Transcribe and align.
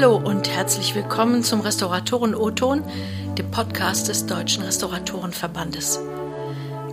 Hallo 0.00 0.16
und 0.16 0.48
herzlich 0.48 0.94
willkommen 0.94 1.42
zum 1.42 1.60
Restauratoren 1.60 2.34
O-Ton, 2.34 2.82
dem 3.36 3.50
Podcast 3.50 4.08
des 4.08 4.24
Deutschen 4.24 4.62
Restauratorenverbandes. 4.62 6.00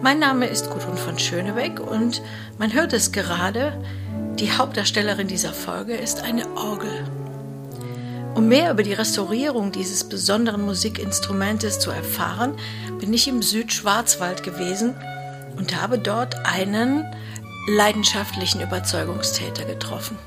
Mein 0.02 0.20
Name 0.20 0.46
ist 0.48 0.70
Gudrun 0.70 0.98
von 0.98 1.18
Schönebeck 1.18 1.80
und 1.80 2.22
man 2.58 2.74
hört 2.74 2.92
es 2.92 3.14
gerade, 3.14 3.82
die 4.38 4.52
Hauptdarstellerin 4.52 5.30
dieser 5.30 5.54
Folge 5.54 5.94
ist 5.94 6.24
eine 6.24 6.54
Orgel. 6.58 7.06
Um 8.36 8.50
mehr 8.50 8.72
über 8.72 8.84
die 8.84 8.92
Restaurierung 8.92 9.72
dieses 9.72 10.04
besonderen 10.04 10.64
Musikinstrumentes 10.64 11.80
zu 11.80 11.92
erfahren, 11.92 12.58
bin 13.00 13.14
ich 13.14 13.30
im 13.30 13.42
Südschwarzwald 13.42 14.44
gewesen 14.44 14.96
und 15.56 15.82
habe 15.82 15.98
dort 15.98 16.46
einen 16.46 17.06
leidenschaftlichen 17.70 18.60
Überzeugungstäter 18.60 19.64
getroffen. 19.64 20.18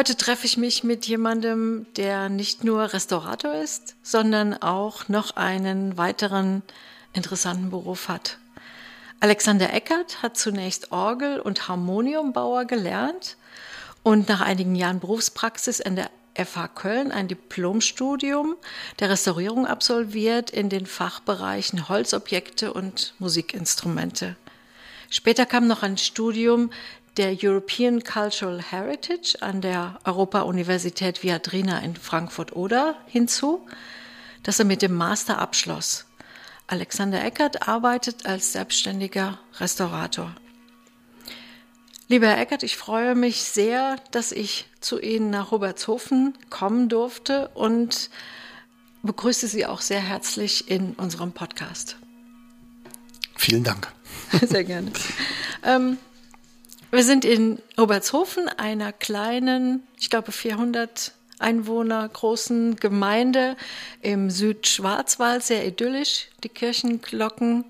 Heute 0.00 0.16
treffe 0.16 0.46
ich 0.46 0.56
mich 0.56 0.82
mit 0.82 1.06
jemandem, 1.06 1.84
der 1.96 2.30
nicht 2.30 2.64
nur 2.64 2.94
Restaurator 2.94 3.52
ist, 3.52 3.96
sondern 4.02 4.54
auch 4.54 5.10
noch 5.10 5.36
einen 5.36 5.98
weiteren 5.98 6.62
interessanten 7.12 7.68
Beruf 7.68 8.08
hat. 8.08 8.38
Alexander 9.20 9.74
Eckert 9.74 10.22
hat 10.22 10.38
zunächst 10.38 10.90
Orgel- 10.90 11.38
und 11.38 11.68
Harmoniumbauer 11.68 12.64
gelernt 12.64 13.36
und 14.02 14.26
nach 14.30 14.40
einigen 14.40 14.74
Jahren 14.74 15.00
Berufspraxis 15.00 15.80
in 15.80 15.96
der 15.96 16.10
FH 16.34 16.68
Köln 16.68 17.12
ein 17.12 17.28
Diplomstudium 17.28 18.56
der 19.00 19.10
Restaurierung 19.10 19.66
absolviert 19.66 20.48
in 20.48 20.70
den 20.70 20.86
Fachbereichen 20.86 21.90
Holzobjekte 21.90 22.72
und 22.72 23.12
Musikinstrumente. 23.18 24.36
Später 25.12 25.44
kam 25.44 25.66
noch 25.66 25.82
ein 25.82 25.98
Studium 25.98 26.70
der 27.16 27.36
European 27.42 28.02
Cultural 28.02 28.62
Heritage 28.62 29.36
an 29.40 29.60
der 29.60 29.98
Europa-Universität 30.04 31.22
Viadrina 31.22 31.80
in 31.80 31.96
Frankfurt-Oder 31.96 32.96
hinzu, 33.06 33.66
das 34.42 34.58
er 34.58 34.64
mit 34.64 34.82
dem 34.82 34.94
Master 34.94 35.38
abschloss. 35.38 36.06
Alexander 36.66 37.24
Eckert 37.24 37.66
arbeitet 37.66 38.26
als 38.26 38.52
selbstständiger 38.52 39.38
Restaurator. 39.58 40.34
Lieber 42.06 42.28
Herr 42.28 42.38
Eckert, 42.38 42.62
ich 42.62 42.76
freue 42.76 43.14
mich 43.14 43.42
sehr, 43.42 43.96
dass 44.10 44.32
ich 44.32 44.66
zu 44.80 45.00
Ihnen 45.00 45.30
nach 45.30 45.52
Robertshofen 45.52 46.36
kommen 46.48 46.88
durfte 46.88 47.48
und 47.54 48.10
begrüße 49.02 49.46
Sie 49.46 49.66
auch 49.66 49.80
sehr 49.80 50.00
herzlich 50.00 50.70
in 50.70 50.94
unserem 50.94 51.32
Podcast. 51.32 51.96
Vielen 53.36 53.64
Dank. 53.64 53.92
Sehr 54.46 54.64
gerne. 54.64 54.92
ähm, 55.64 55.96
wir 56.90 57.04
sind 57.04 57.24
in 57.24 57.60
Obertshofen, 57.76 58.48
einer 58.48 58.92
kleinen, 58.92 59.86
ich 59.98 60.10
glaube 60.10 60.32
400 60.32 61.12
Einwohner 61.38 62.08
großen 62.08 62.76
Gemeinde 62.76 63.56
im 64.02 64.30
Südschwarzwald, 64.30 65.42
sehr 65.42 65.66
idyllisch. 65.66 66.28
Die 66.44 66.48
Kirchenglocken 66.48 67.64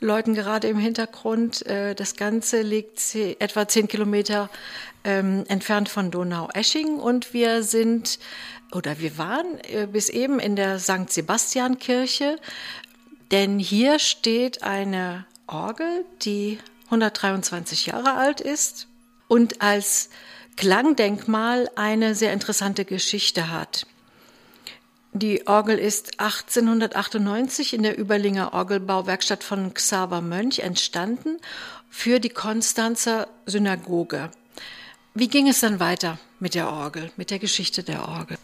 läuten 0.00 0.34
gerade 0.34 0.68
im 0.68 0.78
Hintergrund. 0.78 1.64
Äh, 1.66 1.94
das 1.94 2.16
Ganze 2.16 2.62
liegt 2.62 3.14
etwa 3.14 3.66
zehn 3.66 3.88
Kilometer 3.88 4.50
ähm, 5.04 5.44
entfernt 5.48 5.88
von 5.88 6.10
Donau-Esching 6.10 6.98
und 6.98 7.32
wir 7.32 7.62
sind 7.62 8.18
oder 8.72 8.98
wir 9.00 9.16
waren 9.16 9.58
äh, 9.62 9.88
bis 9.90 10.08
eben 10.08 10.38
in 10.38 10.56
der 10.56 10.78
St. 10.78 11.08
Sebastian-Kirche, 11.10 12.38
denn 13.30 13.58
hier 13.58 13.98
steht 13.98 14.62
eine 14.62 15.24
Orgel, 15.46 16.04
die 16.22 16.58
123 16.88 17.86
Jahre 17.86 18.14
alt 18.14 18.40
ist 18.40 18.88
und 19.28 19.62
als 19.62 20.08
Klangdenkmal 20.56 21.70
eine 21.76 22.14
sehr 22.14 22.32
interessante 22.32 22.84
Geschichte 22.84 23.50
hat. 23.50 23.86
Die 25.12 25.46
Orgel 25.46 25.78
ist 25.78 26.20
1898 26.20 27.74
in 27.74 27.82
der 27.82 27.98
Überlinger 27.98 28.52
Orgelbauwerkstatt 28.52 29.42
von 29.42 29.72
Xaver 29.72 30.20
Mönch 30.20 30.60
entstanden 30.60 31.38
für 31.90 32.20
die 32.20 32.28
Konstanzer 32.28 33.28
Synagoge. 33.46 34.30
Wie 35.14 35.28
ging 35.28 35.48
es 35.48 35.60
dann 35.60 35.80
weiter 35.80 36.18
mit 36.38 36.54
der 36.54 36.68
Orgel, 36.70 37.10
mit 37.16 37.30
der 37.30 37.38
Geschichte 37.38 37.82
der 37.82 38.06
Orgel? 38.08 38.38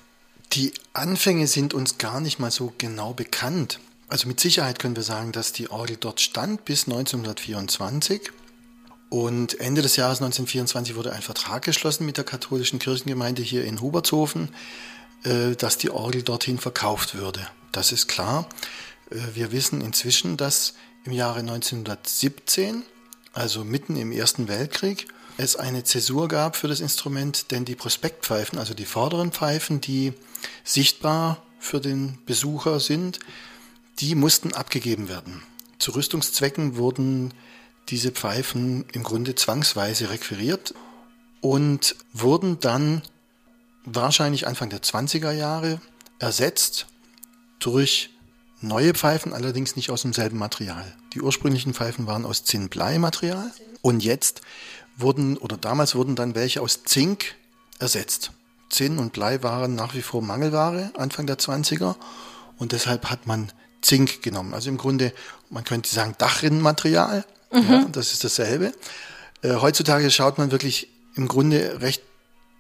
Die 0.53 0.73
Anfänge 0.93 1.47
sind 1.47 1.75
uns 1.75 1.99
gar 1.99 2.21
nicht 2.21 2.39
mal 2.39 2.51
so 2.51 2.73
genau 2.79 3.13
bekannt. 3.13 3.81
Also 4.15 4.29
mit 4.29 4.39
Sicherheit 4.39 4.79
können 4.79 4.95
wir 4.95 5.03
sagen, 5.03 5.33
dass 5.33 5.53
die 5.53 5.73
Orgel 5.73 5.97
dort 5.99 6.21
stand 6.21 6.65
bis 6.65 6.85
1924. 6.85 8.31
Und 9.09 9.59
Ende 9.59 9.83
des 9.83 9.97
Jahres 9.97 10.19
1924 10.19 10.95
wurde 10.95 11.13
ein 11.13 11.21
Vertrag 11.21 11.65
geschlossen 11.65 12.07
mit 12.07 12.17
der 12.17 12.23
katholischen 12.23 12.79
Kirchengemeinde 12.79 13.43
hier 13.43 13.65
in 13.65 13.81
Hubertshofen, 13.81 14.51
äh, 15.25 15.57
dass 15.57 15.79
die 15.79 15.91
Orgel 15.91 16.23
dorthin 16.23 16.59
verkauft 16.59 17.17
würde. 17.17 17.45
Das 17.73 17.91
ist 17.91 18.07
klar. 18.07 18.49
Äh, 19.11 19.17
wir 19.35 19.51
wissen 19.51 19.81
inzwischen, 19.81 20.37
dass 20.37 20.75
im 21.05 21.11
Jahre 21.11 21.41
1917, 21.41 22.85
also 23.33 23.65
mitten 23.65 23.97
im 23.97 24.13
Ersten 24.13 24.47
Weltkrieg, 24.47 25.09
es 25.39 25.57
eine 25.57 25.83
Zäsur 25.83 26.29
gab 26.29 26.55
für 26.55 26.69
das 26.69 26.79
Instrument, 26.79 27.51
denn 27.51 27.65
die 27.65 27.75
Prospektpfeifen, 27.75 28.61
also 28.61 28.75
die 28.75 28.87
vorderen 28.87 29.33
Pfeifen, 29.33 29.81
die 29.81 30.13
sichtbar 30.63 31.43
für 31.59 31.81
den 31.81 32.19
Besucher 32.27 32.79
sind, 32.79 33.19
die 34.01 34.15
mussten 34.15 34.53
abgegeben 34.53 35.09
werden. 35.09 35.43
Zu 35.79 35.93
Rüstungszwecken 35.93 36.77
wurden 36.77 37.33
diese 37.89 38.11
Pfeifen 38.11 38.85
im 38.93 39.03
Grunde 39.03 39.35
zwangsweise 39.35 40.11
requiriert 40.11 40.75
und 41.41 41.97
wurden 42.13 42.59
dann 42.61 43.03
wahrscheinlich 43.85 44.47
Anfang 44.47 44.71
der 44.71 44.83
20er 44.83 45.33
Jahre 45.33 45.81
ersetzt 46.19 46.87
durch 47.59 48.11
neue 48.61 48.95
Pfeifen, 48.95 49.33
allerdings 49.33 49.77
nicht 49.77 49.91
aus 49.91 50.03
demselben 50.03 50.39
Material. 50.39 50.97
Die 51.13 51.21
ursprünglichen 51.21 51.75
Pfeifen 51.75 52.07
waren 52.07 52.25
aus 52.25 52.45
Zinn-Blei-Material 52.45 53.53
und 53.83 54.03
jetzt 54.03 54.41
wurden 54.97 55.37
oder 55.37 55.57
damals 55.57 55.95
wurden 55.95 56.17
dann 56.17 56.35
welche 56.35 56.63
aus 56.63 56.85
Zink 56.85 57.35
ersetzt. 57.79 58.33
Zinn 58.71 58.99
und 58.99 59.13
Blei 59.13 59.43
waren 59.43 59.75
nach 59.75 59.95
wie 59.95 60.03
vor 60.03 60.23
Mangelware 60.23 60.91
Anfang 60.97 61.27
der 61.27 61.39
20er 61.39 61.97
und 62.57 62.73
deshalb 62.73 63.11
hat 63.11 63.27
man 63.27 63.53
Zink 63.85 64.23
genommen. 64.23 64.55
Also 64.55 64.71
im 64.71 64.79
Grunde, 64.79 65.13
man 65.51 65.65
könnte 65.65 65.89
sagen, 65.89 66.15
Dachrinnenmaterial. 66.19 67.25
Mhm. 67.53 67.71
Ja, 67.71 67.85
das 67.93 68.13
ist 68.13 68.25
dasselbe. 68.25 68.73
Äh, 69.43 69.55
heutzutage 69.61 70.11
schaut 70.11 70.39
man 70.39 70.51
wirklich 70.51 70.89
im 71.17 71.29
Grunde 71.29 71.81
recht 71.81 72.03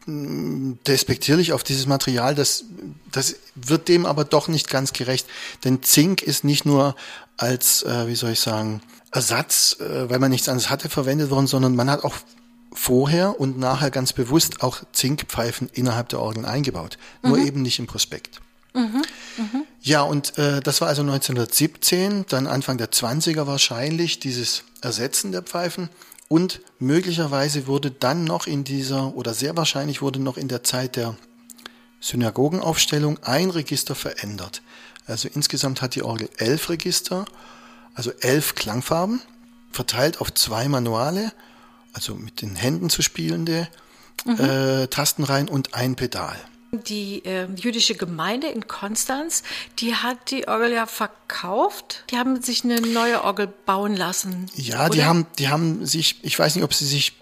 mm, 0.06 0.74
despektierlich 0.86 1.52
auf 1.52 1.64
dieses 1.64 1.86
Material. 1.86 2.34
Das, 2.34 2.64
das 3.10 3.36
wird 3.54 3.88
dem 3.88 4.06
aber 4.06 4.24
doch 4.24 4.48
nicht 4.48 4.68
ganz 4.68 4.92
gerecht. 4.92 5.26
Denn 5.64 5.82
Zink 5.82 6.22
ist 6.22 6.44
nicht 6.44 6.66
nur 6.66 6.94
als, 7.36 7.82
äh, 7.82 8.06
wie 8.06 8.14
soll 8.14 8.32
ich 8.32 8.40
sagen, 8.40 8.82
Ersatz, 9.10 9.76
äh, 9.80 10.10
weil 10.10 10.18
man 10.18 10.30
nichts 10.30 10.48
anderes 10.48 10.70
hatte, 10.70 10.88
verwendet 10.88 11.30
worden, 11.30 11.46
sondern 11.46 11.74
man 11.74 11.90
hat 11.90 12.04
auch 12.04 12.14
vorher 12.72 13.40
und 13.40 13.58
nachher 13.58 13.90
ganz 13.90 14.12
bewusst 14.12 14.62
auch 14.62 14.82
Zinkpfeifen 14.92 15.70
innerhalb 15.72 16.08
der 16.10 16.20
Orgeln 16.20 16.44
eingebaut. 16.44 16.98
Mhm. 17.22 17.28
Nur 17.30 17.38
eben 17.38 17.62
nicht 17.62 17.78
im 17.78 17.86
Prospekt. 17.86 18.40
Mhm, 18.74 19.02
mh. 19.36 19.62
Ja, 19.80 20.02
und 20.02 20.36
äh, 20.38 20.60
das 20.60 20.80
war 20.80 20.88
also 20.88 21.02
1917, 21.02 22.26
dann 22.28 22.46
Anfang 22.46 22.76
der 22.78 22.90
20er 22.90 23.46
wahrscheinlich, 23.46 24.18
dieses 24.18 24.64
Ersetzen 24.80 25.32
der 25.32 25.42
Pfeifen. 25.42 25.88
Und 26.28 26.60
möglicherweise 26.78 27.66
wurde 27.66 27.90
dann 27.90 28.24
noch 28.24 28.46
in 28.46 28.64
dieser, 28.64 29.14
oder 29.14 29.34
sehr 29.34 29.56
wahrscheinlich 29.56 30.02
wurde 30.02 30.20
noch 30.20 30.36
in 30.36 30.48
der 30.48 30.64
Zeit 30.64 30.96
der 30.96 31.16
Synagogenaufstellung 32.00 33.18
ein 33.22 33.50
Register 33.50 33.94
verändert. 33.94 34.62
Also 35.06 35.28
insgesamt 35.32 35.82
hat 35.82 35.94
die 35.94 36.02
Orgel 36.02 36.28
elf 36.38 36.70
Register, 36.70 37.24
also 37.94 38.10
elf 38.20 38.54
Klangfarben, 38.54 39.20
verteilt 39.70 40.20
auf 40.20 40.32
zwei 40.34 40.68
Manuale, 40.68 41.32
also 41.92 42.14
mit 42.14 42.42
den 42.42 42.56
Händen 42.56 42.90
zu 42.90 43.02
spielende 43.02 43.68
mhm. 44.24 44.40
äh, 44.40 44.86
Tastenreihen 44.88 45.48
und 45.48 45.74
ein 45.74 45.94
Pedal. 45.94 46.36
Die 46.82 47.24
äh, 47.24 47.46
jüdische 47.54 47.94
Gemeinde 47.94 48.48
in 48.48 48.66
Konstanz, 48.66 49.42
die 49.78 49.94
hat 49.94 50.30
die 50.30 50.48
Orgel 50.48 50.72
ja 50.72 50.86
verkauft. 50.86 52.04
Die 52.10 52.16
haben 52.16 52.42
sich 52.42 52.64
eine 52.64 52.80
neue 52.80 53.22
Orgel 53.22 53.46
bauen 53.46 53.96
lassen. 53.96 54.46
Ja, 54.54 54.86
oder? 54.86 54.90
die 54.90 55.04
haben, 55.04 55.26
die 55.38 55.48
haben 55.48 55.86
sich, 55.86 56.18
ich 56.22 56.38
weiß 56.38 56.54
nicht, 56.56 56.64
ob 56.64 56.74
sie 56.74 56.86
sich 56.86 57.14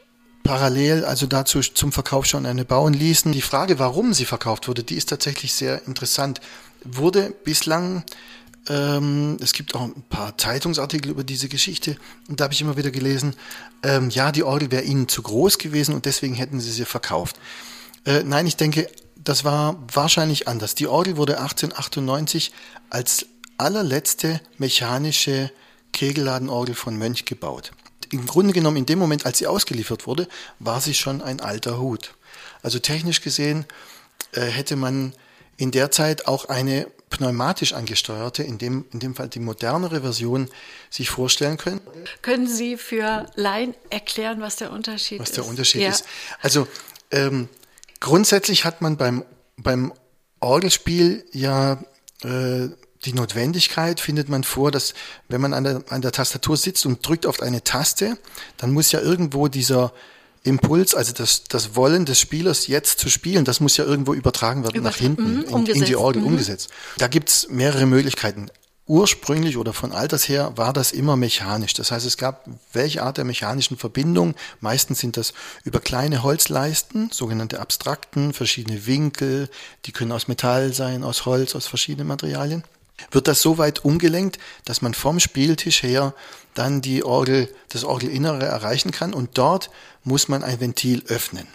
parallel 0.42 1.04
also 1.04 1.26
dazu 1.26 1.60
zum 1.60 1.92
Verkauf 1.92 2.26
schon 2.26 2.46
eine 2.46 2.64
bauen 2.64 2.94
ließen. 2.94 3.32
Die 3.32 3.42
Frage, 3.42 3.78
warum 3.78 4.12
sie 4.12 4.24
verkauft 4.24 4.68
wurde, 4.68 4.82
die 4.82 4.96
ist 4.96 5.08
tatsächlich 5.08 5.52
sehr 5.52 5.86
interessant. 5.86 6.40
Wurde 6.84 7.32
bislang 7.44 8.04
ähm, 8.68 9.38
es 9.40 9.52
gibt 9.52 9.74
auch 9.74 9.82
ein 9.82 10.04
paar 10.08 10.38
Zeitungsartikel 10.38 11.10
über 11.10 11.24
diese 11.24 11.48
Geschichte 11.48 11.96
und 12.28 12.38
da 12.38 12.44
habe 12.44 12.54
ich 12.54 12.60
immer 12.60 12.76
wieder 12.76 12.92
gelesen, 12.92 13.34
ähm, 13.82 14.08
ja, 14.10 14.30
die 14.30 14.44
Orgel 14.44 14.70
wäre 14.70 14.84
ihnen 14.84 15.08
zu 15.08 15.22
groß 15.22 15.58
gewesen 15.58 15.94
und 15.94 16.04
deswegen 16.04 16.34
hätten 16.34 16.60
sie 16.60 16.70
sie 16.70 16.84
verkauft. 16.84 17.36
Äh, 18.04 18.22
nein, 18.22 18.46
ich 18.46 18.56
denke, 18.56 18.88
das 19.16 19.44
war 19.44 19.76
wahrscheinlich 19.92 20.48
anders. 20.48 20.74
Die 20.74 20.86
Orgel 20.86 21.16
wurde 21.16 21.38
1898 21.38 22.52
als 22.90 23.26
allerletzte 23.58 24.40
mechanische 24.58 25.50
Kegelladenorgel 25.92 26.74
von 26.74 26.96
Mönch 26.96 27.24
gebaut. 27.24 27.72
Im 28.10 28.26
Grunde 28.26 28.52
genommen, 28.52 28.78
in 28.78 28.86
dem 28.86 28.98
Moment, 28.98 29.24
als 29.24 29.38
sie 29.38 29.46
ausgeliefert 29.46 30.06
wurde, 30.06 30.28
war 30.58 30.80
sie 30.80 30.94
schon 30.94 31.22
ein 31.22 31.40
alter 31.40 31.78
Hut. 31.78 32.14
Also 32.62 32.78
technisch 32.78 33.20
gesehen 33.20 33.64
äh, 34.32 34.42
hätte 34.42 34.76
man 34.76 35.14
in 35.56 35.70
der 35.70 35.90
Zeit 35.90 36.26
auch 36.26 36.46
eine 36.46 36.88
pneumatisch 37.10 37.74
angesteuerte, 37.74 38.42
in 38.42 38.58
dem, 38.58 38.86
in 38.92 38.98
dem 38.98 39.14
Fall 39.14 39.28
die 39.28 39.38
modernere 39.38 40.00
Version, 40.00 40.48
sich 40.90 41.10
vorstellen 41.10 41.58
können. 41.58 41.80
Können 42.22 42.48
Sie 42.48 42.76
für 42.76 43.26
Laien 43.34 43.74
erklären, 43.90 44.40
was 44.40 44.56
der 44.56 44.72
Unterschied 44.72 45.20
was 45.20 45.28
ist? 45.28 45.36
Was 45.36 45.44
der 45.44 45.50
Unterschied 45.50 45.82
ja. 45.82 45.90
ist. 45.90 46.06
Also 46.40 46.66
ähm, 47.10 47.48
grundsätzlich 48.02 48.66
hat 48.66 48.82
man 48.82 48.98
beim, 48.98 49.24
beim 49.56 49.92
Orgelspiel 50.40 51.24
ja 51.32 51.78
äh, 52.22 52.68
die 53.04 53.12
Notwendigkeit 53.14 54.00
findet 54.00 54.28
man 54.28 54.44
vor, 54.44 54.70
dass 54.70 54.94
wenn 55.28 55.40
man 55.40 55.54
an 55.54 55.64
der, 55.64 55.82
an 55.88 56.02
der 56.02 56.12
Tastatur 56.12 56.56
sitzt 56.56 56.84
und 56.84 57.06
drückt 57.06 57.26
auf 57.26 57.40
eine 57.40 57.64
Taste, 57.64 58.18
dann 58.58 58.72
muss 58.72 58.92
ja 58.92 59.00
irgendwo 59.00 59.48
dieser 59.48 59.92
Impuls, 60.44 60.94
also 60.94 61.12
das, 61.12 61.44
das 61.44 61.76
Wollen 61.76 62.04
des 62.04 62.18
Spielers 62.18 62.66
jetzt 62.66 62.98
zu 62.98 63.08
spielen, 63.08 63.44
das 63.44 63.60
muss 63.60 63.76
ja 63.76 63.84
irgendwo 63.84 64.14
übertragen 64.14 64.64
werden 64.64 64.76
Über 64.76 64.90
nach 64.90 64.96
hinten 64.96 65.44
mh, 65.48 65.58
in, 65.58 65.66
in, 65.66 65.84
die 65.84 65.96
Orgel 65.96 66.22
mhm. 66.22 66.28
umgesetzt. 66.28 66.70
Da 66.98 67.06
gibt's 67.06 67.48
mehrere 67.48 67.86
Möglichkeiten. 67.86 68.50
Ursprünglich 68.86 69.56
oder 69.56 69.72
von 69.72 69.92
Alters 69.92 70.28
her 70.28 70.52
war 70.56 70.72
das 70.72 70.92
immer 70.92 71.16
mechanisch. 71.16 71.72
Das 71.72 71.92
heißt, 71.92 72.04
es 72.04 72.16
gab 72.16 72.46
welche 72.72 73.02
Art 73.02 73.16
der 73.16 73.24
mechanischen 73.24 73.76
Verbindung. 73.76 74.34
Meistens 74.60 74.98
sind 74.98 75.16
das 75.16 75.34
über 75.64 75.80
kleine 75.80 76.22
Holzleisten, 76.22 77.10
sogenannte 77.12 77.60
Abstrakten, 77.60 78.32
verschiedene 78.32 78.86
Winkel, 78.86 79.48
die 79.84 79.92
können 79.92 80.12
aus 80.12 80.26
Metall 80.26 80.72
sein, 80.72 81.04
aus 81.04 81.26
Holz, 81.26 81.54
aus 81.54 81.66
verschiedenen 81.66 82.08
Materialien 82.08 82.64
wird 83.10 83.28
das 83.28 83.42
so 83.42 83.58
weit 83.58 83.84
umgelenkt, 83.84 84.38
dass 84.64 84.82
man 84.82 84.94
vom 84.94 85.20
Spieltisch 85.20 85.82
her 85.82 86.14
dann 86.54 86.82
die 86.82 87.02
Orgel, 87.04 87.52
das 87.70 87.84
Orgelinnere 87.84 88.44
erreichen 88.44 88.92
kann 88.92 89.14
und 89.14 89.38
dort 89.38 89.70
muss 90.04 90.28
man 90.28 90.44
ein 90.44 90.60
Ventil 90.60 91.02
öffnen. 91.06 91.46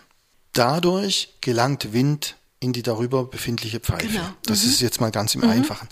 Dadurch 0.53 1.35
gelangt 1.41 1.94
Wind 1.94 2.35
in 2.59 2.73
die 2.73 2.81
darüber 2.81 3.25
befindliche 3.25 3.80
Pfeife. 3.80 4.07
Genau. 4.07 4.30
Das 4.44 4.63
mhm. 4.63 4.69
ist 4.69 4.81
jetzt 4.81 5.00
mal 5.00 5.12
ganz 5.12 5.35
im 5.35 5.41
mhm. 5.41 5.51
Einfachen. 5.51 5.88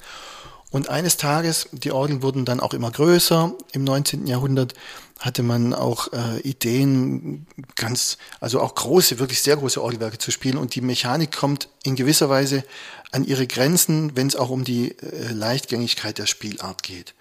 Und 0.75 0.89
eines 0.89 1.15
Tages, 1.15 1.69
die 1.71 1.93
Orgeln 1.93 2.21
wurden 2.21 2.43
dann 2.43 2.59
auch 2.59 2.73
immer 2.73 2.91
größer. 2.91 3.53
Im 3.71 3.85
19. 3.85 4.27
Jahrhundert 4.27 4.73
hatte 5.21 5.41
man 5.41 5.73
auch 5.73 6.11
äh, 6.11 6.41
Ideen, 6.41 7.47
ganz, 7.77 8.17
also 8.41 8.59
auch 8.59 8.75
große, 8.75 9.17
wirklich 9.17 9.41
sehr 9.41 9.55
große 9.55 9.81
Orgelwerke 9.81 10.17
zu 10.17 10.31
spielen. 10.31 10.57
Und 10.57 10.75
die 10.75 10.81
Mechanik 10.81 11.31
kommt 11.31 11.69
in 11.83 11.95
gewisser 11.95 12.27
Weise 12.27 12.65
an 13.13 13.23
ihre 13.23 13.47
Grenzen, 13.47 14.17
wenn 14.17 14.27
es 14.27 14.35
auch 14.35 14.49
um 14.49 14.65
die 14.65 14.91
äh, 14.99 15.31
Leichtgängigkeit 15.31 16.17
der 16.17 16.25
Spielart 16.25 16.83
geht. 16.83 17.13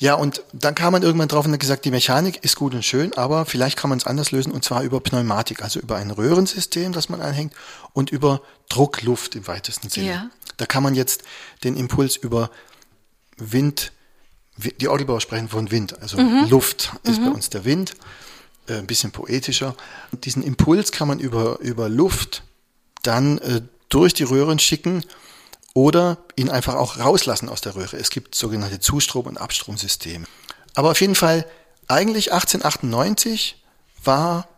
Ja, 0.00 0.14
und 0.14 0.42
dann 0.52 0.74
kam 0.74 0.92
man 0.92 1.04
irgendwann 1.04 1.28
drauf 1.28 1.46
und 1.46 1.52
hat 1.52 1.60
gesagt, 1.60 1.84
die 1.84 1.92
Mechanik 1.92 2.42
ist 2.42 2.56
gut 2.56 2.74
und 2.74 2.84
schön, 2.84 3.14
aber 3.14 3.46
vielleicht 3.46 3.78
kann 3.78 3.90
man 3.90 3.98
es 4.00 4.06
anders 4.08 4.32
lösen 4.32 4.50
und 4.50 4.64
zwar 4.64 4.82
über 4.82 4.98
Pneumatik, 4.98 5.62
also 5.62 5.78
über 5.78 5.98
ein 5.98 6.10
Röhrensystem, 6.10 6.92
das 6.92 7.08
man 7.08 7.20
anhängt 7.20 7.54
und 7.92 8.10
über 8.10 8.42
Druckluft 8.68 9.36
im 9.36 9.46
weitesten 9.46 9.88
Sinne. 9.88 10.08
Ja. 10.08 10.30
Da 10.56 10.66
kann 10.66 10.82
man 10.82 10.96
jetzt 10.96 11.22
den 11.62 11.76
Impuls 11.76 12.16
über 12.16 12.50
Wind, 13.36 13.92
die 14.56 14.88
Orgelbauer 14.88 15.20
sprechen 15.20 15.48
von 15.48 15.70
Wind, 15.70 16.00
also 16.00 16.18
mhm. 16.18 16.48
Luft 16.48 16.92
ist 17.04 17.20
mhm. 17.20 17.26
bei 17.26 17.30
uns 17.32 17.50
der 17.50 17.64
Wind, 17.64 17.94
äh, 18.68 18.74
ein 18.74 18.86
bisschen 18.86 19.12
poetischer. 19.12 19.74
Und 20.12 20.24
diesen 20.24 20.42
Impuls 20.42 20.92
kann 20.92 21.08
man 21.08 21.18
über, 21.18 21.58
über 21.60 21.88
Luft 21.88 22.42
dann 23.02 23.38
äh, 23.38 23.62
durch 23.88 24.14
die 24.14 24.24
Röhren 24.24 24.58
schicken 24.58 25.04
oder 25.74 26.18
ihn 26.36 26.50
einfach 26.50 26.74
auch 26.74 26.98
rauslassen 26.98 27.48
aus 27.48 27.60
der 27.60 27.74
Röhre. 27.74 27.96
Es 27.96 28.10
gibt 28.10 28.34
sogenannte 28.34 28.80
Zustrom- 28.80 29.26
und 29.26 29.38
Abstromsysteme. 29.38 30.26
Aber 30.74 30.90
auf 30.90 31.00
jeden 31.00 31.14
Fall, 31.14 31.46
eigentlich 31.88 32.32
1898 32.32 33.62
war 34.04 34.48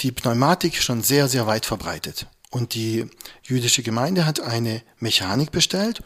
die 0.00 0.12
Pneumatik 0.12 0.82
schon 0.82 1.02
sehr, 1.02 1.28
sehr 1.28 1.46
weit 1.46 1.66
verbreitet. 1.66 2.26
Und 2.50 2.74
die 2.74 3.06
jüdische 3.42 3.82
Gemeinde 3.82 4.24
hat 4.24 4.40
eine 4.40 4.82
Mechanik 4.98 5.50
bestellt 5.50 6.02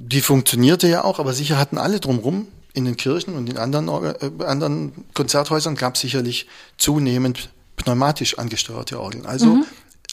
die 0.00 0.22
funktionierte 0.22 0.88
ja 0.88 1.04
auch, 1.04 1.18
aber 1.18 1.32
sicher 1.34 1.58
hatten 1.58 1.78
alle 1.78 2.00
drumrum 2.00 2.48
in 2.72 2.84
den 2.84 2.96
Kirchen 2.96 3.34
und 3.34 3.48
in 3.48 3.58
anderen, 3.58 3.88
äh, 3.88 4.44
anderen 4.44 4.92
Konzerthäusern 5.14 5.74
gab 5.74 5.94
es 5.94 6.00
sicherlich 6.00 6.46
zunehmend 6.78 7.50
pneumatisch 7.76 8.38
angesteuerte 8.38 9.00
Orgeln. 9.00 9.26
Also 9.26 9.46
mhm. 9.46 9.64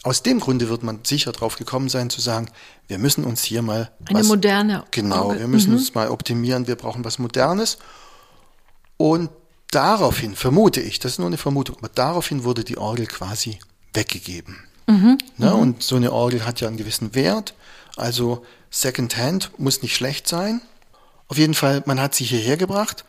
aus 0.04 0.24
dem 0.24 0.40
Grunde 0.40 0.70
wird 0.70 0.84
man 0.84 1.00
sicher 1.04 1.32
drauf 1.32 1.58
gekommen 1.58 1.90
sein 1.90 2.10
zu 2.10 2.20
sagen, 2.20 2.50
wir 2.88 2.98
müssen 2.98 3.24
uns 3.24 3.44
hier 3.44 3.62
mal 3.62 3.92
eine 4.06 4.20
was, 4.20 4.28
moderne 4.28 4.84
genau, 4.92 5.28
Orgel. 5.28 5.40
wir 5.42 5.48
müssen 5.48 5.72
mhm. 5.72 5.78
uns 5.78 5.94
mal 5.94 6.10
optimieren, 6.10 6.68
wir 6.68 6.76
brauchen 6.76 7.06
was 7.06 7.20
Modernes 7.20 7.78
und 8.98 9.30
daraufhin 9.72 10.36
vermute 10.36 10.82
ich, 10.82 11.00
das 11.00 11.14
ist 11.14 11.20
nur 11.20 11.28
eine 11.28 11.38
Vermutung, 11.38 11.78
aber 11.78 11.90
daraufhin 11.90 12.44
wurde 12.44 12.64
die 12.64 12.78
Orgel 12.78 13.06
quasi 13.06 13.60
weggegeben. 13.94 14.58
Mhm. 14.88 15.18
Ne? 15.38 15.54
Mhm. 15.54 15.60
Und 15.60 15.84
so 15.84 15.96
eine 15.96 16.12
Orgel 16.12 16.46
hat 16.46 16.60
ja 16.62 16.68
einen 16.68 16.78
gewissen 16.78 17.14
Wert, 17.16 17.54
also 17.96 18.46
Secondhand 18.70 19.52
muss 19.58 19.82
nicht 19.82 19.96
schlecht 19.96 20.28
sein. 20.28 20.62
Auf 21.28 21.38
jeden 21.38 21.54
Fall, 21.54 21.84
man 21.86 22.00
hat 22.00 22.16
sie 22.16 22.24
hierher 22.24 22.58
gebracht 22.58 23.06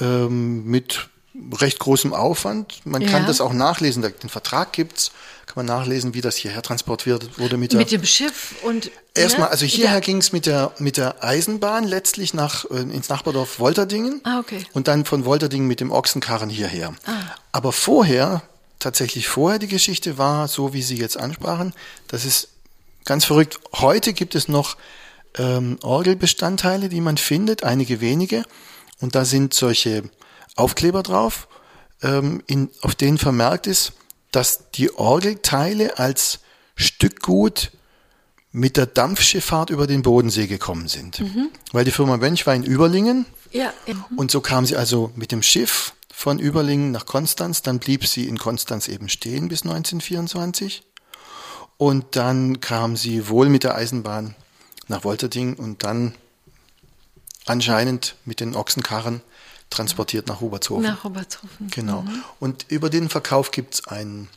ähm, 0.00 0.64
mit 0.64 1.08
recht 1.60 1.78
großem 1.78 2.12
Aufwand. 2.12 2.80
Man 2.84 3.02
ja. 3.02 3.08
kann 3.08 3.26
das 3.26 3.40
auch 3.40 3.52
nachlesen, 3.52 4.02
den 4.02 4.28
Vertrag 4.28 4.72
gibt's, 4.72 5.12
kann 5.46 5.54
man 5.56 5.66
nachlesen, 5.66 6.14
wie 6.14 6.20
das 6.20 6.36
hierher 6.36 6.62
transportiert 6.62 7.38
wurde 7.38 7.56
mit, 7.56 7.72
der, 7.72 7.78
mit 7.78 7.92
dem 7.92 8.04
Schiff 8.04 8.56
und 8.62 8.90
erstmal, 9.14 9.46
ne? 9.46 9.52
also 9.52 9.64
hierher 9.64 9.94
ja. 9.94 10.00
ging 10.00 10.18
es 10.18 10.32
mit 10.32 10.46
der 10.46 10.72
mit 10.78 10.96
der 10.96 11.22
Eisenbahn 11.24 11.84
letztlich 11.84 12.34
nach 12.34 12.64
äh, 12.70 12.80
ins 12.80 13.08
Nachbardorf 13.08 13.58
Wolterdingen 13.58 14.20
ah, 14.24 14.40
okay. 14.40 14.66
und 14.72 14.88
dann 14.88 15.04
von 15.04 15.24
Wolterdingen 15.24 15.68
mit 15.68 15.80
dem 15.80 15.90
Ochsenkarren 15.90 16.50
hierher. 16.50 16.94
Ah. 17.06 17.12
Aber 17.52 17.72
vorher 17.72 18.42
tatsächlich 18.78 19.28
vorher 19.28 19.58
die 19.58 19.68
Geschichte 19.68 20.18
war 20.18 20.48
so, 20.48 20.72
wie 20.72 20.82
Sie 20.82 20.96
jetzt 20.96 21.16
ansprachen, 21.16 21.72
dass 22.08 22.24
es 22.24 22.48
Ganz 23.08 23.24
verrückt. 23.24 23.58
Heute 23.72 24.12
gibt 24.12 24.34
es 24.34 24.48
noch 24.48 24.76
ähm, 25.38 25.78
Orgelbestandteile, 25.80 26.90
die 26.90 27.00
man 27.00 27.16
findet, 27.16 27.64
einige 27.64 28.02
wenige. 28.02 28.44
Und 29.00 29.14
da 29.14 29.24
sind 29.24 29.54
solche 29.54 30.02
Aufkleber 30.56 31.02
drauf, 31.02 31.48
ähm, 32.02 32.42
in, 32.46 32.68
auf 32.82 32.94
denen 32.94 33.16
vermerkt 33.16 33.66
ist, 33.66 33.94
dass 34.30 34.70
die 34.72 34.94
Orgelteile 34.94 35.98
als 35.98 36.40
Stückgut 36.74 37.70
mit 38.52 38.76
der 38.76 38.84
Dampfschifffahrt 38.84 39.70
über 39.70 39.86
den 39.86 40.02
Bodensee 40.02 40.46
gekommen 40.46 40.86
sind. 40.86 41.20
Mhm. 41.20 41.48
Weil 41.72 41.86
die 41.86 41.92
Firma 41.92 42.18
Mönch 42.18 42.46
war 42.46 42.54
in 42.54 42.62
Überlingen. 42.62 43.24
Ja. 43.52 43.72
Mhm. 43.86 44.18
Und 44.18 44.30
so 44.30 44.42
kam 44.42 44.66
sie 44.66 44.76
also 44.76 45.12
mit 45.16 45.32
dem 45.32 45.42
Schiff 45.42 45.94
von 46.12 46.38
Überlingen 46.38 46.90
nach 46.92 47.06
Konstanz. 47.06 47.62
Dann 47.62 47.78
blieb 47.78 48.06
sie 48.06 48.28
in 48.28 48.36
Konstanz 48.36 48.86
eben 48.86 49.08
stehen 49.08 49.48
bis 49.48 49.62
1924. 49.62 50.82
Und 51.78 52.16
dann 52.16 52.60
kam 52.60 52.96
sie 52.96 53.28
wohl 53.28 53.48
mit 53.48 53.64
der 53.64 53.76
Eisenbahn 53.76 54.34
nach 54.88 55.04
Wolterding 55.04 55.54
und 55.54 55.84
dann 55.84 56.14
anscheinend 57.46 58.16
mit 58.24 58.40
den 58.40 58.54
Ochsenkarren 58.54 59.22
transportiert 59.70 60.26
nach 60.26 60.40
Hubertshofen. 60.40 60.84
Nach 60.84 61.04
Hubertshofen. 61.04 61.70
Genau. 61.70 62.02
Mhm. 62.02 62.24
Und 62.40 62.66
über 62.68 62.90
den 62.90 63.08
Verkauf 63.08 63.50
gibt 63.50 63.74
es 63.74 63.86
einen 63.86 64.28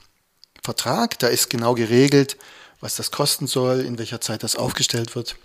Vertrag, 0.63 1.17
da 1.19 1.27
ist 1.27 1.49
genau 1.49 1.73
geregelt, 1.73 2.37
was 2.79 2.95
das 2.95 3.11
kosten 3.11 3.47
soll, 3.47 3.81
in 3.81 3.97
welcher 3.97 4.21
Zeit 4.21 4.43
das 4.43 4.55
aufgestellt 4.55 5.15
wird. 5.15 5.35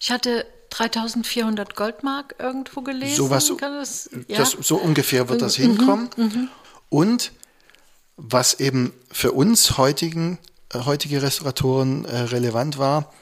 Ich 0.00 0.10
hatte 0.10 0.46
3400 0.70 1.76
Goldmark 1.76 2.36
irgendwo 2.38 2.82
gelesen. 2.82 3.16
So, 3.16 3.30
was, 3.30 3.52
das, 3.58 4.10
ja? 4.28 4.38
das, 4.38 4.56
so 4.60 4.76
ungefähr 4.76 5.28
wird 5.28 5.42
das 5.42 5.58
mhm, 5.58 5.62
hinkommen. 5.62 6.10
Mhm. 6.16 6.48
Und 6.88 7.32
was 8.16 8.60
eben 8.60 8.92
für 9.10 9.32
uns 9.32 9.76
heutigen 9.76 10.38
heutige 10.74 11.22
Restauratoren 11.22 12.04
äh, 12.04 12.16
relevant 12.18 12.78
war. 12.78 13.12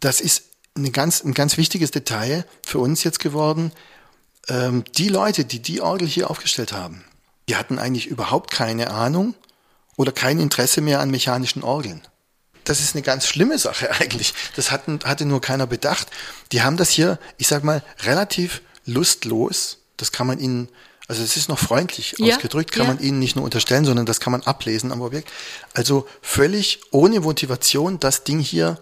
Das 0.00 0.20
ist 0.20 0.44
eine 0.76 0.90
ganz, 0.90 1.24
ein 1.24 1.34
ganz 1.34 1.56
wichtiges 1.56 1.90
Detail 1.90 2.44
für 2.64 2.78
uns 2.78 3.04
jetzt 3.04 3.20
geworden. 3.20 3.72
Ähm, 4.48 4.84
die 4.96 5.08
Leute, 5.08 5.44
die 5.44 5.60
die 5.60 5.80
Orgel 5.80 6.06
hier 6.06 6.30
aufgestellt 6.30 6.72
haben, 6.72 7.04
die 7.48 7.56
hatten 7.56 7.78
eigentlich 7.78 8.06
überhaupt 8.06 8.50
keine 8.50 8.90
Ahnung 8.90 9.34
oder 9.96 10.12
kein 10.12 10.38
Interesse 10.38 10.80
mehr 10.80 11.00
an 11.00 11.10
mechanischen 11.10 11.62
Orgeln. 11.62 12.02
das 12.64 12.80
ist 12.80 12.94
eine 12.94 13.02
ganz 13.02 13.26
schlimme 13.26 13.58
Sache 13.58 13.90
eigentlich. 14.00 14.34
Das 14.54 14.70
hatten, 14.70 15.00
hatte 15.04 15.24
nur 15.24 15.40
keiner 15.40 15.66
bedacht. 15.66 16.08
Die 16.52 16.62
haben 16.62 16.76
das 16.76 16.90
hier, 16.90 17.18
ich 17.38 17.48
sag 17.48 17.64
mal, 17.64 17.82
relativ 18.00 18.62
lustlos. 18.84 19.78
Das 19.96 20.12
kann 20.12 20.26
man 20.26 20.38
ihnen, 20.38 20.68
also 21.08 21.22
es 21.22 21.36
ist 21.36 21.48
noch 21.48 21.58
freundlich 21.58 22.14
Ja, 22.18 22.36
ausgedrückt, 22.36 22.70
kann 22.72 22.86
ja. 22.86 22.94
man 22.94 23.02
ihnen 23.02 23.18
nicht 23.18 23.34
nur 23.34 23.44
unterstellen, 23.44 23.84
sondern 23.84 24.06
das 24.06 24.20
kann 24.20 24.30
man 24.30 24.42
ablesen 24.42 24.92
am 24.92 25.00
Objekt. 25.00 25.28
Also 25.74 26.06
völlig 26.22 26.80
ohne 26.92 27.20
Motivation 27.20 27.98
das 27.98 28.22
Ding 28.24 28.38
hier 28.38 28.78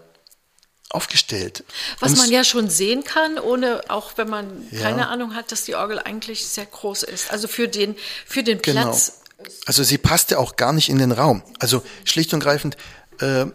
aufgestellt. 0.89 1.63
Was 1.99 2.11
Um's- 2.11 2.21
man 2.21 2.31
ja 2.31 2.43
schon 2.43 2.69
sehen 2.69 3.03
kann, 3.03 3.39
ohne 3.39 3.81
auch 3.89 4.11
wenn 4.17 4.29
man 4.29 4.67
Ja. 4.71 4.81
keine 4.81 5.09
Ahnung 5.09 5.35
hat, 5.35 5.51
dass 5.51 5.63
die 5.65 5.75
Orgel 5.75 5.99
eigentlich 5.99 6.47
sehr 6.47 6.65
groß 6.65 7.03
ist. 7.03 7.31
Also 7.31 7.47
für 7.47 7.67
den, 7.67 7.95
für 8.25 8.43
den 8.43 8.61
Genau. 8.61 8.83
Platz. 8.83 9.21
Also 9.65 9.83
sie 9.83 9.97
passte 9.97 10.39
auch 10.39 10.55
gar 10.55 10.71
nicht 10.73 10.89
in 10.89 10.97
den 10.97 11.11
Raum. 11.11 11.43
Also 11.59 11.83
schlicht 12.05 12.33
und 12.33 12.39
greifend 12.39 12.77
äh, 13.19 13.45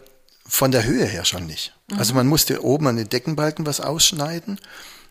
von 0.47 0.71
der 0.71 0.83
Höhe 0.83 1.05
her 1.05 1.25
schon 1.25 1.45
nicht. 1.47 1.73
Also 1.97 2.13
man 2.13 2.27
musste 2.27 2.63
oben 2.63 2.87
an 2.87 2.97
den 2.97 3.09
Deckenbalken 3.09 3.65
was 3.65 3.79
ausschneiden. 3.81 4.59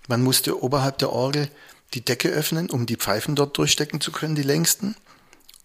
Man 0.09 0.23
musste 0.23 0.63
oberhalb 0.63 0.99
der 0.99 1.11
Orgel 1.13 1.49
die 1.95 2.05
Decke 2.05 2.29
öffnen, 2.29 2.71
um 2.71 2.87
die 2.87 2.97
Pfeifen 2.97 3.35
dort 3.35 3.57
durchstecken 3.57 4.01
zu 4.01 4.13
können, 4.13 4.35
die 4.35 4.43
längsten. 4.43 4.97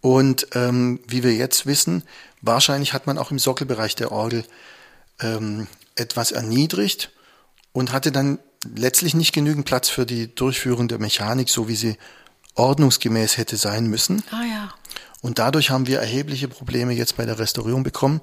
Und 0.02 0.48
ähm, 0.54 1.00
wie 1.08 1.24
wir 1.24 1.34
jetzt 1.34 1.66
wissen, 1.66 2.04
wahrscheinlich 2.42 2.94
hat 2.94 3.08
man 3.08 3.18
auch 3.18 3.32
im 3.32 3.40
Sockelbereich 3.40 3.96
der 3.96 4.12
Orgel 4.12 4.46
ähm, 5.20 5.68
etwas 5.96 6.32
erniedrigt 6.32 7.12
und 7.72 7.92
hatte 7.92 8.12
dann 8.12 8.40
letztlich 8.76 9.14
nicht 9.14 9.34
genügend 9.34 9.66
Platz 9.66 9.90
für 9.90 10.06
die 10.06 10.34
Durchführung 10.34 10.88
der 10.88 11.00
Mechanik, 11.00 11.50
so 11.50 11.68
wie 11.68 11.76
sie 11.76 11.98
ordnungsgemäß 12.56 13.38
hätte 13.38 13.58
sein 13.58 13.88
müssen. 13.88 14.24
Ah 14.32 14.44
ja. 14.44 14.74
Und 15.22 15.40
dadurch 15.40 15.70
haben 15.70 15.88
wir 15.88 16.00
erhebliche 16.00 16.48
Probleme 16.48 16.94
jetzt 16.94 17.18
bei 17.18 17.26
der 17.26 17.40
Restaurierung 17.40 17.84
bekommen. 17.84 18.22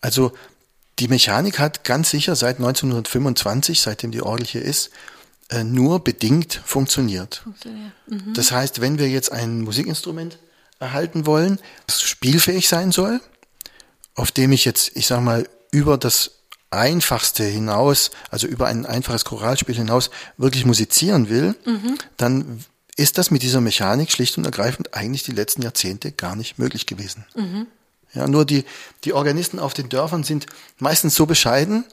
Also 0.00 0.32
die 0.98 1.08
Mechanik 1.08 1.58
hat 1.58 1.84
ganz 1.84 2.10
sicher 2.10 2.36
seit 2.36 2.56
1925, 2.56 3.80
seitdem 3.80 4.10
die 4.10 4.22
Orgel 4.22 4.46
hier 4.46 4.62
ist, 4.62 4.90
äh, 5.50 5.64
nur 5.64 6.04
bedingt 6.04 6.60
funktioniert. 6.64 7.36
Funktioniert. 7.36 7.92
Das 8.34 8.52
heißt, 8.52 8.80
wenn 8.80 8.98
wir 8.98 9.08
jetzt 9.08 9.32
ein 9.32 9.62
Musikinstrument 9.62 10.38
erhalten 10.78 11.26
wollen, 11.26 11.58
das 11.86 12.02
spielfähig 12.02 12.68
sein 12.68 12.92
soll, 12.92 13.20
auf 14.14 14.30
dem 14.32 14.52
ich 14.52 14.64
jetzt, 14.64 14.92
ich 14.94 15.06
sag 15.06 15.22
mal, 15.22 15.48
über 15.70 15.96
das 15.96 16.32
Einfachste 16.70 17.44
hinaus, 17.44 18.10
also 18.30 18.46
über 18.46 18.66
ein 18.66 18.84
einfaches 18.84 19.24
Choralspiel 19.24 19.74
hinaus, 19.76 20.10
wirklich 20.36 20.66
musizieren 20.66 21.28
will, 21.30 21.54
dann 22.18 22.64
ist 22.96 23.16
das 23.16 23.30
mit 23.30 23.42
dieser 23.42 23.60
Mechanik 23.60 24.10
schlicht 24.10 24.36
und 24.36 24.44
ergreifend 24.44 24.94
eigentlich 24.94 25.22
die 25.22 25.32
letzten 25.32 25.62
Jahrzehnte 25.62 26.12
gar 26.12 26.36
nicht 26.36 26.58
möglich 26.58 26.84
gewesen. 26.84 27.24
Ja, 28.12 28.26
nur 28.26 28.44
die, 28.44 28.64
die 29.04 29.12
Organisten 29.12 29.58
auf 29.58 29.72
den 29.72 29.88
Dörfern 29.88 30.24
sind 30.24 30.46
meistens 30.78 31.14
so 31.14 31.24
bescheiden, 31.26 31.84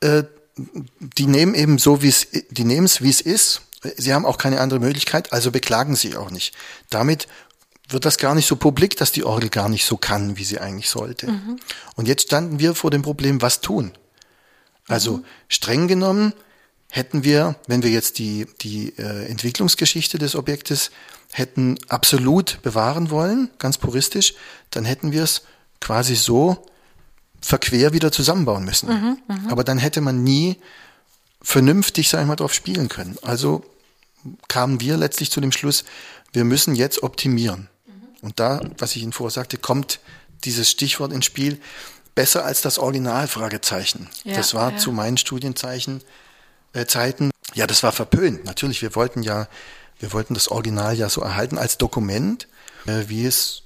äh, 0.00 0.24
die 0.56 1.26
nehmen 1.26 1.54
eben 1.54 1.78
so, 1.78 2.02
wie 2.02 2.08
es, 2.08 2.28
die 2.50 2.64
nehmen 2.64 2.86
es, 2.86 3.02
wie 3.02 3.10
es 3.10 3.20
ist. 3.20 3.62
Sie 3.96 4.14
haben 4.14 4.24
auch 4.24 4.38
keine 4.38 4.60
andere 4.60 4.80
Möglichkeit, 4.80 5.32
also 5.32 5.50
beklagen 5.50 5.96
sie 5.96 6.16
auch 6.16 6.30
nicht. 6.30 6.54
Damit 6.90 7.28
wird 7.88 8.04
das 8.04 8.18
gar 8.18 8.34
nicht 8.34 8.46
so 8.46 8.56
publik, 8.56 8.96
dass 8.96 9.12
die 9.12 9.24
Orgel 9.24 9.48
gar 9.48 9.68
nicht 9.68 9.84
so 9.84 9.96
kann, 9.96 10.36
wie 10.36 10.44
sie 10.44 10.58
eigentlich 10.58 10.88
sollte. 10.88 11.28
Und 11.94 12.08
jetzt 12.08 12.22
standen 12.22 12.58
wir 12.58 12.74
vor 12.74 12.90
dem 12.90 13.02
Problem, 13.02 13.42
was 13.42 13.60
tun? 13.60 13.92
Also 14.88 15.22
streng 15.48 15.88
genommen 15.88 16.32
hätten 16.90 17.24
wir, 17.24 17.56
wenn 17.66 17.82
wir 17.82 17.90
jetzt 17.90 18.18
die, 18.18 18.46
die 18.60 18.94
äh, 18.98 19.26
Entwicklungsgeschichte 19.26 20.18
des 20.18 20.34
Objektes 20.36 20.90
hätten 21.32 21.78
absolut 21.88 22.60
bewahren 22.62 23.10
wollen, 23.10 23.50
ganz 23.58 23.78
puristisch, 23.78 24.34
dann 24.70 24.84
hätten 24.84 25.12
wir 25.12 25.24
es 25.24 25.42
quasi 25.80 26.14
so 26.14 26.66
verquer 27.46 27.92
wieder 27.92 28.10
zusammenbauen 28.10 28.64
müssen. 28.64 28.88
Aber 29.48 29.62
dann 29.62 29.78
hätte 29.78 30.00
man 30.00 30.24
nie 30.24 30.56
vernünftig, 31.40 32.08
sag 32.08 32.22
ich 32.22 32.26
mal, 32.26 32.34
drauf 32.34 32.52
spielen 32.52 32.88
können. 32.88 33.16
Also 33.22 33.64
kamen 34.48 34.80
wir 34.80 34.96
letztlich 34.96 35.30
zu 35.30 35.40
dem 35.40 35.52
Schluss, 35.52 35.84
wir 36.32 36.44
müssen 36.44 36.74
jetzt 36.74 37.04
optimieren. 37.04 37.68
Und 38.20 38.40
da, 38.40 38.60
was 38.78 38.96
ich 38.96 39.02
Ihnen 39.02 39.12
vorher 39.12 39.30
sagte, 39.30 39.58
kommt 39.58 40.00
dieses 40.44 40.68
Stichwort 40.68 41.12
ins 41.12 41.24
Spiel, 41.24 41.60
besser 42.16 42.44
als 42.44 42.62
das 42.62 42.78
Original, 42.78 43.28
Fragezeichen. 43.28 44.08
Ja, 44.24 44.36
das 44.36 44.52
war 44.54 44.72
ja. 44.72 44.78
zu 44.78 44.90
meinen 44.90 45.16
Studienzeichen, 45.16 46.02
äh, 46.72 46.86
Zeiten, 46.86 47.30
ja, 47.54 47.68
das 47.68 47.84
war 47.84 47.92
verpönt. 47.92 48.44
Natürlich, 48.44 48.82
wir 48.82 48.96
wollten 48.96 49.22
ja, 49.22 49.46
wir 50.00 50.12
wollten 50.12 50.34
das 50.34 50.48
Original 50.48 50.96
ja 50.96 51.08
so 51.08 51.20
erhalten 51.20 51.58
als 51.58 51.78
Dokument, 51.78 52.48
äh, 52.86 53.04
wie 53.06 53.24
es 53.24 53.62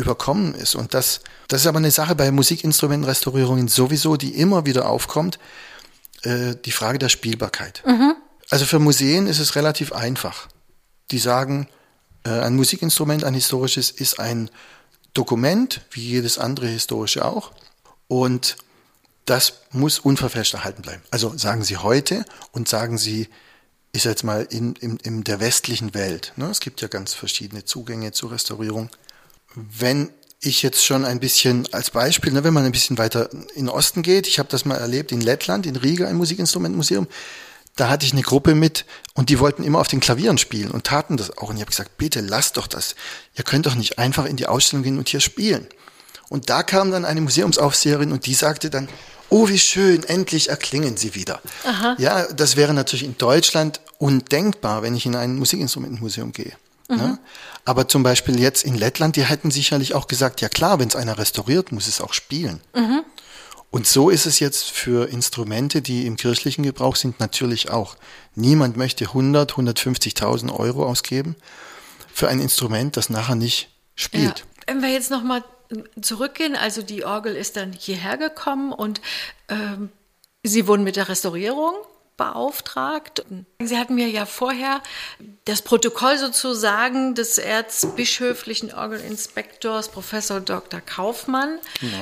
überkommen 0.00 0.54
ist. 0.54 0.74
Und 0.74 0.94
das, 0.94 1.20
das 1.48 1.62
ist 1.62 1.66
aber 1.66 1.78
eine 1.78 1.90
Sache 1.90 2.14
bei 2.14 2.30
Musikinstrumentenrestaurierungen 2.30 3.68
sowieso, 3.68 4.16
die 4.16 4.34
immer 4.34 4.66
wieder 4.66 4.88
aufkommt, 4.88 5.38
äh, 6.22 6.54
die 6.64 6.72
Frage 6.72 6.98
der 6.98 7.08
Spielbarkeit. 7.08 7.82
Also 8.50 8.64
für 8.64 8.78
Museen 8.78 9.26
ist 9.26 9.38
es 9.38 9.54
relativ 9.54 9.92
einfach. 9.92 10.48
Die 11.10 11.18
sagen, 11.18 11.68
äh, 12.24 12.30
ein 12.30 12.56
Musikinstrument, 12.56 13.24
ein 13.24 13.34
historisches, 13.34 13.90
ist 13.90 14.18
ein 14.18 14.50
Dokument, 15.14 15.82
wie 15.90 16.02
jedes 16.02 16.38
andere 16.38 16.66
historische 16.66 17.24
auch. 17.24 17.52
Und 18.08 18.56
das 19.24 19.60
muss 19.70 19.98
unverfälscht 19.98 20.54
erhalten 20.54 20.82
bleiben. 20.82 21.02
Also 21.10 21.36
sagen 21.36 21.62
Sie 21.62 21.76
heute 21.76 22.24
und 22.52 22.68
sagen 22.68 22.98
Sie, 22.98 23.28
ich 23.92 24.02
sag 24.02 24.10
jetzt 24.10 24.24
mal, 24.24 24.46
in, 24.50 24.74
in, 24.76 24.96
in 24.98 25.24
der 25.24 25.40
westlichen 25.40 25.94
Welt. 25.94 26.32
Ne? 26.36 26.46
Es 26.46 26.60
gibt 26.60 26.80
ja 26.80 26.88
ganz 26.88 27.12
verschiedene 27.12 27.64
Zugänge 27.64 28.12
zur 28.12 28.32
Restaurierung. 28.32 28.90
Wenn 29.54 30.10
ich 30.40 30.62
jetzt 30.62 30.84
schon 30.84 31.04
ein 31.04 31.20
bisschen 31.20 31.68
als 31.72 31.90
Beispiel, 31.90 32.32
ne, 32.32 32.44
wenn 32.44 32.54
man 32.54 32.64
ein 32.64 32.72
bisschen 32.72 32.98
weiter 32.98 33.30
in 33.32 33.66
den 33.66 33.68
Osten 33.68 34.02
geht, 34.02 34.26
ich 34.26 34.38
habe 34.38 34.48
das 34.48 34.64
mal 34.64 34.76
erlebt 34.76 35.12
in 35.12 35.20
Lettland, 35.20 35.66
in 35.66 35.76
Riga, 35.76 36.08
ein 36.08 36.16
Musikinstrumentenmuseum, 36.16 37.06
da 37.76 37.88
hatte 37.88 38.04
ich 38.04 38.12
eine 38.12 38.22
Gruppe 38.22 38.54
mit 38.54 38.84
und 39.14 39.28
die 39.28 39.38
wollten 39.38 39.62
immer 39.62 39.80
auf 39.80 39.88
den 39.88 40.00
Klavieren 40.00 40.38
spielen 40.38 40.70
und 40.70 40.84
taten 40.84 41.16
das 41.16 41.36
auch. 41.38 41.50
Und 41.50 41.56
ich 41.56 41.62
habe 41.62 41.70
gesagt, 41.70 41.98
bitte 41.98 42.20
lasst 42.20 42.56
doch 42.56 42.66
das. 42.66 42.94
Ihr 43.36 43.44
könnt 43.44 43.66
doch 43.66 43.74
nicht 43.74 43.98
einfach 43.98 44.24
in 44.24 44.36
die 44.36 44.46
Ausstellung 44.46 44.82
gehen 44.82 44.98
und 44.98 45.08
hier 45.08 45.20
spielen. 45.20 45.66
Und 46.28 46.48
da 46.48 46.62
kam 46.62 46.90
dann 46.90 47.04
eine 47.04 47.20
Museumsaufseherin 47.20 48.12
und 48.12 48.26
die 48.26 48.34
sagte 48.34 48.70
dann, 48.70 48.88
oh 49.30 49.48
wie 49.48 49.58
schön, 49.58 50.04
endlich 50.04 50.48
erklingen 50.48 50.96
sie 50.96 51.14
wieder. 51.14 51.40
Ja, 51.98 52.26
das 52.32 52.56
wäre 52.56 52.74
natürlich 52.74 53.04
in 53.04 53.16
Deutschland 53.18 53.80
undenkbar, 53.98 54.82
wenn 54.82 54.94
ich 54.94 55.06
in 55.06 55.16
ein 55.16 55.36
Musikinstrumentenmuseum 55.36 56.32
gehe. 56.32 56.52
Ne? 56.96 57.18
Aber 57.64 57.88
zum 57.88 58.02
Beispiel 58.02 58.40
jetzt 58.40 58.64
in 58.64 58.74
Lettland, 58.74 59.16
die 59.16 59.24
hätten 59.24 59.50
sicherlich 59.50 59.94
auch 59.94 60.06
gesagt, 60.06 60.40
ja 60.40 60.48
klar, 60.48 60.78
wenn 60.78 60.88
es 60.88 60.96
einer 60.96 61.18
restauriert, 61.18 61.72
muss 61.72 61.86
es 61.86 62.00
auch 62.00 62.12
spielen. 62.12 62.60
Und 63.70 63.86
so 63.86 64.10
ist 64.10 64.26
es 64.26 64.40
jetzt 64.40 64.70
für 64.70 65.08
Instrumente, 65.08 65.80
die 65.80 66.06
im 66.06 66.16
kirchlichen 66.16 66.64
Gebrauch 66.64 66.96
sind, 66.96 67.20
natürlich 67.20 67.70
auch. 67.70 67.96
Niemand 68.34 68.76
möchte 68.76 69.04
100, 69.04 69.52
150.000 69.52 70.52
Euro 70.52 70.84
ausgeben 70.84 71.36
für 72.12 72.28
ein 72.28 72.40
Instrument, 72.40 72.96
das 72.96 73.10
nachher 73.10 73.36
nicht 73.36 73.70
spielt. 73.94 74.40
Ja. 74.40 74.44
Wenn 74.66 74.82
wir 74.82 74.88
jetzt 74.90 75.10
nochmal 75.10 75.44
zurückgehen, 76.00 76.56
also 76.56 76.82
die 76.82 77.04
Orgel 77.04 77.36
ist 77.36 77.56
dann 77.56 77.72
hierher 77.72 78.16
gekommen 78.16 78.72
und 78.72 79.00
ähm, 79.48 79.90
Sie 80.42 80.66
wurden 80.66 80.84
mit 80.84 80.96
der 80.96 81.08
Restaurierung 81.08 81.74
beauftragt. 82.20 83.24
Sie 83.62 83.78
hatten 83.78 83.94
mir 83.94 84.10
ja 84.10 84.26
vorher 84.26 84.82
das 85.46 85.62
Protokoll 85.62 86.18
sozusagen 86.18 87.14
des 87.14 87.38
erzbischöflichen 87.38 88.74
Orgelinspektors 88.74 89.88
Professor 89.88 90.38
Dr. 90.38 90.82
Kaufmann 90.82 91.58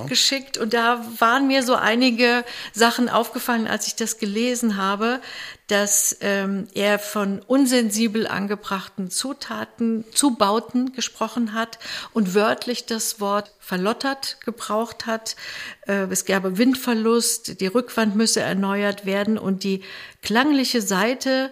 geschickt 0.09 0.59
und 0.59 0.75
da 0.75 1.05
waren 1.21 1.47
mir 1.47 1.63
so 1.63 1.77
einige 1.77 2.45
Sachen 2.75 3.09
aufgefallen, 3.09 3.69
als 3.69 3.87
ich 3.87 3.95
das 3.95 4.19
gelesen 4.19 4.77
habe, 4.77 5.21
dass 5.69 6.17
ähm, 6.23 6.67
er 6.75 6.99
von 6.99 7.41
unsensibel 7.41 8.27
angebrachten 8.27 9.11
Zutaten, 9.11 10.05
Zubauten 10.13 10.93
gesprochen 10.93 11.53
hat 11.53 11.79
und 12.13 12.35
wörtlich 12.35 12.87
das 12.87 13.21
Wort 13.21 13.53
verlottert 13.61 14.39
gebraucht 14.45 15.07
hat. 15.07 15.37
Äh, 15.87 16.07
es 16.11 16.25
gäbe 16.25 16.57
Windverlust, 16.57 17.61
die 17.61 17.67
Rückwand 17.67 18.17
müsse 18.17 18.41
erneuert 18.41 19.05
werden 19.05 19.37
und 19.39 19.63
die 19.63 19.83
klangliche 20.23 20.81
Seite 20.81 21.51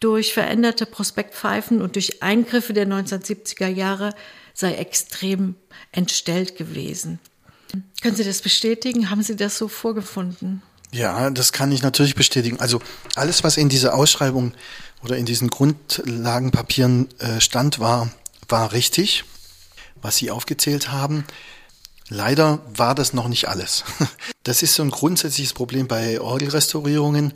durch 0.00 0.34
veränderte 0.34 0.84
Prospektpfeifen 0.84 1.80
und 1.80 1.94
durch 1.94 2.20
Eingriffe 2.20 2.72
der 2.72 2.88
1970er 2.88 3.68
Jahre 3.68 4.12
sei 4.54 4.74
extrem 4.74 5.54
entstellt 5.92 6.56
gewesen. 6.56 7.20
Können 8.02 8.16
Sie 8.16 8.24
das 8.24 8.42
bestätigen? 8.42 9.08
Haben 9.08 9.22
Sie 9.22 9.36
das 9.36 9.56
so 9.56 9.68
vorgefunden? 9.68 10.62
Ja, 10.92 11.30
das 11.30 11.52
kann 11.52 11.72
ich 11.72 11.82
natürlich 11.82 12.14
bestätigen. 12.14 12.60
Also 12.60 12.80
alles, 13.16 13.42
was 13.42 13.56
in 13.56 13.68
dieser 13.70 13.94
Ausschreibung 13.94 14.52
oder 15.02 15.16
in 15.16 15.24
diesen 15.24 15.48
Grundlagenpapieren 15.48 17.08
äh, 17.18 17.40
stand, 17.40 17.78
war, 17.78 18.10
war 18.48 18.72
richtig, 18.72 19.24
was 20.02 20.16
Sie 20.16 20.30
aufgezählt 20.30 20.92
haben. 20.92 21.24
Leider 22.08 22.60
war 22.74 22.94
das 22.94 23.12
noch 23.12 23.28
nicht 23.28 23.48
alles. 23.48 23.84
Das 24.44 24.64
ist 24.64 24.74
so 24.74 24.82
ein 24.82 24.90
grundsätzliches 24.90 25.52
Problem 25.52 25.86
bei 25.86 26.20
Orgelrestaurierungen. 26.20 27.32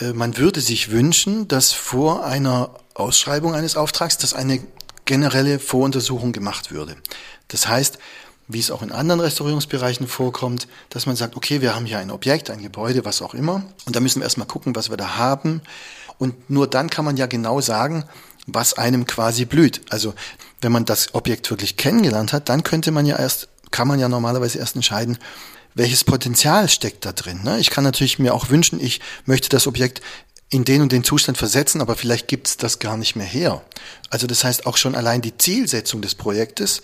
Äh, 0.00 0.12
Man 0.12 0.36
würde 0.36 0.60
sich 0.60 0.90
wünschen, 0.90 1.46
dass 1.46 1.72
vor 1.72 2.26
einer 2.26 2.70
Ausschreibung 2.94 3.54
eines 3.54 3.76
Auftrags, 3.76 4.18
dass 4.18 4.34
eine 4.34 4.60
generelle 5.04 5.60
Voruntersuchung 5.60 6.32
gemacht 6.32 6.72
würde. 6.72 6.96
Das 7.46 7.68
heißt, 7.68 7.98
wie 8.52 8.60
es 8.60 8.70
auch 8.70 8.82
in 8.82 8.92
anderen 8.92 9.20
Restaurierungsbereichen 9.20 10.06
vorkommt, 10.06 10.68
dass 10.88 11.06
man 11.06 11.16
sagt, 11.16 11.36
okay, 11.36 11.60
wir 11.60 11.74
haben 11.74 11.86
hier 11.86 11.98
ein 11.98 12.10
Objekt, 12.10 12.50
ein 12.50 12.62
Gebäude, 12.62 13.04
was 13.04 13.22
auch 13.22 13.34
immer, 13.34 13.62
und 13.86 13.96
da 13.96 14.00
müssen 14.00 14.20
wir 14.20 14.24
erstmal 14.24 14.46
gucken, 14.46 14.74
was 14.76 14.90
wir 14.90 14.96
da 14.96 15.16
haben. 15.16 15.62
Und 16.18 16.50
nur 16.50 16.66
dann 16.66 16.90
kann 16.90 17.04
man 17.04 17.16
ja 17.16 17.26
genau 17.26 17.60
sagen, 17.60 18.04
was 18.46 18.74
einem 18.74 19.06
quasi 19.06 19.44
blüht. 19.46 19.80
Also 19.90 20.14
wenn 20.60 20.72
man 20.72 20.84
das 20.84 21.14
Objekt 21.14 21.50
wirklich 21.50 21.76
kennengelernt 21.76 22.32
hat, 22.32 22.48
dann 22.48 22.62
könnte 22.62 22.90
man 22.90 23.06
ja 23.06 23.18
erst, 23.18 23.48
kann 23.70 23.88
man 23.88 23.98
ja 23.98 24.08
normalerweise 24.08 24.58
erst 24.58 24.76
entscheiden, 24.76 25.18
welches 25.74 26.04
Potenzial 26.04 26.68
steckt 26.68 27.04
da 27.06 27.12
drin. 27.12 27.42
Ne? 27.42 27.58
Ich 27.58 27.70
kann 27.70 27.84
natürlich 27.84 28.18
mir 28.18 28.34
auch 28.34 28.50
wünschen, 28.50 28.80
ich 28.80 29.00
möchte 29.24 29.48
das 29.48 29.66
Objekt 29.66 30.02
in 30.50 30.64
den 30.64 30.82
und 30.82 30.90
den 30.92 31.04
Zustand 31.04 31.38
versetzen, 31.38 31.80
aber 31.80 31.94
vielleicht 31.94 32.26
gibt 32.26 32.48
es 32.48 32.56
das 32.56 32.80
gar 32.80 32.96
nicht 32.96 33.14
mehr 33.14 33.26
her. 33.26 33.62
Also 34.10 34.26
das 34.26 34.42
heißt 34.42 34.66
auch 34.66 34.76
schon 34.76 34.96
allein 34.96 35.22
die 35.22 35.38
Zielsetzung 35.38 36.02
des 36.02 36.16
Projektes 36.16 36.82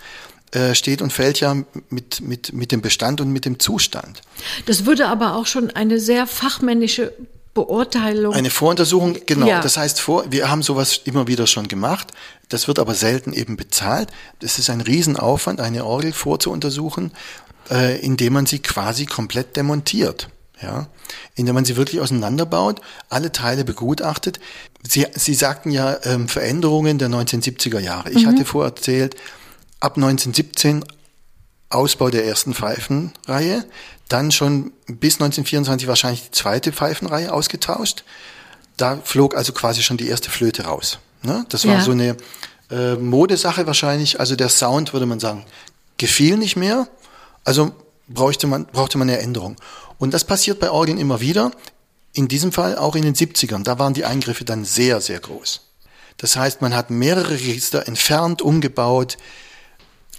äh, 0.52 0.74
steht 0.74 1.02
und 1.02 1.12
fällt 1.12 1.40
ja 1.40 1.56
mit, 1.90 2.20
mit, 2.20 2.52
mit 2.52 2.72
dem 2.72 2.80
Bestand 2.80 3.20
und 3.20 3.32
mit 3.32 3.44
dem 3.44 3.58
Zustand. 3.58 4.20
Das 4.66 4.86
würde 4.86 5.08
aber 5.08 5.34
auch 5.34 5.46
schon 5.46 5.70
eine 5.70 5.98
sehr 5.98 6.26
fachmännische 6.26 7.12
Beurteilung. 7.54 8.34
Eine 8.34 8.50
Voruntersuchung, 8.50 9.16
genau. 9.24 9.46
Ja. 9.46 9.60
Das 9.60 9.76
heißt, 9.76 10.00
vor, 10.00 10.30
wir 10.30 10.50
haben 10.50 10.62
sowas 10.62 11.00
immer 11.04 11.26
wieder 11.26 11.46
schon 11.46 11.68
gemacht. 11.68 12.08
Das 12.48 12.68
wird 12.68 12.78
aber 12.78 12.94
selten 12.94 13.32
eben 13.32 13.56
bezahlt. 13.56 14.10
Das 14.40 14.58
ist 14.58 14.68
ein 14.70 14.82
Riesenaufwand, 14.82 15.60
eine 15.60 15.84
Orgel 15.84 16.12
vorzuuntersuchen, 16.12 17.12
äh, 17.70 17.98
indem 18.00 18.34
man 18.34 18.46
sie 18.46 18.58
quasi 18.58 19.06
komplett 19.06 19.56
demontiert 19.56 20.28
ja, 20.62 20.86
indem 21.34 21.54
man 21.54 21.64
sie 21.64 21.76
wirklich 21.76 22.00
auseinanderbaut, 22.00 22.80
alle 23.08 23.32
Teile 23.32 23.64
begutachtet. 23.64 24.40
Sie, 24.82 25.06
Sie 25.14 25.34
sagten 25.34 25.70
ja 25.70 25.98
ähm, 26.04 26.28
Veränderungen 26.28 26.98
der 26.98 27.08
1970er 27.08 27.78
Jahre. 27.78 28.10
Ich 28.10 28.24
mhm. 28.24 28.28
hatte 28.28 28.44
vorerzählt, 28.44 29.16
ab 29.80 29.96
1917 29.96 30.84
Ausbau 31.68 32.10
der 32.10 32.24
ersten 32.24 32.54
Pfeifenreihe, 32.54 33.64
dann 34.08 34.30
schon 34.30 34.72
bis 34.86 35.14
1924 35.14 35.88
wahrscheinlich 35.88 36.22
die 36.24 36.30
zweite 36.30 36.72
Pfeifenreihe 36.72 37.32
ausgetauscht. 37.32 38.04
Da 38.76 38.98
flog 39.02 39.36
also 39.36 39.52
quasi 39.52 39.82
schon 39.82 39.96
die 39.96 40.08
erste 40.08 40.30
Flöte 40.30 40.64
raus. 40.64 40.98
Ne? 41.22 41.44
Das 41.48 41.66
war 41.66 41.74
ja. 41.74 41.80
so 41.80 41.90
eine 41.92 42.16
äh, 42.70 42.94
Modesache 42.94 43.66
wahrscheinlich. 43.66 44.20
Also 44.20 44.36
der 44.36 44.48
Sound, 44.48 44.92
würde 44.92 45.06
man 45.06 45.18
sagen, 45.18 45.44
gefiel 45.96 46.36
nicht 46.36 46.56
mehr. 46.56 46.88
Also 47.44 47.74
brauchte 48.08 48.46
man, 48.46 48.66
brauchte 48.66 48.98
man 48.98 49.08
eine 49.08 49.18
Änderung. 49.18 49.56
Und 49.98 50.14
das 50.14 50.24
passiert 50.24 50.60
bei 50.60 50.70
Orgeln 50.70 50.98
immer 50.98 51.20
wieder. 51.20 51.50
In 52.12 52.28
diesem 52.28 52.52
Fall 52.52 52.78
auch 52.78 52.96
in 52.96 53.02
den 53.02 53.14
70ern. 53.14 53.62
Da 53.62 53.78
waren 53.78 53.94
die 53.94 54.04
Eingriffe 54.04 54.44
dann 54.44 54.64
sehr, 54.64 55.00
sehr 55.00 55.20
groß. 55.20 55.62
Das 56.16 56.36
heißt, 56.36 56.62
man 56.62 56.74
hat 56.74 56.90
mehrere 56.90 57.32
Register 57.32 57.86
entfernt, 57.86 58.40
umgebaut. 58.40 59.18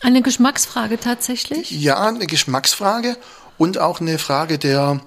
Eine 0.01 0.21
Geschmacksfrage 0.21 0.99
tatsächlich? 0.99 1.71
Ja, 1.71 2.07
eine 2.07 2.27
Geschmacksfrage 2.27 3.17
und 3.57 3.77
auch 3.79 3.99
eine 3.99 4.19
Frage 4.19 4.57
der, 4.59 5.01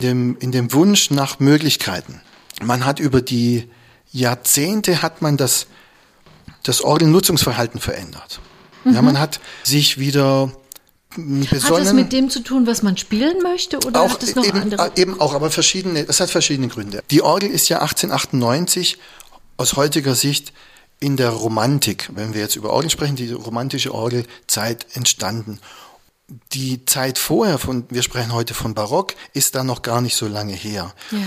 dem, 0.00 0.36
in 0.40 0.52
dem 0.52 0.72
Wunsch 0.72 1.10
nach 1.10 1.38
Möglichkeiten. 1.38 2.20
Man 2.62 2.84
hat 2.84 3.00
über 3.00 3.22
die 3.22 3.68
Jahrzehnte 4.10 5.02
hat 5.02 5.22
man 5.22 5.36
das, 5.36 5.66
das 6.62 6.82
Orgelnutzungsverhalten 6.82 7.80
verändert. 7.80 8.40
Mhm. 8.84 8.94
Ja, 8.94 9.02
man 9.02 9.18
hat 9.18 9.40
sich 9.64 9.98
wieder 9.98 10.52
besonnen. 11.16 11.62
Hat 11.62 11.86
das 11.86 11.92
mit 11.92 12.12
dem 12.12 12.30
zu 12.30 12.40
tun, 12.40 12.66
was 12.66 12.82
man 12.82 12.96
spielen 12.96 13.42
möchte, 13.42 13.78
oder 13.78 14.02
auch, 14.02 14.10
hat 14.10 14.22
es 14.22 14.34
noch 14.34 14.44
eben, 14.44 14.60
andere? 14.60 14.92
Eben 14.96 15.20
auch, 15.20 15.34
aber 15.34 15.50
verschiedene. 15.50 16.04
Das 16.04 16.20
hat 16.20 16.30
verschiedene 16.30 16.68
Gründe. 16.68 17.02
Die 17.10 17.22
Orgel 17.22 17.50
ist 17.50 17.68
ja 17.68 17.80
1898 17.80 18.98
aus 19.56 19.76
heutiger 19.76 20.14
Sicht 20.14 20.52
in 21.00 21.16
der 21.16 21.30
Romantik, 21.30 22.10
wenn 22.14 22.34
wir 22.34 22.40
jetzt 22.40 22.56
über 22.56 22.70
Orgel 22.70 22.90
sprechen, 22.90 23.16
die 23.16 23.32
romantische 23.32 23.94
Orgelzeit 23.94 24.86
entstanden. 24.94 25.60
Die 26.52 26.84
Zeit 26.84 27.18
vorher, 27.18 27.58
von, 27.58 27.84
wir 27.88 28.02
sprechen 28.02 28.32
heute 28.32 28.52
von 28.54 28.74
Barock, 28.74 29.14
ist 29.32 29.54
da 29.54 29.64
noch 29.64 29.82
gar 29.82 30.00
nicht 30.00 30.16
so 30.16 30.26
lange 30.26 30.52
her. 30.52 30.92
Ja. 31.10 31.18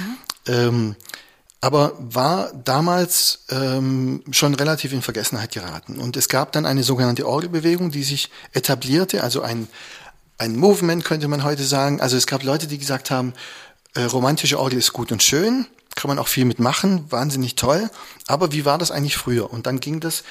Ähm, 0.53 0.95
aber 1.61 1.93
war 1.99 2.51
damals 2.53 3.45
ähm, 3.49 4.23
schon 4.31 4.55
relativ 4.55 4.93
in 4.93 5.03
Vergessenheit 5.03 5.51
geraten. 5.51 5.99
Und 5.99 6.17
es 6.17 6.27
gab 6.27 6.51
dann 6.51 6.65
eine 6.65 6.83
sogenannte 6.83 7.27
Orgelbewegung, 7.27 7.91
die 7.91 8.03
sich 8.03 8.29
etablierte, 8.51 9.23
also 9.23 9.41
ein, 9.41 9.67
ein 10.39 10.55
Movement 10.55 11.05
könnte 11.05 11.27
man 11.27 11.43
heute 11.43 11.63
sagen. 11.63 12.01
Also 12.01 12.17
es 12.17 12.25
gab 12.25 12.43
Leute, 12.43 12.65
die 12.65 12.79
gesagt 12.79 13.11
haben, 13.11 13.33
äh, 13.93 14.03
romantische 14.03 14.59
Orgel 14.59 14.79
ist 14.79 14.91
gut 14.91 15.11
und 15.11 15.21
schön, 15.21 15.67
kann 15.95 16.09
man 16.09 16.19
auch 16.19 16.27
viel 16.27 16.45
mitmachen, 16.45 17.11
wahnsinnig 17.11 17.55
toll. 17.55 17.89
Aber 18.27 18.51
wie 18.51 18.65
war 18.65 18.77
das 18.77 18.91
eigentlich 18.91 19.17
früher? 19.17 19.51
Und 19.51 19.67
dann 19.67 19.79
ging 19.79 19.99
das, 19.99 20.23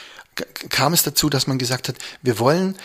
kam 0.68 0.92
es 0.92 1.02
dazu, 1.02 1.28
dass 1.28 1.46
man 1.46 1.58
gesagt 1.58 1.88
hat, 1.88 1.96
wir 2.22 2.38
wollen 2.38 2.76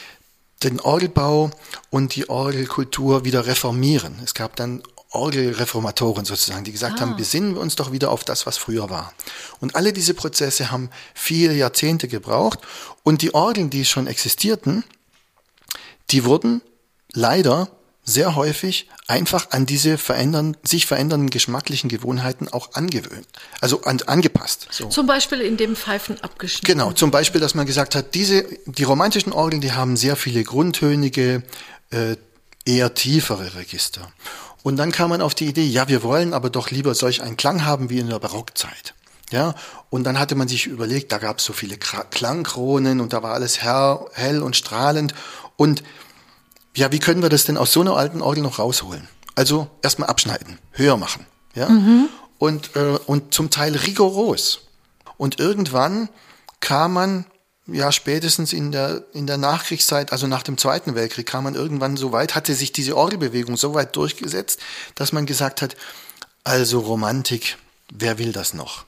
den 0.63 0.79
Orgelbau 0.79 1.51
und 1.89 2.15
die 2.15 2.29
Orgelkultur 2.29 3.25
wieder 3.25 3.45
reformieren. 3.45 4.19
Es 4.23 4.33
gab 4.33 4.55
dann 4.55 4.83
Orgelreformatoren 5.15 6.25
sozusagen, 6.25 6.63
die 6.63 6.71
gesagt 6.71 6.95
ah. 6.97 7.01
haben, 7.01 7.15
besinnen 7.15 7.55
wir 7.55 7.61
uns 7.61 7.75
doch 7.75 7.91
wieder 7.91 8.11
auf 8.11 8.23
das, 8.23 8.45
was 8.45 8.57
früher 8.57 8.89
war. 8.89 9.13
Und 9.59 9.75
alle 9.75 9.93
diese 9.93 10.13
Prozesse 10.13 10.71
haben 10.71 10.89
viele 11.13 11.53
Jahrzehnte 11.53 12.07
gebraucht 12.07 12.59
und 13.03 13.21
die 13.21 13.33
Orgeln, 13.33 13.69
die 13.69 13.85
schon 13.85 14.07
existierten, 14.07 14.83
die 16.11 16.25
wurden 16.25 16.61
leider 17.13 17.69
sehr 18.05 18.35
häufig 18.35 18.87
einfach 19.07 19.49
an 19.51 19.65
diese 19.65 19.97
verändern, 19.97 20.55
sich 20.63 20.85
verändernden 20.85 21.31
geschmacklichen 21.31 21.89
Gewohnheiten 21.89 22.47
auch 22.47 22.73
angewöhnt, 22.73 23.27
also 23.61 23.81
an, 23.81 23.99
angepasst. 24.05 24.67
So. 24.69 24.87
Zum 24.87 25.07
Beispiel 25.07 25.41
in 25.41 25.57
dem 25.57 25.75
Pfeifen 25.75 26.21
abgeschnitten. 26.21 26.65
Genau, 26.65 26.91
zum 26.91 27.11
Beispiel, 27.11 27.41
dass 27.41 27.55
man 27.55 27.65
gesagt 27.65 27.95
hat, 27.95 28.13
diese, 28.13 28.45
die 28.65 28.83
romantischen 28.83 29.33
Orgeln, 29.33 29.61
die 29.61 29.73
haben 29.73 29.97
sehr 29.97 30.15
viele 30.15 30.43
grundtönige, 30.43 31.43
äh, 31.89 32.15
eher 32.65 32.93
tiefere 32.93 33.55
Register. 33.55 34.11
Und 34.63 34.77
dann 34.77 34.91
kam 34.91 35.09
man 35.09 35.21
auf 35.21 35.35
die 35.35 35.45
Idee, 35.45 35.65
ja, 35.65 35.87
wir 35.87 36.01
wollen 36.01 36.33
aber 36.33 36.49
doch 36.49 36.71
lieber 36.71 36.95
solch 36.95 37.21
einen 37.21 37.37
Klang 37.37 37.65
haben 37.65 37.89
wie 37.89 37.99
in 37.99 38.09
der 38.09 38.19
Barockzeit. 38.19 38.93
Ja, 39.31 39.55
und 39.89 40.03
dann 40.03 40.19
hatte 40.19 40.35
man 40.35 40.47
sich 40.47 40.67
überlegt, 40.67 41.11
da 41.11 41.17
gab 41.17 41.39
es 41.39 41.45
so 41.45 41.53
viele 41.53 41.77
Klangkronen 41.77 43.01
und 43.01 43.11
da 43.11 43.23
war 43.23 43.33
alles 43.33 43.61
hell, 43.61 43.99
hell 44.13 44.43
und 44.43 44.55
strahlend. 44.55 45.15
Und 45.55 45.83
ja, 46.75 46.91
wie 46.91 46.99
können 46.99 47.21
wir 47.21 47.29
das 47.29 47.45
denn 47.45 47.57
aus 47.57 47.71
so 47.71 47.81
einer 47.81 47.95
alten 47.95 48.21
Orgel 48.21 48.43
noch 48.43 48.59
rausholen? 48.59 49.07
Also 49.35 49.67
erstmal 49.81 50.09
abschneiden, 50.09 50.59
höher 50.71 50.97
machen. 50.97 51.25
Ja, 51.55 51.69
mhm. 51.69 52.09
und, 52.38 52.75
äh, 52.75 52.97
und 53.05 53.33
zum 53.33 53.49
Teil 53.49 53.75
rigoros. 53.75 54.61
Und 55.17 55.39
irgendwann 55.39 56.09
kam 56.59 56.93
man 56.93 57.25
ja, 57.67 57.91
spätestens 57.91 58.53
in 58.53 58.71
der, 58.71 59.03
in 59.13 59.25
der 59.25 59.38
Nachkriegszeit, 59.38 60.11
also 60.11 60.27
nach 60.27 60.43
dem 60.43 60.57
Zweiten 60.57 60.93
Weltkrieg, 60.95 61.25
kam 61.25 61.45
man 61.45 61.55
irgendwann 61.55 61.97
so 61.97 62.11
weit, 62.11 62.35
hatte 62.35 62.53
sich 62.53 62.71
diese 62.71 62.95
Orgelbewegung 62.95 63.57
so 63.57 63.73
weit 63.73 63.95
durchgesetzt, 63.95 64.59
dass 64.93 65.11
man 65.11 65.25
gesagt 65.25 65.61
hat, 65.61 65.75
also 66.43 66.79
Romantik, 66.79 67.57
wer 67.91 68.19
will 68.19 68.31
das 68.31 68.53
noch? 68.53 68.85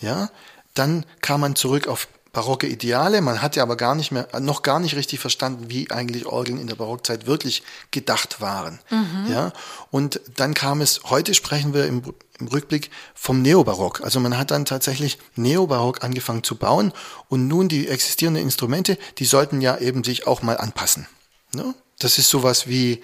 Ja, 0.00 0.30
dann 0.74 1.06
kam 1.22 1.40
man 1.40 1.56
zurück 1.56 1.88
auf 1.88 2.06
barocke 2.38 2.68
Ideale. 2.68 3.20
Man 3.20 3.42
hatte 3.42 3.60
aber 3.62 3.76
gar 3.76 3.96
nicht 3.96 4.12
mehr, 4.12 4.28
noch 4.38 4.62
gar 4.62 4.78
nicht 4.78 4.94
richtig 4.94 5.18
verstanden, 5.18 5.70
wie 5.70 5.90
eigentlich 5.90 6.24
Orgeln 6.24 6.60
in 6.60 6.68
der 6.68 6.76
Barockzeit 6.76 7.26
wirklich 7.26 7.64
gedacht 7.90 8.40
waren. 8.40 8.78
Mhm. 8.90 9.26
Ja, 9.28 9.52
und 9.90 10.20
dann 10.36 10.54
kam 10.54 10.80
es, 10.80 11.00
heute 11.04 11.34
sprechen 11.34 11.74
wir 11.74 11.86
im, 11.86 12.00
im 12.38 12.46
Rückblick 12.46 12.90
vom 13.16 13.42
Neobarock. 13.42 14.02
Also 14.02 14.20
man 14.20 14.38
hat 14.38 14.52
dann 14.52 14.64
tatsächlich 14.64 15.18
Neobarock 15.34 16.04
angefangen 16.04 16.44
zu 16.44 16.54
bauen 16.54 16.92
und 17.28 17.48
nun 17.48 17.68
die 17.68 17.88
existierenden 17.88 18.44
Instrumente, 18.44 18.98
die 19.18 19.24
sollten 19.24 19.60
ja 19.60 19.76
eben 19.78 20.04
sich 20.04 20.28
auch 20.28 20.40
mal 20.42 20.58
anpassen. 20.58 21.08
Ne? 21.52 21.74
Das 21.98 22.18
ist 22.18 22.28
sowas 22.28 22.68
wie 22.68 23.02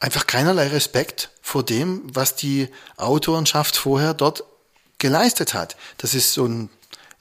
einfach 0.00 0.26
keinerlei 0.26 0.66
Respekt 0.66 1.30
vor 1.40 1.62
dem, 1.62 2.02
was 2.04 2.34
die 2.34 2.68
Autorenschaft 2.96 3.76
vorher 3.76 4.12
dort 4.12 4.42
geleistet 4.98 5.54
hat. 5.54 5.76
Das 5.98 6.14
ist 6.14 6.32
so 6.32 6.46
ein 6.46 6.68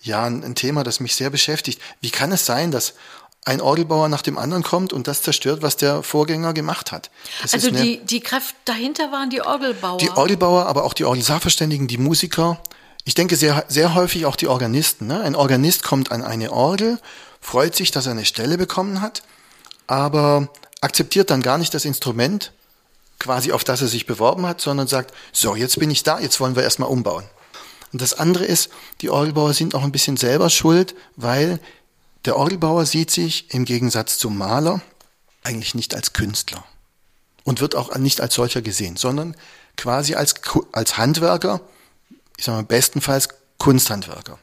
ja 0.05 0.23
ein, 0.23 0.43
ein 0.43 0.55
Thema, 0.55 0.83
das 0.83 0.99
mich 0.99 1.15
sehr 1.15 1.29
beschäftigt. 1.29 1.81
Wie 2.01 2.11
kann 2.11 2.31
es 2.31 2.45
sein, 2.45 2.71
dass 2.71 2.93
ein 3.45 3.61
Orgelbauer 3.61 4.09
nach 4.09 4.23
dem 4.23 4.39
anderen 4.39 4.63
kommt 4.63 4.91
und 4.91 5.07
das 5.07 5.21
zerstört, 5.21 5.61
was 5.61 5.77
der 5.77 6.01
Vorgänger 6.01 6.53
gemacht 6.53 6.91
hat. 6.91 7.11
Das 7.43 7.53
also 7.53 7.69
die, 7.69 8.03
die 8.03 8.19
Kräfte 8.19 8.55
dahinter 8.65 9.11
waren 9.11 9.29
die 9.29 9.41
Orgelbauer. 9.41 9.99
Die 9.99 10.09
Orgelbauer, 10.09 10.65
aber 10.65 10.83
auch 10.83 10.93
die 10.93 11.05
Orgelsachverständigen, 11.05 11.87
die 11.87 11.99
Musiker. 11.99 12.59
Ich 13.03 13.13
denke 13.13 13.35
sehr, 13.35 13.63
sehr 13.67 13.93
häufig 13.93 14.25
auch 14.25 14.35
die 14.35 14.47
Organisten. 14.47 15.05
Ne? 15.05 15.21
Ein 15.21 15.35
Organist 15.35 15.83
kommt 15.83 16.11
an 16.11 16.23
eine 16.23 16.51
Orgel, 16.51 16.99
freut 17.39 17.75
sich, 17.75 17.91
dass 17.91 18.07
er 18.07 18.13
eine 18.13 18.25
Stelle 18.25 18.57
bekommen 18.57 19.01
hat, 19.01 19.21
aber 19.85 20.49
akzeptiert 20.81 21.29
dann 21.29 21.43
gar 21.43 21.59
nicht 21.59 21.73
das 21.75 21.85
Instrument, 21.85 22.51
quasi 23.19 23.51
auf 23.51 23.63
das 23.63 23.81
er 23.81 23.87
sich 23.87 24.07
beworben 24.07 24.47
hat, 24.47 24.59
sondern 24.59 24.87
sagt, 24.87 25.13
so, 25.31 25.55
jetzt 25.55 25.77
bin 25.79 25.91
ich 25.91 26.01
da, 26.01 26.19
jetzt 26.19 26.39
wollen 26.39 26.55
wir 26.55 26.63
erstmal 26.63 26.89
umbauen. 26.89 27.25
Und 27.91 28.01
das 28.01 28.13
andere 28.13 28.45
ist, 28.45 28.69
die 29.01 29.09
Orgelbauer 29.09 29.53
sind 29.53 29.75
auch 29.75 29.83
ein 29.83 29.91
bisschen 29.91 30.17
selber 30.17 30.49
schuld, 30.49 30.95
weil 31.15 31.59
der 32.25 32.37
Orgelbauer 32.37 32.85
sieht 32.85 33.11
sich 33.11 33.53
im 33.53 33.65
Gegensatz 33.65 34.17
zum 34.17 34.37
Maler 34.37 34.81
eigentlich 35.43 35.75
nicht 35.75 35.95
als 35.95 36.13
Künstler 36.13 36.63
und 37.43 37.61
wird 37.61 37.75
auch 37.75 37.95
nicht 37.95 38.19
als 38.19 38.33
solcher 38.33 38.61
gesehen, 38.61 38.97
sondern 38.97 39.35
quasi 39.77 40.15
als, 40.15 40.35
als 40.71 40.97
Handwerker, 40.97 41.61
ich 42.37 42.45
sage 42.45 42.57
mal 42.57 42.63
bestenfalls 42.65 43.29
Kunsthandwerker. 43.57 44.39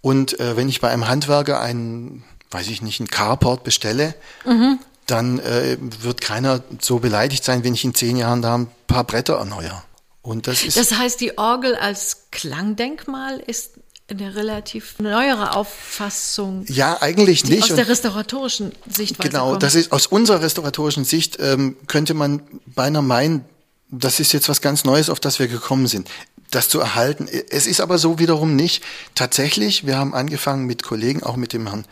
Und 0.00 0.38
äh, 0.40 0.56
wenn 0.56 0.68
ich 0.68 0.80
bei 0.80 0.90
einem 0.90 1.08
Handwerker 1.08 1.60
einen, 1.60 2.24
weiß 2.50 2.68
ich 2.68 2.82
nicht, 2.82 3.00
einen 3.00 3.08
Carport 3.08 3.64
bestelle, 3.64 4.14
mhm. 4.46 4.78
dann 5.06 5.38
äh, 5.40 5.76
wird 5.80 6.20
keiner 6.20 6.62
so 6.80 6.98
beleidigt 6.98 7.44
sein, 7.44 7.64
wenn 7.64 7.74
ich 7.74 7.84
in 7.84 7.94
zehn 7.94 8.16
Jahren 8.16 8.42
da 8.42 8.56
ein 8.56 8.70
paar 8.86 9.04
Bretter 9.04 9.36
erneuere. 9.36 9.82
Und 10.28 10.46
das 10.46 10.62
ist. 10.62 10.76
Das 10.76 10.92
heißt, 10.92 11.22
die 11.22 11.38
Orgel 11.38 11.74
als 11.74 12.26
Klangdenkmal 12.30 13.40
ist 13.40 13.72
eine 14.10 14.36
relativ 14.36 14.98
neuere 14.98 15.56
Auffassung. 15.56 16.66
Ja, 16.68 17.00
eigentlich 17.00 17.44
nicht. 17.44 17.62
Aus 17.62 17.74
der 17.74 17.88
restauratorischen 17.88 18.72
Sichtweise. 18.94 19.30
Genau, 19.30 19.50
kommt. 19.50 19.62
das 19.62 19.74
ist 19.74 19.90
aus 19.90 20.06
unserer 20.06 20.42
restauratorischen 20.42 21.04
Sicht 21.04 21.38
ähm, 21.40 21.76
könnte 21.86 22.12
man 22.12 22.42
beinahe 22.66 23.02
meinen, 23.02 23.46
das 23.90 24.20
ist 24.20 24.32
jetzt 24.34 24.50
was 24.50 24.60
ganz 24.60 24.84
Neues, 24.84 25.08
auf 25.08 25.18
das 25.18 25.38
wir 25.38 25.48
gekommen 25.48 25.86
sind. 25.86 26.10
Das 26.50 26.68
zu 26.68 26.78
erhalten. 26.78 27.26
Es 27.50 27.66
ist 27.66 27.80
aber 27.80 27.96
so 27.96 28.18
wiederum 28.18 28.54
nicht. 28.54 28.84
Tatsächlich, 29.14 29.86
wir 29.86 29.96
haben 29.96 30.14
angefangen 30.14 30.66
mit 30.66 30.82
Kollegen, 30.82 31.22
auch 31.22 31.36
mit 31.36 31.54
dem 31.54 31.68
Herrn 31.68 31.86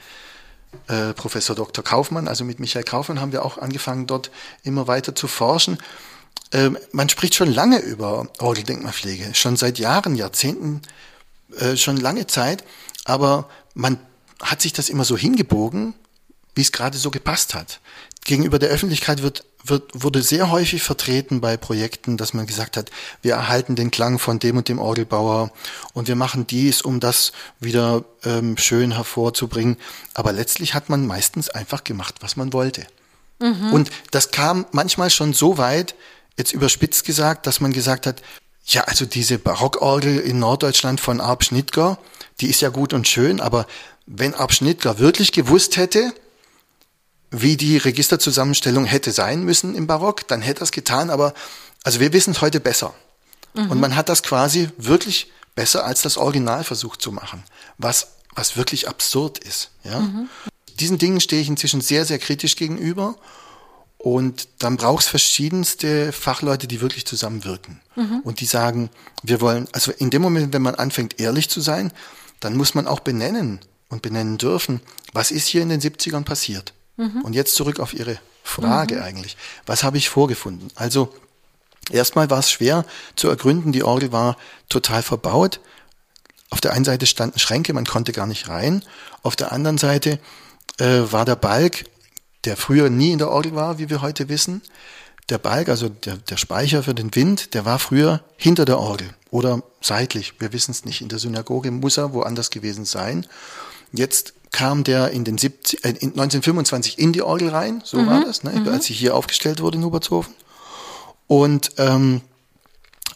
äh, 0.89 1.15
Professor 1.15 1.57
Dr. 1.57 1.83
Kaufmann, 1.83 2.29
also 2.29 2.45
mit 2.45 2.61
Michael 2.61 2.85
Kaufmann 2.85 3.19
haben 3.19 3.33
wir 3.33 3.47
auch 3.47 3.57
angefangen, 3.57 4.07
dort 4.07 4.31
immer 4.63 4.87
weiter 4.87 5.15
zu 5.15 5.27
forschen. 5.27 5.79
Ähm, 6.57 6.79
man 6.91 7.11
spricht 7.11 7.35
schon 7.35 7.53
lange 7.53 7.81
über 7.81 8.29
Orgeldenkmalpflege, 8.39 9.35
schon 9.35 9.57
seit 9.57 9.79
Jahren, 9.79 10.15
Jahrzehnten, 10.15 10.81
äh, 11.59 11.77
schon 11.77 11.99
lange 11.99 12.27
Zeit, 12.27 12.65
aber 13.05 13.51
man 13.75 13.99
hat 14.43 14.63
sich 14.63 14.73
das 14.73 14.89
immer 14.89 15.05
so 15.05 15.19
hingebogen, 15.19 15.93
wie 16.55 16.63
es 16.63 16.73
gerade 16.73 16.97
so 16.97 17.11
gepasst 17.11 17.55
hat. 17.55 17.81
Gegenüber 18.25 18.59
der 18.59 18.71
Öffentlichkeit 18.71 19.21
wird, 19.21 19.45
wird, 19.65 19.91
wurde 19.93 20.23
sehr 20.23 20.51
häufig 20.51 20.83
vertreten 20.83 21.43
bei 21.43 21.59
Projekten, 21.59 22.17
dass 22.17 22.33
man 22.33 22.47
gesagt 22.47 22.79
hat, 22.79 22.91
wir 23.21 23.35
erhalten 23.35 23.77
den 23.77 23.91
Klang 23.91 24.19
von 24.19 24.39
dem 24.39 24.57
und 24.57 24.71
dem 24.71 24.79
Orgelbauer 24.79 25.53
und 25.93 26.09
wir 26.09 26.17
machen 26.17 26.47
dies, 26.47 26.81
um 26.81 27.01
das 27.01 27.33
wieder 27.61 28.03
ähm, 28.25 28.57
schön 28.57 28.93
hervorzubringen. 28.93 29.77
Aber 30.15 30.33
letztlich 30.33 30.73
hat 30.73 30.89
man 30.89 31.07
meistens 31.07 31.51
einfach 31.51 31.85
gemacht, 31.85 32.17
was 32.21 32.37
man 32.37 32.55
wollte. 32.55 32.87
Mhm. 33.41 33.73
Und 33.75 33.91
das 34.11 34.31
kam 34.31 34.65
manchmal 34.73 35.11
schon 35.11 35.35
so 35.35 35.59
weit, 35.59 35.95
jetzt 36.39 36.53
überspitzt 36.53 37.05
gesagt, 37.05 37.47
dass 37.47 37.61
man 37.61 37.73
gesagt 37.73 38.07
hat, 38.07 38.23
ja, 38.67 38.83
also 38.83 39.07
diese 39.07 39.39
Barockorgel 39.39 40.19
in 40.19 40.39
Norddeutschland 40.39 41.01
von 41.01 41.21
Arp 41.21 41.45
Schnittger, 41.45 41.99
die 42.41 42.49
ist 42.49 42.61
ja 42.61 42.69
gut 42.69 42.93
und 42.93 43.07
schön, 43.07 43.41
aber 43.41 43.67
wenn 44.07 44.35
Arp 44.35 44.53
Schnittger 44.53 44.99
wirklich 44.99 45.33
gewusst 45.33 45.77
hätte, 45.77 46.13
wie 47.31 47.57
die 47.57 47.77
Registerzusammenstellung 47.77 48.85
hätte 48.85 49.13
sein 49.13 49.43
müssen 49.45 49.75
im 49.75 49.87
Barock, 49.87 50.27
dann 50.29 50.43
hätte 50.43 50.61
er 50.61 50.65
es 50.65 50.73
getan, 50.73 51.11
aber 51.11 51.35
also 51.85 52.01
wir 52.01 52.13
wissen 52.13 52.33
es 52.33 52.41
heute 52.41 52.61
besser. 52.61 52.95
Mhm. 53.55 53.71
Und 53.71 53.81
man 53.81 53.97
hat 53.97 54.09
das 54.09 54.23
quasi 54.23 54.69
wirklich 54.77 55.33
besser 55.55 55.85
als 55.85 56.03
das 56.03 56.17
Original 56.17 56.65
versucht 56.65 57.01
zu 57.01 57.13
machen, 57.13 57.43
was, 57.79 58.09
was 58.35 58.57
wirklich 58.57 58.89
absurd 58.89 59.39
ist. 59.39 59.71
Ja? 59.85 60.01
Mhm. 60.01 60.29
Diesen 60.79 60.99
Dingen 60.99 61.21
stehe 61.21 61.41
ich 61.41 61.49
inzwischen 61.49 61.81
sehr, 61.81 62.05
sehr 62.05 62.19
kritisch 62.19 62.57
gegenüber. 62.57 63.17
Und 64.07 64.47
dann 64.61 64.77
braucht 64.77 65.03
es 65.03 65.09
verschiedenste 65.09 66.13
Fachleute, 66.13 66.69
die 66.69 66.81
wirklich 66.81 67.05
zusammenwirken. 67.07 67.81
Mhm. 67.97 68.21
Und 68.23 68.39
die 68.39 68.47
sagen, 68.47 68.89
wir 69.25 69.41
wollen, 69.41 69.67
also 69.73 69.91
in 69.91 70.11
dem 70.11 70.23
Moment, 70.23 70.55
wenn 70.55 70.63
man 70.63 70.77
anfängt, 70.77 71.19
ehrlich 71.19 71.51
zu 71.51 71.61
sein, 71.61 71.93
dann 72.39 72.57
muss 72.57 72.77
man 72.77 72.87
auch 72.87 73.01
benennen 73.01 73.59
und 73.89 74.03
benennen 74.03 74.39
dürfen, 74.39 74.81
was 75.13 75.33
ist 75.33 75.49
hier 75.49 75.61
in 75.61 75.71
den 75.71 75.81
70ern 75.81 76.23
passiert. 76.23 76.73
Mhm. 76.97 77.23
Und 77.23 77.33
jetzt 77.33 77.57
zurück 77.57 77.81
auf 77.81 77.95
Ihre 77.95 78.21
Frage 78.45 78.95
mhm. 78.95 79.03
eigentlich. 79.03 79.37
Was 79.67 79.83
habe 79.83 79.99
ich 79.99 80.09
vorgefunden? 80.09 80.69
Also, 80.77 81.13
erstmal 81.91 82.31
war 82.31 82.39
es 82.39 82.49
schwer 82.53 82.85
zu 83.17 83.29
ergründen, 83.29 83.73
die 83.73 83.83
Orgel 83.83 84.13
war 84.13 84.37
total 84.69 85.03
verbaut. 85.03 85.59
Auf 86.51 86.61
der 86.61 86.75
einen 86.75 86.85
Seite 86.85 87.07
standen 87.07 87.41
Schränke, 87.41 87.73
man 87.73 87.87
konnte 87.87 88.13
gar 88.13 88.29
nicht 88.29 88.47
rein. 88.47 88.85
Auf 89.25 89.35
der 89.35 89.51
anderen 89.51 89.79
Seite 89.79 90.21
äh, 90.79 91.01
war 91.11 91.25
der 91.25 91.35
Balk, 91.35 91.87
der 92.47 92.57
früher 92.57 92.91
nie 92.91 93.13
in 93.13 93.19
der 93.19 93.31
Orgel 93.31 93.55
war, 93.55 93.79
wie 93.79 93.91
wir 93.91 94.03
heute 94.03 94.29
wissen. 94.29 94.63
Der 95.29 95.39
Balk, 95.39 95.69
also 95.69 95.89
der, 95.89 96.17
der 96.17 96.37
Speicher 96.37 96.85
für 96.85 96.95
den 96.95 97.15
Wind, 97.15 97.55
der 97.55 97.65
war 97.65 97.79
früher 97.79 98.23
hinter 98.37 98.65
der 98.65 98.79
Orgel 98.79 99.11
oder 99.31 99.63
seitlich. 99.81 100.35
Wir 100.39 100.53
wissen 100.53 100.71
es 100.71 100.85
nicht. 100.85 101.01
In 101.01 101.09
der 101.09 101.19
Synagoge 101.19 101.71
muss 101.71 101.97
er 101.97 102.13
woanders 102.13 102.51
gewesen 102.51 102.85
sein. 102.85 103.27
Jetzt 103.93 104.35
kam 104.53 104.85
der 104.85 105.11
in 105.11 105.25
den 105.25 105.37
70, 105.37 105.85
äh, 105.85 105.89
in 105.89 106.11
1925 106.11 106.99
in 106.99 107.13
die 107.13 107.23
Orgel 107.23 107.49
rein, 107.49 107.83
so 107.85 107.99
mhm. 107.99 108.07
war 108.07 108.25
das, 108.25 108.45
ne, 108.45 108.53
mhm. 108.53 108.69
als 108.69 108.87
sie 108.87 108.95
hier 108.95 109.15
aufgestellt 109.15 109.61
wurde 109.61 109.79
in 109.79 109.85
Hubertshofen. 109.85 110.35
Und 111.27 111.73
ähm, 111.79 112.23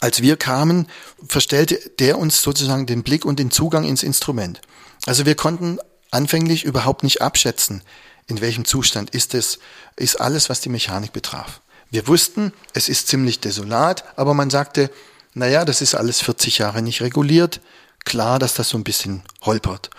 als 0.00 0.20
wir 0.20 0.36
kamen, 0.36 0.88
verstellte 1.28 1.78
der 1.98 2.18
uns 2.18 2.42
sozusagen 2.42 2.86
den 2.86 3.04
Blick 3.04 3.24
und 3.24 3.38
den 3.38 3.50
Zugang 3.50 3.84
ins 3.84 4.02
Instrument. 4.02 4.60
Also 5.06 5.26
wir 5.26 5.34
konnten 5.34 5.78
anfänglich 6.10 6.64
überhaupt 6.64 7.04
nicht 7.04 7.22
abschätzen, 7.22 7.82
in 8.30 8.40
welchem 8.40 8.64
Zustand 8.64 9.10
ist 9.10 9.34
es, 9.34 9.58
ist 9.96 10.20
alles, 10.20 10.48
was 10.48 10.60
die 10.60 10.68
Mechanik 10.68 11.12
betraf. 11.12 11.60
Wir 11.90 12.06
wussten, 12.06 12.52
es 12.72 12.88
ist 12.88 13.08
ziemlich 13.08 13.40
desolat, 13.40 14.04
aber 14.16 14.34
man 14.34 14.50
sagte, 14.50 14.90
naja, 15.34 15.64
das 15.64 15.82
ist 15.82 15.94
alles 15.94 16.20
40 16.20 16.58
Jahre 16.58 16.82
nicht 16.82 17.02
reguliert, 17.02 17.60
klar, 18.04 18.38
dass 18.38 18.54
das 18.54 18.68
so 18.68 18.78
ein 18.78 18.84
bisschen 18.84 19.22
holpert. 19.42 19.90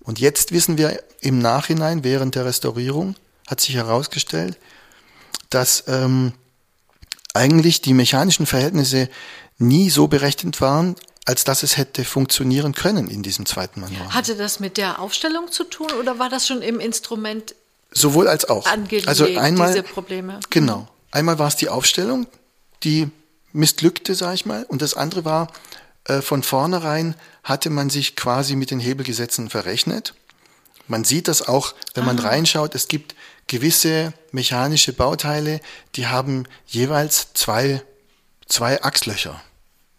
Und 0.00 0.20
jetzt 0.20 0.52
wissen 0.52 0.78
wir 0.78 1.02
im 1.20 1.38
Nachhinein, 1.38 2.04
während 2.04 2.34
der 2.34 2.44
Restaurierung, 2.44 3.16
hat 3.46 3.60
sich 3.60 3.74
herausgestellt, 3.74 4.56
dass 5.50 5.84
ähm, 5.86 6.32
eigentlich 7.34 7.80
die 7.80 7.94
mechanischen 7.94 8.46
Verhältnisse 8.46 9.08
nie 9.58 9.90
so 9.90 10.08
berechnet 10.08 10.60
waren, 10.60 10.96
als 11.24 11.44
dass 11.44 11.62
es 11.62 11.76
hätte 11.76 12.04
funktionieren 12.04 12.74
können 12.74 13.08
in 13.08 13.22
diesem 13.22 13.46
zweiten 13.46 13.80
Manual. 13.80 14.12
Hatte 14.12 14.36
das 14.36 14.58
mit 14.58 14.76
der 14.76 14.98
Aufstellung 14.98 15.50
zu 15.52 15.64
tun 15.64 15.88
oder 16.00 16.18
war 16.18 16.28
das 16.28 16.46
schon 16.46 16.62
im 16.62 16.80
Instrument 16.80 17.54
sowohl 17.92 18.28
als 18.28 18.48
auch? 18.48 18.66
Angelegt, 18.66 19.08
also 19.08 19.24
einmal 19.24 19.72
diese 19.72 19.82
Probleme. 19.82 20.40
Genau. 20.50 20.88
Einmal 21.10 21.38
war 21.38 21.48
es 21.48 21.56
die 21.56 21.68
Aufstellung, 21.68 22.26
die 22.84 23.10
missglückte, 23.52 24.14
sag 24.14 24.34
ich 24.34 24.46
mal, 24.46 24.64
und 24.64 24.82
das 24.82 24.94
andere 24.94 25.24
war 25.24 25.48
äh, 26.04 26.20
von 26.20 26.42
vornherein 26.42 27.14
hatte 27.44 27.70
man 27.70 27.90
sich 27.90 28.16
quasi 28.16 28.56
mit 28.56 28.70
den 28.70 28.80
Hebelgesetzen 28.80 29.50
verrechnet. 29.50 30.14
Man 30.88 31.04
sieht 31.04 31.28
das 31.28 31.46
auch, 31.46 31.74
wenn 31.94 32.04
man 32.04 32.18
ah. 32.20 32.28
reinschaut. 32.28 32.74
Es 32.74 32.88
gibt 32.88 33.14
gewisse 33.46 34.12
mechanische 34.32 34.92
Bauteile, 34.92 35.60
die 35.94 36.06
haben 36.06 36.44
jeweils 36.66 37.32
zwei, 37.34 37.82
zwei 38.46 38.82
Achslöcher. 38.82 39.40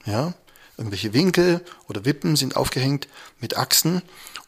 Ja, 0.06 0.34
irgendwelche 0.77 1.13
Winkel 1.13 1.62
oder 1.88 2.03
Wippen 2.06 2.36
sind 2.36 2.56
aufgehängt 2.56 3.08
mit 3.39 3.58
Achsen. 3.58 4.01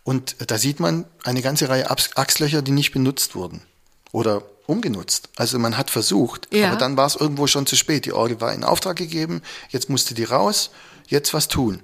Und 0.06 0.36
da 0.50 0.60
sieht 0.60 0.80
man 0.80 1.06
eine 1.24 1.42
ganze 1.42 1.68
Reihe 1.68 1.90
Achslöcher, 1.90 2.62
die 2.62 2.72
nicht 2.72 2.92
benutzt 2.92 3.36
wurden 3.36 3.64
oder 4.12 4.44
umgenutzt. 4.68 5.30
Also 5.36 5.58
man 5.58 5.78
hat 5.78 5.90
versucht, 5.90 6.48
ja. 6.54 6.68
aber 6.68 6.78
dann 6.78 6.96
war 6.96 7.08
es 7.08 7.16
irgendwo 7.16 7.48
schon 7.48 7.66
zu 7.66 7.76
spät. 7.76 8.06
Die 8.06 8.14
Orgel 8.14 8.40
war 8.40 8.54
in 8.54 8.64
Auftrag 8.64 8.98
gegeben, 8.98 9.42
jetzt 9.70 9.90
musste 9.90 10.14
die 10.14 10.24
raus, 10.24 10.70
jetzt 11.08 11.34
was 11.34 11.48
tun. 11.48 11.82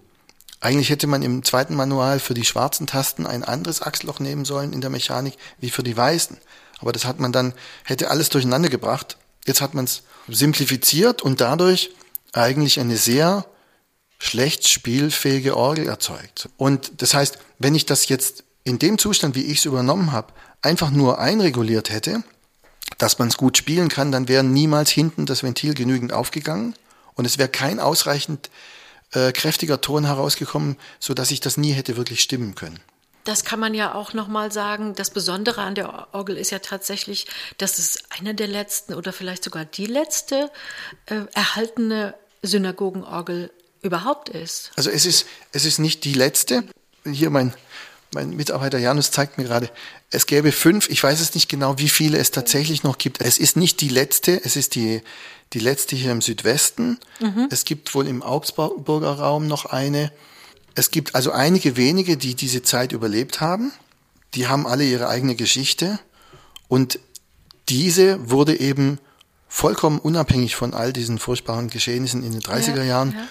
Eigentlich 0.60 0.92
hätte 0.92 1.08
man 1.08 1.24
im 1.24 1.44
zweiten 1.44 1.76
Manual 1.76 2.20
für 2.20 2.36
die 2.36 2.46
schwarzen 2.46 2.86
Tasten 2.86 3.26
ein 3.26 3.44
anderes 3.44 3.82
Achsloch 3.82 4.20
nehmen 4.20 4.46
sollen 4.46 4.72
in 4.72 4.82
der 4.82 4.92
Mechanik 4.92 5.34
wie 5.60 5.72
für 5.72 5.82
die 5.82 5.98
weißen. 5.98 6.38
Aber 6.80 6.92
das 6.92 7.06
hat 7.06 7.20
man 7.20 7.32
dann, 7.32 7.54
hätte 7.84 8.12
alles 8.12 8.30
durcheinander 8.30 8.70
gebracht. 8.70 9.18
Jetzt 9.48 9.62
hat 9.62 9.74
man 9.74 9.86
es 9.86 10.04
simplifiziert 10.28 11.24
und 11.24 11.42
dadurch 11.42 11.90
eigentlich 12.34 12.80
eine 12.80 12.98
sehr 12.98 13.48
schlecht 14.20 14.68
spielfähige 14.68 15.58
Orgel 15.58 15.88
erzeugt. 15.88 16.50
Und 16.58 17.02
das 17.02 17.16
heißt, 17.16 17.40
wenn 17.64 17.76
ich 17.76 17.86
das 17.86 18.10
jetzt 18.10 18.44
in 18.64 18.80
dem 18.80 18.98
Zustand, 18.98 19.36
wie 19.36 19.46
ich 19.46 19.60
es 19.60 19.66
übernommen 19.66 20.12
habe, 20.12 20.34
einfach 20.62 20.92
nur 20.92 21.20
einreguliert 21.20 21.90
hätte, 21.90 22.24
dass 22.98 23.20
man 23.20 23.30
es 23.30 23.38
gut 23.38 23.58
spielen 23.58 23.90
kann, 23.90 24.12
dann 24.12 24.28
wäre 24.28 24.44
niemals 24.44 24.90
hinten 24.90 25.26
das 25.26 25.44
Ventil 25.44 25.74
genügend 25.74 26.14
aufgegangen 26.14 26.76
und 27.16 27.26
es 27.26 27.38
wäre 27.38 27.50
kein 27.50 27.80
ausreichend 27.80 28.50
äh, 29.14 29.32
kräftiger 29.32 29.82
Ton 29.82 30.06
herausgekommen, 30.06 30.78
so 31.00 31.14
dass 31.14 31.32
ich 31.32 31.40
das 31.40 31.58
nie 31.58 31.72
hätte 31.72 31.98
wirklich 31.98 32.22
stimmen 32.22 32.56
können. 32.56 32.80
Das 33.24 33.44
kann 33.44 33.60
man 33.60 33.74
ja 33.74 33.94
auch 33.94 34.14
nochmal 34.14 34.52
sagen. 34.52 34.96
Das 34.96 35.12
Besondere 35.12 35.62
an 35.62 35.76
der 35.76 36.08
Orgel 36.14 36.38
ist 36.38 36.50
ja 36.50 36.60
tatsächlich, 36.60 37.28
dass 37.58 37.78
es 37.78 38.04
eine 38.10 38.34
der 38.34 38.48
letzten 38.48 38.96
oder 38.96 39.14
vielleicht 39.14 39.44
sogar 39.44 39.66
die 39.66 39.86
letzte 39.86 40.50
äh, 41.06 41.22
erhaltene 41.34 42.16
Synagogenorgel 42.42 43.52
überhaupt 43.84 44.30
ist. 44.30 44.72
Also 44.76 44.90
es 44.90 45.06
ist, 45.06 45.28
es 45.52 45.66
ist 45.66 45.80
nicht 45.80 46.04
die 46.04 46.14
letzte. 46.14 46.64
Hier 47.06 47.30
mein, 47.30 47.54
mein 48.14 48.32
Mitarbeiter 48.32 48.78
Janus 48.78 49.12
zeigt 49.12 49.38
mir 49.38 49.46
gerade, 49.46 49.70
es 50.10 50.26
gäbe 50.26 50.52
fünf, 50.52 50.90
ich 50.90 51.02
weiß 51.02 51.22
es 51.22 51.34
nicht 51.34 51.50
genau, 51.50 51.78
wie 51.78 51.90
viele 51.90 52.18
es 52.18 52.32
tatsächlich 52.32 52.84
noch 52.84 52.98
gibt. 52.98 53.22
Es 53.22 53.38
ist 53.38 53.56
nicht 53.56 53.82
die 53.82 53.90
letzte, 53.90 54.44
es 54.44 54.56
ist 54.56 54.76
die, 54.76 55.02
die 55.54 55.60
letzte 55.60 55.96
hier 55.96 56.12
im 56.12 56.22
Südwesten. 56.22 57.00
Mhm. 57.20 57.48
Es 57.50 57.66
gibt 57.66 57.96
wohl 57.96 58.08
im 58.08 58.22
Augsburger 58.22 59.14
Raum 59.14 59.48
noch 59.48 59.66
eine. 59.66 60.12
Es 60.76 60.92
gibt 60.92 61.16
also 61.16 61.32
einige 61.32 61.78
wenige, 61.78 62.18
die 62.18 62.36
diese 62.36 62.64
Zeit 62.64 62.92
überlebt 62.92 63.42
haben. 63.42 63.72
Die 64.34 64.48
haben 64.48 64.68
alle 64.68 64.84
ihre 64.84 65.10
eigene 65.10 65.36
Geschichte. 65.36 66.00
Und 66.68 67.00
diese 67.70 68.30
wurde 68.30 68.60
eben 68.60 69.00
vollkommen 69.48 70.00
unabhängig 70.00 70.56
von 70.56 70.74
all 70.74 70.94
diesen 70.94 71.20
furchtbaren 71.20 71.70
Geschehnissen 71.70 72.24
in 72.24 72.32
den 72.32 72.42
30er 72.42 72.84
Jahren, 72.84 73.12
ja, 73.12 73.18
ja. 73.20 73.28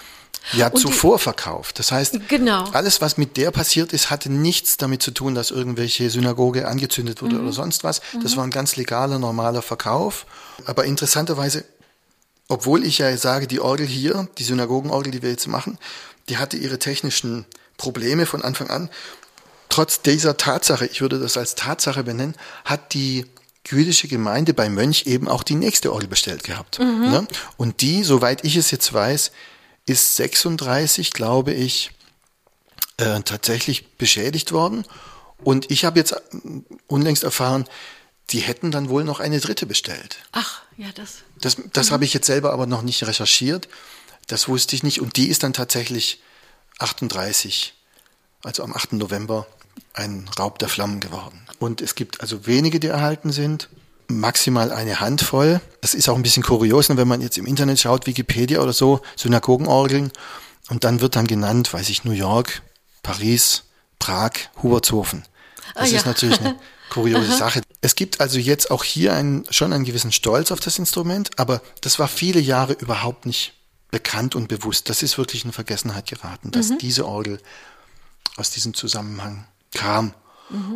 Ja 0.53 0.67
Und 0.69 0.79
die- 0.79 0.83
zuvor 0.83 1.19
verkauft. 1.19 1.79
Das 1.79 1.93
heißt, 1.93 2.29
Genau. 2.29 2.65
alles, 2.73 3.01
was 3.01 3.17
mit 3.17 3.37
der 3.37 3.51
passiert 3.51 3.93
ist, 3.93 4.11
hatte 4.11 4.31
nichts 4.31 4.77
damit 4.77 5.03
zu 5.03 5.11
tun, 5.11 5.35
dass 5.35 5.51
irgendwelche 5.51 6.11
Synagoge 6.11 6.67
angezündet 6.67 7.23
wurde 7.23 7.37
Mhm. 7.37 7.43
oder 7.45 7.53
sonst 7.53 7.85
was. 7.85 8.01
Das 8.23 8.37
war 8.37 8.45
ein 8.45 8.51
ganz 8.51 8.77
legaler, 8.77 9.19
normaler 9.19 9.63
Verkauf. 9.63 10.27
Aber 10.67 10.85
interessanterweise, 10.85 11.65
obwohl 12.49 12.85
ich 12.85 12.99
ja 12.99 13.17
sage, 13.17 13.47
die 13.47 13.61
Orgel 13.61 13.87
hier, 13.87 14.29
die 14.39 14.45
Synagogenorgel, 14.45 15.13
die 15.13 15.23
wir 15.23 15.31
jetzt 15.31 15.47
machen, 15.47 15.79
die 16.29 16.39
hatte 16.39 16.57
ihre 16.57 16.79
technischen 16.79 17.47
Probleme 17.77 18.27
von 18.27 18.43
Anfang 18.43 18.71
an. 18.71 18.91
Trotz 19.69 20.03
dieser 20.03 20.37
Tatsache, 20.37 20.87
ich 20.87 21.01
würde 21.01 21.19
das 21.21 21.37
als 21.37 21.55
Tatsache 21.55 22.03
benennen, 22.03 22.35
hat 22.65 22.93
die 22.93 23.25
jüdische 23.67 24.09
Gemeinde 24.09 24.53
bei 24.53 24.69
Mönch 24.69 25.05
eben 25.07 25.29
auch 25.29 25.43
die 25.45 25.55
nächste 25.55 25.93
Orgel 25.93 26.09
bestellt 26.09 26.43
gehabt. 26.45 26.79
Ne? 26.81 27.27
Und 27.57 27.83
die, 27.83 28.03
soweit 28.03 28.45
ich 28.45 28.57
es 28.57 28.71
jetzt 28.73 28.93
weiß, 28.93 29.31
ist 29.87 30.17
36, 30.17 31.13
glaube 31.13 31.53
ich, 31.53 31.91
äh, 32.97 33.21
tatsächlich 33.23 33.89
beschädigt 33.97 34.53
worden. 34.53 34.85
Und 35.43 35.71
ich 35.71 35.85
habe 35.85 35.99
jetzt 35.99 36.13
äh, 36.13 36.19
unlängst 36.87 37.25
erfahren, 37.25 37.67
die 38.31 38.41
hätten 38.41 38.71
dann 38.71 38.89
wohl 38.89 39.05
noch 39.05 39.21
eine 39.21 39.41
dritte 39.41 39.67
bestellt. 39.67 40.19
Ach, 40.33 40.63
ja, 40.77 40.89
das. 40.95 41.19
Das, 41.41 41.57
das 41.73 41.91
habe 41.91 42.05
ich 42.05 42.15
jetzt 42.15 42.27
selber 42.27 42.53
aber 42.53 42.67
noch 42.67 42.83
nicht 42.83 43.05
recherchiert. 43.05 43.69
Das 44.29 44.49
wusste 44.49 44.77
ich 44.77 44.83
nicht. 44.83 45.01
Und 45.01 45.17
die 45.17 45.29
ist 45.29 45.43
dann 45.43 45.53
tatsächlich 45.53 46.23
38, 46.79 47.75
also 48.43 48.63
am 48.63 48.75
8. 48.75 48.93
November, 48.93 49.47
ein 49.95 50.29
Raub 50.39 50.59
der 50.59 50.69
Flammen 50.69 51.01
geworden. 51.01 51.47
Und 51.59 51.81
es 51.81 51.95
gibt 51.95 52.21
also 52.21 52.47
wenige, 52.47 52.81
die 52.81 52.87
erhalten 52.87 53.33
sind. 53.33 53.69
Maximal 54.19 54.73
eine 54.73 55.01
Handvoll. 55.01 55.61
Das 55.81 55.95
ist 55.95 56.09
auch 56.09 56.17
ein 56.17 56.23
bisschen 56.23 56.43
kurios, 56.43 56.89
ne, 56.89 56.97
wenn 56.97 57.09
man 57.09 57.21
jetzt 57.21 57.39
im 57.39 57.47
Internet 57.47 57.79
schaut, 57.81 58.07
Wikipedia 58.07 58.61
oder 58.61 58.73
so, 58.73 59.01
Synagogenorgeln. 59.17 60.11
Und 60.69 60.85
dann 60.85 61.01
wird 61.01 61.17
dann 61.17 61.27
genannt, 61.27 61.73
weiß 61.73 61.89
ich, 61.91 62.05
New 62.05 62.13
York, 62.13 62.63
Paris, 63.03 63.65
Prag, 63.99 64.33
Hubertshofen. 64.63 65.25
Das 65.75 65.85
Ah, 65.85 65.87
ja. 65.87 65.97
ist 65.99 66.07
natürlich 66.07 66.41
eine 66.41 66.57
kuriose 66.91 67.33
Sache. 67.37 67.63
Es 67.81 67.95
gibt 67.95 68.21
also 68.21 68.39
jetzt 68.39 68.71
auch 68.71 68.83
hier 68.85 69.15
einen, 69.15 69.45
schon 69.51 69.73
einen 69.73 69.85
gewissen 69.85 70.13
Stolz 70.13 70.51
auf 70.51 70.61
das 70.61 70.79
Instrument, 70.79 71.31
aber 71.39 71.63
das 71.81 71.99
war 71.99 72.09
viele 72.09 72.41
Jahre 72.41 72.73
überhaupt 72.75 73.27
nicht 73.27 73.55
bekannt 73.91 74.35
und 74.35 74.49
bewusst. 74.49 74.89
Das 74.89 75.03
ist 75.03 75.19
wirklich 75.19 75.45
in 75.45 75.53
Vergessenheit 75.53 76.07
geraten, 76.07 76.51
dass 76.51 76.77
diese 76.79 77.07
Orgel 77.07 77.41
aus 78.37 78.51
diesem 78.51 78.75
Zusammenhang 78.75 79.47
kam. 79.75 80.15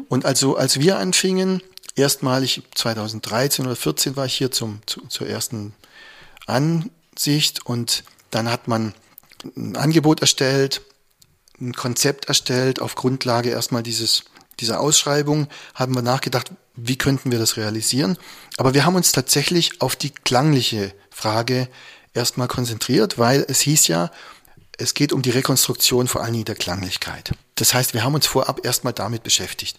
Und 0.08 0.24
also 0.24 0.56
als 0.56 0.78
wir 0.80 0.98
anfingen, 0.98 1.60
erstmalig 1.96 2.62
2013 2.74 3.66
oder 3.66 3.76
14 3.76 4.16
war 4.16 4.26
ich 4.26 4.34
hier 4.34 4.50
zum, 4.50 4.80
zu, 4.86 5.06
zur 5.08 5.28
ersten 5.28 5.74
Ansicht 6.46 7.66
und 7.66 8.04
dann 8.30 8.50
hat 8.50 8.68
man 8.68 8.94
ein 9.56 9.76
Angebot 9.76 10.20
erstellt, 10.20 10.82
ein 11.60 11.72
Konzept 11.72 12.26
erstellt 12.26 12.80
auf 12.80 12.94
Grundlage 12.94 13.50
erstmal 13.50 13.82
dieses, 13.82 14.24
dieser 14.60 14.80
Ausschreibung, 14.80 15.48
haben 15.74 15.94
wir 15.94 16.02
nachgedacht, 16.02 16.50
wie 16.74 16.96
könnten 16.96 17.30
wir 17.30 17.38
das 17.38 17.56
realisieren. 17.56 18.18
Aber 18.56 18.74
wir 18.74 18.84
haben 18.84 18.96
uns 18.96 19.12
tatsächlich 19.12 19.80
auf 19.80 19.94
die 19.94 20.10
klangliche 20.10 20.92
Frage 21.10 21.68
erstmal 22.12 22.48
konzentriert, 22.48 23.18
weil 23.18 23.44
es 23.48 23.60
hieß 23.60 23.86
ja, 23.88 24.10
es 24.76 24.94
geht 24.94 25.12
um 25.12 25.22
die 25.22 25.30
Rekonstruktion 25.30 26.08
vor 26.08 26.22
allen 26.22 26.32
Dingen 26.32 26.44
der 26.44 26.56
Klanglichkeit. 26.56 27.32
Das 27.54 27.74
heißt, 27.74 27.94
wir 27.94 28.02
haben 28.02 28.14
uns 28.14 28.26
vorab 28.26 28.64
erstmal 28.64 28.92
damit 28.92 29.22
beschäftigt. 29.22 29.76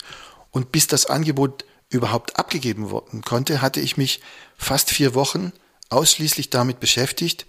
Und 0.52 0.72
bis 0.72 0.88
das 0.88 1.06
Angebot 1.06 1.66
überhaupt 1.90 2.38
abgegeben 2.38 2.90
worden 2.90 3.22
konnte, 3.22 3.62
hatte 3.62 3.80
ich 3.80 3.98
mich 3.98 4.22
fast 4.58 4.90
vier 4.90 5.14
Wochen 5.14 5.52
ausschließlich 5.90 6.50
damit 6.50 6.80
beschäftigt, 6.80 7.46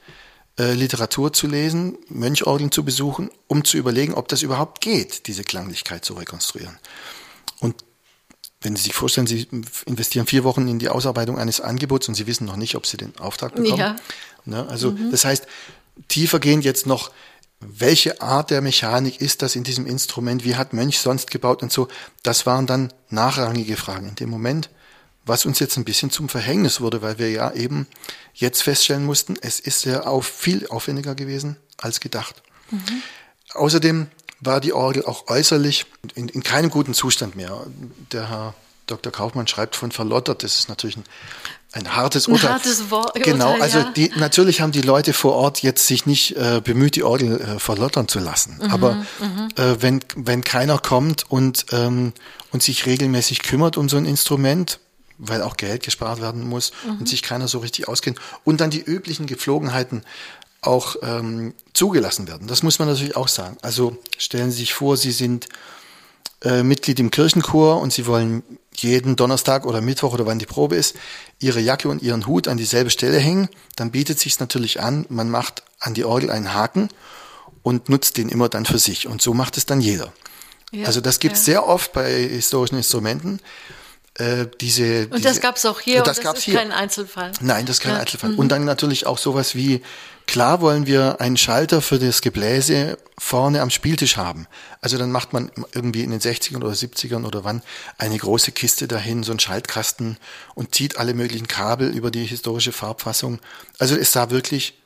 äh, 0.58 0.72
Literatur 0.72 1.32
zu 1.32 1.46
lesen, 1.46 1.98
Mönchorgeln 2.08 2.70
zu 2.70 2.84
besuchen, 2.84 3.30
um 3.46 3.64
zu 3.64 3.76
überlegen, 3.76 4.14
ob 4.14 4.28
das 4.28 4.42
überhaupt 4.42 4.80
geht, 4.80 5.26
diese 5.26 5.44
Klanglichkeit 5.44 6.04
zu 6.04 6.14
rekonstruieren. 6.14 6.78
Und 7.60 7.84
wenn 8.60 8.74
Sie 8.74 8.82
sich 8.82 8.94
vorstellen, 8.94 9.26
Sie 9.26 9.46
investieren 9.86 10.26
vier 10.26 10.44
Wochen 10.44 10.66
in 10.66 10.78
die 10.78 10.88
Ausarbeitung 10.88 11.38
eines 11.38 11.60
Angebots 11.60 12.08
und 12.08 12.14
Sie 12.14 12.26
wissen 12.26 12.46
noch 12.46 12.56
nicht, 12.56 12.74
ob 12.74 12.86
Sie 12.86 12.96
den 12.96 13.16
Auftrag 13.18 13.54
bekommen. 13.54 13.78
Ja. 13.78 13.96
Ne? 14.44 14.66
Also 14.68 14.92
das 15.10 15.24
heißt, 15.24 15.46
tiefergehend 16.08 16.64
jetzt 16.64 16.86
noch, 16.86 17.10
welche 17.60 18.20
Art 18.20 18.50
der 18.50 18.60
Mechanik 18.60 19.20
ist 19.20 19.42
das 19.42 19.56
in 19.56 19.64
diesem 19.64 19.86
Instrument, 19.86 20.44
wie 20.44 20.56
hat 20.56 20.72
Mönch 20.72 20.98
sonst 20.98 21.30
gebaut 21.30 21.62
und 21.62 21.72
so, 21.72 21.88
das 22.22 22.46
waren 22.46 22.66
dann 22.66 22.92
nachrangige 23.08 23.76
Fragen 23.76 24.08
in 24.08 24.14
dem 24.14 24.30
Moment, 24.30 24.70
was 25.24 25.46
uns 25.46 25.58
jetzt 25.58 25.76
ein 25.76 25.84
bisschen 25.84 26.10
zum 26.10 26.28
Verhängnis 26.28 26.80
wurde, 26.80 27.02
weil 27.02 27.18
wir 27.18 27.30
ja 27.30 27.52
eben 27.52 27.86
jetzt 28.34 28.62
feststellen 28.62 29.04
mussten, 29.04 29.36
es 29.40 29.58
ist 29.58 29.80
sehr 29.80 30.08
auf, 30.08 30.26
viel 30.26 30.66
aufwendiger 30.68 31.14
gewesen 31.14 31.56
als 31.78 32.00
gedacht. 32.00 32.42
Außerdem 33.54 34.08
war 34.40 34.60
die 34.60 34.72
Orgel 34.72 35.04
auch 35.04 35.28
äußerlich 35.28 35.86
in, 36.14 36.28
in 36.28 36.42
keinem 36.42 36.70
guten 36.70 36.94
Zustand 36.94 37.36
mehr. 37.36 37.66
Der 38.12 38.28
Herr 38.28 38.54
Dr. 38.86 39.10
Kaufmann 39.10 39.46
schreibt 39.46 39.74
von 39.74 39.90
verlottert, 39.90 40.42
das 40.42 40.58
ist 40.58 40.68
natürlich 40.68 40.96
ein, 40.96 41.04
ein 41.76 41.94
hartes 41.94 42.26
Ein 42.26 42.32
Urteil. 42.32 42.50
hartes 42.54 42.90
Wort- 42.90 43.14
Genau, 43.22 43.48
Urteil, 43.50 43.62
also 43.62 43.78
ja. 43.78 43.92
die, 43.94 44.10
natürlich 44.16 44.60
haben 44.60 44.72
die 44.72 44.80
Leute 44.80 45.12
vor 45.12 45.34
Ort 45.34 45.62
jetzt 45.62 45.86
sich 45.86 46.06
nicht 46.06 46.34
äh, 46.36 46.60
bemüht, 46.64 46.96
die 46.96 47.02
Orgel 47.04 47.40
äh, 47.40 47.58
verlottern 47.58 48.08
zu 48.08 48.18
lassen. 48.18 48.58
Mhm, 48.62 48.70
Aber 48.70 49.06
äh, 49.56 49.76
wenn, 49.80 50.00
wenn 50.16 50.42
keiner 50.42 50.78
kommt 50.78 51.30
und, 51.30 51.66
ähm, 51.72 52.12
und 52.52 52.62
sich 52.62 52.86
regelmäßig 52.86 53.42
kümmert 53.42 53.76
um 53.76 53.88
so 53.88 53.96
ein 53.98 54.06
Instrument, 54.06 54.80
weil 55.18 55.42
auch 55.42 55.56
Geld 55.56 55.82
gespart 55.82 56.20
werden 56.20 56.46
muss 56.48 56.72
Mhm. 56.86 56.98
und 57.00 57.08
sich 57.08 57.22
keiner 57.22 57.46
so 57.48 57.58
richtig 57.58 57.88
auskennt 57.88 58.18
und 58.44 58.60
dann 58.60 58.70
die 58.70 58.80
üblichen 58.82 59.26
Gepflogenheiten 59.26 60.02
auch 60.62 60.96
ähm, 61.02 61.54
zugelassen 61.74 62.26
werden. 62.26 62.48
Das 62.48 62.62
muss 62.62 62.78
man 62.78 62.88
natürlich 62.88 63.16
auch 63.16 63.28
sagen. 63.28 63.56
Also 63.62 63.96
stellen 64.18 64.50
Sie 64.50 64.58
sich 64.58 64.74
vor, 64.74 64.96
Sie 64.96 65.12
sind 65.12 65.48
äh, 66.42 66.62
Mitglied 66.62 66.98
im 66.98 67.10
Kirchenchor 67.10 67.80
und 67.80 67.92
Sie 67.92 68.06
wollen 68.06 68.42
jeden 68.82 69.16
Donnerstag 69.16 69.66
oder 69.66 69.80
Mittwoch 69.80 70.12
oder 70.14 70.26
wann 70.26 70.38
die 70.38 70.46
Probe 70.46 70.76
ist, 70.76 70.96
Ihre 71.38 71.60
Jacke 71.60 71.88
und 71.88 72.02
Ihren 72.02 72.26
Hut 72.26 72.48
an 72.48 72.56
dieselbe 72.56 72.90
Stelle 72.90 73.18
hängen, 73.18 73.48
dann 73.76 73.90
bietet 73.90 74.18
sich 74.18 74.38
natürlich 74.40 74.80
an, 74.80 75.06
man 75.08 75.30
macht 75.30 75.62
an 75.80 75.94
die 75.94 76.04
Orgel 76.04 76.30
einen 76.30 76.54
Haken 76.54 76.88
und 77.62 77.88
nutzt 77.88 78.16
den 78.16 78.28
immer 78.28 78.48
dann 78.48 78.64
für 78.66 78.78
sich. 78.78 79.06
Und 79.06 79.22
so 79.22 79.34
macht 79.34 79.56
es 79.56 79.66
dann 79.66 79.80
jeder. 79.80 80.12
Ja, 80.72 80.86
also 80.86 81.00
das 81.00 81.18
gibt 81.18 81.36
es 81.36 81.46
ja. 81.46 81.54
sehr 81.54 81.66
oft 81.66 81.92
bei 81.92 82.12
historischen 82.12 82.76
Instrumenten. 82.76 83.40
Äh, 84.14 84.46
diese, 84.60 85.08
Und 85.08 85.24
das 85.24 85.40
gab 85.40 85.56
es 85.56 85.66
auch 85.66 85.80
hier. 85.80 86.02
Das 86.02 86.18
und 86.18 86.24
gab's 86.24 86.38
ist 86.40 86.44
hier. 86.46 86.54
kein 86.54 86.72
Einzelfall. 86.72 87.32
Nein, 87.40 87.66
das 87.66 87.76
ist 87.76 87.82
kein 87.82 87.90
Ja. 87.90 87.96
Mhm. 87.96 88.00
Einzelfall. 88.02 88.34
Und 88.34 88.48
dann 88.48 88.64
natürlich 88.64 89.06
auch 89.06 89.18
sowas 89.18 89.54
wie, 89.54 89.82
klar 90.26 90.60
wollen 90.60 90.86
wir 90.86 91.20
einen 91.20 91.36
Schalter 91.36 91.80
für 91.82 91.98
das 91.98 92.20
Gebläse 92.20 92.98
vorne 93.18 93.62
am 93.62 93.70
Spieltisch 93.70 94.16
haben. 94.16 94.46
Also 94.80 94.98
dann 94.98 95.10
macht 95.12 95.32
man 95.32 95.50
irgendwie 95.72 96.02
in 96.02 96.10
den 96.10 96.20
60ern 96.20 96.56
oder 96.56 96.70
70ern 96.72 97.24
oder 97.24 97.44
wann 97.44 97.62
eine 97.98 98.18
große 98.18 98.52
Kiste 98.52 98.88
dahin, 98.88 99.22
so 99.22 99.32
einen 99.32 99.40
Schaltkasten 99.40 100.18
und 100.54 100.74
zieht 100.74 100.98
alle 100.98 101.14
möglichen 101.14 101.48
Kabel 101.48 101.88
über 101.90 102.10
die 102.10 102.24
historische 102.26 102.72
Farbfassung. 102.72 103.38
Also 103.78 103.96
es 103.96 104.12
sah 104.12 104.30
wirklich 104.30 104.78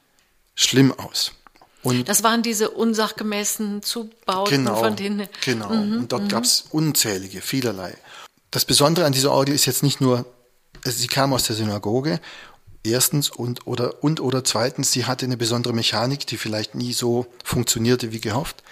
schlimm 0.54 0.92
aus. 0.92 1.32
Und 1.82 2.08
Das 2.08 2.22
waren 2.22 2.42
diese 2.42 2.70
unsachgemäßen 2.70 3.82
Zubauten 3.82 4.64
Genau, 4.64 4.76
von 4.76 4.96
denen. 4.96 5.26
genau. 5.44 5.70
Mhm, 5.70 5.98
und 6.00 6.12
dort 6.12 6.28
gab 6.28 6.44
es 6.44 6.66
unzählige, 6.70 7.40
vielerlei. 7.40 7.96
Das 8.50 8.64
Besondere 8.66 9.06
an 9.06 9.12
dieser 9.12 9.32
Orgel 9.32 9.54
ist 9.54 9.64
jetzt 9.64 9.82
nicht 9.82 10.00
nur, 10.00 10.26
also 10.84 10.98
sie 10.98 11.06
kam 11.06 11.32
aus 11.32 11.44
der 11.44 11.56
Synagoge, 11.56 12.20
erstens 12.84 13.30
und 13.30 13.66
oder 13.66 14.02
und 14.02 14.20
oder 14.20 14.44
zweitens, 14.44 14.92
sie 14.92 15.06
hatte 15.06 15.26
eine 15.26 15.36
besondere 15.36 15.72
Mechanik, 15.72 16.26
die 16.26 16.36
vielleicht 16.36 16.74
nie 16.74 16.92
so 16.92 17.26
funktionierte 17.44 18.12
wie 18.12 18.20
gehofft. 18.20 18.62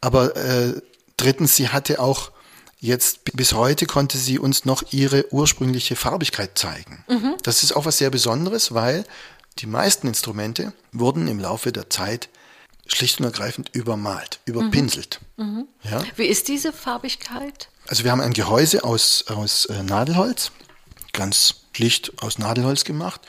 Aber 0.00 0.36
äh, 0.36 0.80
drittens, 1.16 1.56
sie 1.56 1.68
hatte 1.68 2.00
auch 2.00 2.30
jetzt 2.78 3.24
bis 3.34 3.52
heute 3.52 3.86
konnte 3.86 4.16
sie 4.18 4.38
uns 4.38 4.64
noch 4.64 4.82
ihre 4.90 5.32
ursprüngliche 5.32 5.96
Farbigkeit 5.96 6.58
zeigen. 6.58 7.04
Das 7.42 7.62
ist 7.62 7.72
auch 7.72 7.84
was 7.84 7.98
sehr 7.98 8.10
Besonderes, 8.10 8.72
weil 8.72 9.04
die 9.58 9.66
meisten 9.66 10.06
Instrumente 10.06 10.72
wurden 10.92 11.28
im 11.28 11.38
Laufe 11.38 11.72
der 11.72 11.90
Zeit 11.90 12.30
schlicht 12.86 13.20
und 13.20 13.26
ergreifend 13.26 13.70
übermalt, 13.74 14.40
überpinselt. 14.46 15.20
Ja? 15.82 16.02
Wie 16.16 16.26
ist 16.26 16.48
diese 16.48 16.72
Farbigkeit? 16.72 17.68
Also 17.86 18.04
wir 18.04 18.10
haben 18.10 18.20
ein 18.20 18.32
Gehäuse 18.32 18.84
aus, 18.84 19.26
aus 19.28 19.66
äh, 19.66 19.82
Nadelholz, 19.82 20.50
ganz 21.12 21.56
schlicht 21.80 22.22
aus 22.22 22.36
Nadelholz 22.38 22.84
gemacht. 22.84 23.22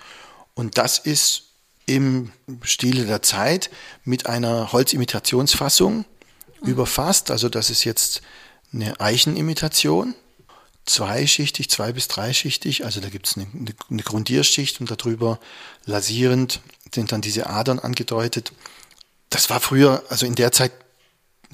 Und 0.56 0.78
das 0.78 1.00
ist 1.00 1.44
im 1.86 2.32
Stile 2.64 3.06
der 3.06 3.22
Zeit 3.22 3.70
mit 4.04 4.26
einer 4.28 4.74
Holzimitationsfassung 4.74 6.04
überfasst. 6.62 7.32
Also 7.32 7.48
das 7.48 7.70
ist 7.70 7.86
jetzt 7.86 8.22
eine 8.74 9.00
Eichenimitation, 9.00 10.16
zweischichtig, 10.86 11.70
zwei- 11.70 11.94
bis 11.94 12.10
dreischichtig. 12.10 12.84
Also 12.84 13.00
da 13.00 13.08
gibt 13.10 13.28
es 13.28 13.38
eine, 13.38 13.48
eine, 13.90 14.04
Grundierschicht 14.04 14.82
und 14.82 14.92
darüber 14.92 15.40
lasierend 15.86 16.60
sind 16.94 17.14
dann 17.14 17.22
diese 17.22 17.48
Adern 17.48 17.80
angedeutet. 17.80 18.52
Das 19.30 19.50
war 19.50 19.62
früher, 19.62 20.04
also 20.10 20.26
in 20.26 20.36
der 20.36 20.52
Zeit 20.52 20.74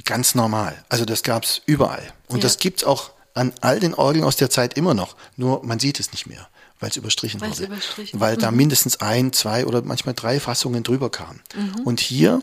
ganz 0.03 0.33
normal. 0.33 0.83
Also 0.89 1.05
das 1.05 1.21
gab 1.21 1.43
es 1.43 1.61
überall. 1.67 2.11
Und 2.27 2.37
Ja. 2.37 2.43
das 2.43 2.57
gibt's 2.57 2.83
auch 2.83 3.11
an 3.35 3.53
all 3.61 3.79
den 3.79 3.93
Orgeln 3.93 4.25
aus 4.25 4.35
der 4.35 4.49
Zeit 4.49 4.75
immer 4.75 4.95
noch. 4.95 5.15
Nur 5.35 5.63
man 5.63 5.79
sieht 5.79 5.99
es 5.99 6.11
nicht 6.11 6.25
mehr, 6.25 6.47
weil 6.79 6.89
es 6.89 6.97
überstrichen 6.97 7.41
Weil's 7.41 7.59
wurde. 7.59 7.73
überstrichen- 7.73 8.19
Weil 8.19 8.37
da 8.37 8.51
mindestens 8.51 8.97
ein, 8.97 9.33
zwei 9.33 9.65
oder 9.65 9.81
manchmal 9.81 10.13
drei 10.13 10.39
Fassungen 10.39 10.83
drüber 10.83 11.09
kamen. 11.09 11.41
Und 11.83 11.99
hier 11.99 12.41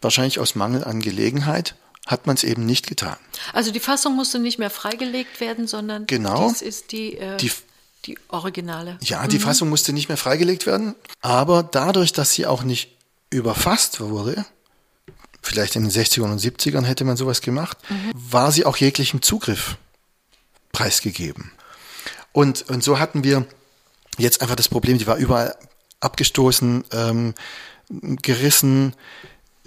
wahrscheinlich 0.00 0.38
aus 0.38 0.54
Mangel 0.54 0.84
an 0.84 1.00
Gelegenheit, 1.00 1.74
hat 2.06 2.26
man 2.26 2.36
es 2.36 2.44
eben 2.44 2.64
nicht 2.64 2.86
getan. 2.86 3.16
Also 3.52 3.72
die 3.72 3.80
Fassung 3.80 4.14
musste 4.14 4.38
nicht 4.38 4.58
mehr 4.58 4.70
freigelegt 4.70 5.40
werden, 5.40 5.66
sondern 5.66 6.06
genau, 6.06 6.48
dies 6.48 6.62
ist 6.62 6.92
die, 6.92 7.18
äh, 7.18 7.36
die, 7.36 7.50
die, 8.06 8.16
Originale. 8.28 8.96
Ja, 9.02 9.26
die 9.26 9.38
mhm. 9.38 9.42
Fassung 9.42 9.68
musste 9.68 9.92
nicht 9.92 10.08
mehr 10.08 10.16
freigelegt 10.16 10.66
werden, 10.66 10.94
aber 11.20 11.64
dadurch, 11.64 12.12
dass 12.12 12.32
sie 12.32 12.46
auch 12.46 12.62
nicht 12.62 12.96
überfasst 13.30 14.00
wurde, 14.00 14.46
vielleicht 15.42 15.74
in 15.74 15.82
den 15.82 15.90
60ern 15.90 16.30
und 16.30 16.40
70ern 16.40 16.84
hätte 16.84 17.04
man 17.04 17.16
sowas 17.16 17.40
gemacht, 17.40 17.78
mhm. 17.88 18.12
war 18.14 18.52
sie 18.52 18.64
auch 18.64 18.76
jeglichem 18.76 19.20
Zugriff 19.20 19.76
preisgegeben. 20.70 21.50
Und, 22.36 22.68
und 22.68 22.84
so 22.84 22.98
hatten 22.98 23.24
wir 23.24 23.46
jetzt 24.18 24.42
einfach 24.42 24.56
das 24.56 24.68
Problem, 24.68 24.98
die 24.98 25.06
war 25.06 25.16
überall 25.16 25.56
abgestoßen, 26.00 26.84
ähm, 26.92 27.32
gerissen. 28.20 28.92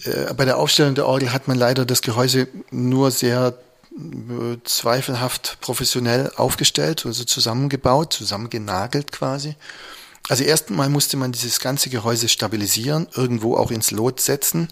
Äh, 0.03 0.36
bei 0.36 0.45
der 0.45 0.60
Aufstellung 0.60 0.93
der 0.93 1.08
Orgel 1.08 1.34
hat 1.34 1.47
man 1.47 1.58
leider 1.58 1.84
das 1.84 2.03
Gehäuse 2.03 2.47
nur 2.69 3.10
sehr 3.10 3.58
äh, 3.97 4.58
zweifelhaft 4.65 5.58
professionell 5.62 6.32
aufgestellt, 6.36 7.08
also 7.08 7.23
zusammengebaut, 7.23 8.13
zusammengenagelt 8.13 9.12
quasi. 9.12 9.55
Also 10.27 10.43
erstmal 10.43 10.89
musste 10.89 11.17
man 11.17 11.32
dieses 11.32 11.60
ganze 11.60 11.89
Gehäuse 11.89 12.29
stabilisieren, 12.29 13.08
irgendwo 13.15 13.58
auch 13.58 13.71
ins 13.71 13.89
Lot 13.89 14.19
setzen. 14.19 14.67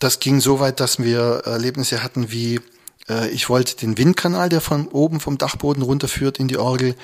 Das 0.00 0.18
ging 0.18 0.40
so 0.40 0.60
weit, 0.60 0.80
dass 0.80 0.98
wir 0.98 1.42
Erlebnisse 1.44 2.02
hatten 2.02 2.30
wie, 2.32 2.62
äh, 3.10 3.28
ich 3.28 3.50
wollte 3.50 3.76
den 3.76 3.98
Windkanal, 3.98 4.48
der 4.48 4.62
von 4.62 4.88
oben 4.88 5.20
vom 5.20 5.36
Dachboden 5.36 5.82
runterführt 5.82 6.38
in 6.38 6.48
die 6.48 6.56
Orgel, 6.56 6.94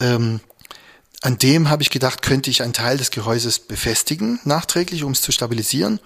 ähm, 0.00 0.40
an 1.22 1.38
dem 1.38 1.68
habe 1.68 1.82
ich 1.82 1.90
gedacht, 1.90 2.22
könnte 2.22 2.50
ich 2.50 2.62
einen 2.62 2.72
Teil 2.72 2.96
des 2.96 3.10
Gehäuses 3.10 3.58
befestigen, 3.58 4.40
nachträglich, 4.44 5.04
um 5.04 5.12
es 5.12 5.20
zu 5.20 5.32
stabilisieren. 5.32 6.00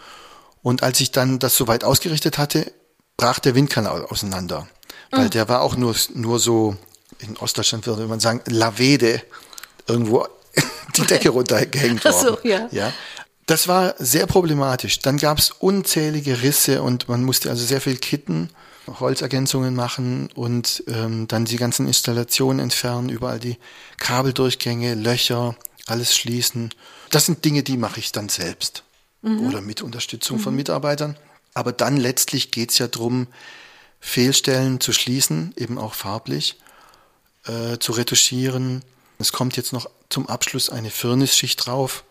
Und 0.62 0.83
als 0.83 1.00
ich 1.00 1.12
dann 1.12 1.38
das 1.38 1.57
soweit 1.57 1.85
ausgerichtet 1.85 2.38
hatte, 2.38 2.72
brach 3.16 3.38
der 3.38 3.54
Windkanal 3.54 4.04
auseinander. 4.07 4.66
Weil 5.11 5.26
mhm. 5.26 5.30
der 5.30 5.48
war 5.48 5.61
auch 5.61 5.76
nur, 5.76 5.94
nur 6.14 6.40
so, 6.40 6.76
in 7.20 7.37
Ostdeutschland 7.37 7.87
würde 7.87 8.07
man 8.07 8.18
sagen, 8.18 8.40
Lavede, 8.46 9.22
irgendwo 9.87 10.26
die 10.96 11.07
Decke 11.07 11.30
runtergehängt 11.30 12.04
worden. 12.04 12.20
So, 12.20 12.38
ja. 12.42 12.68
ja. 12.72 12.92
Das 13.46 13.68
war 13.68 13.94
sehr 13.98 14.26
problematisch. 14.26 14.98
Dann 15.00 15.18
gab 15.18 15.38
es 15.38 15.50
unzählige 15.50 16.42
Risse 16.42 16.83
und 16.83 17.09
man 17.09 17.22
musste 17.22 17.50
also 17.50 17.64
sehr 17.64 17.80
viel 17.80 17.98
kitten 17.98 18.50
Holzergänzungen 18.87 19.75
machen 19.75 20.31
und 20.35 20.85
ähm, 20.88 21.27
dann 21.29 21.44
die 21.44 21.57
ganzen 21.57 21.87
Installationen 21.87 22.61
entfernen, 22.61 23.09
überall 23.09 23.40
die 23.40 23.59
Kabeldurchgänge, 23.99 24.94
Löcher, 24.94 25.57
alles 25.87 26.16
schließen. 26.16 26.70
Das 27.11 27.27
sind 27.27 27.44
Dinge, 27.44 27.62
die 27.62 27.77
mache 27.77 28.01
ich 28.01 28.12
dann 28.12 28.29
selbst 28.29 28.85
mhm. 29.23 29.49
oder 29.49 29.61
mit 29.61 29.83
Unterstützung 29.83 30.38
mhm. 30.38 30.42
von 30.42 30.57
Mitarbeitern. 30.57 31.16
Aber 31.55 31.73
dann 31.73 31.97
letztlich 31.97 32.51
geht 32.51 32.70
es 32.70 32.79
ja 32.79 32.88
darum, 32.88 33.29
Fehlstellen 34.01 34.81
zu 34.81 34.92
schließen, 34.92 35.55
eben 35.57 35.79
auch 35.79 35.94
farblich, 35.94 36.59
äh, 37.47 37.79
zu 37.79 37.92
retuschieren. 37.92 38.83
Es 39.18 39.33
kommt 39.33 39.57
jetzt 39.57 39.73
noch 39.73 39.88
zum 40.09 40.29
Abschluss 40.29 40.68
eine 40.68 40.90
Firnisschicht 40.90 41.64
drauf 41.64 42.05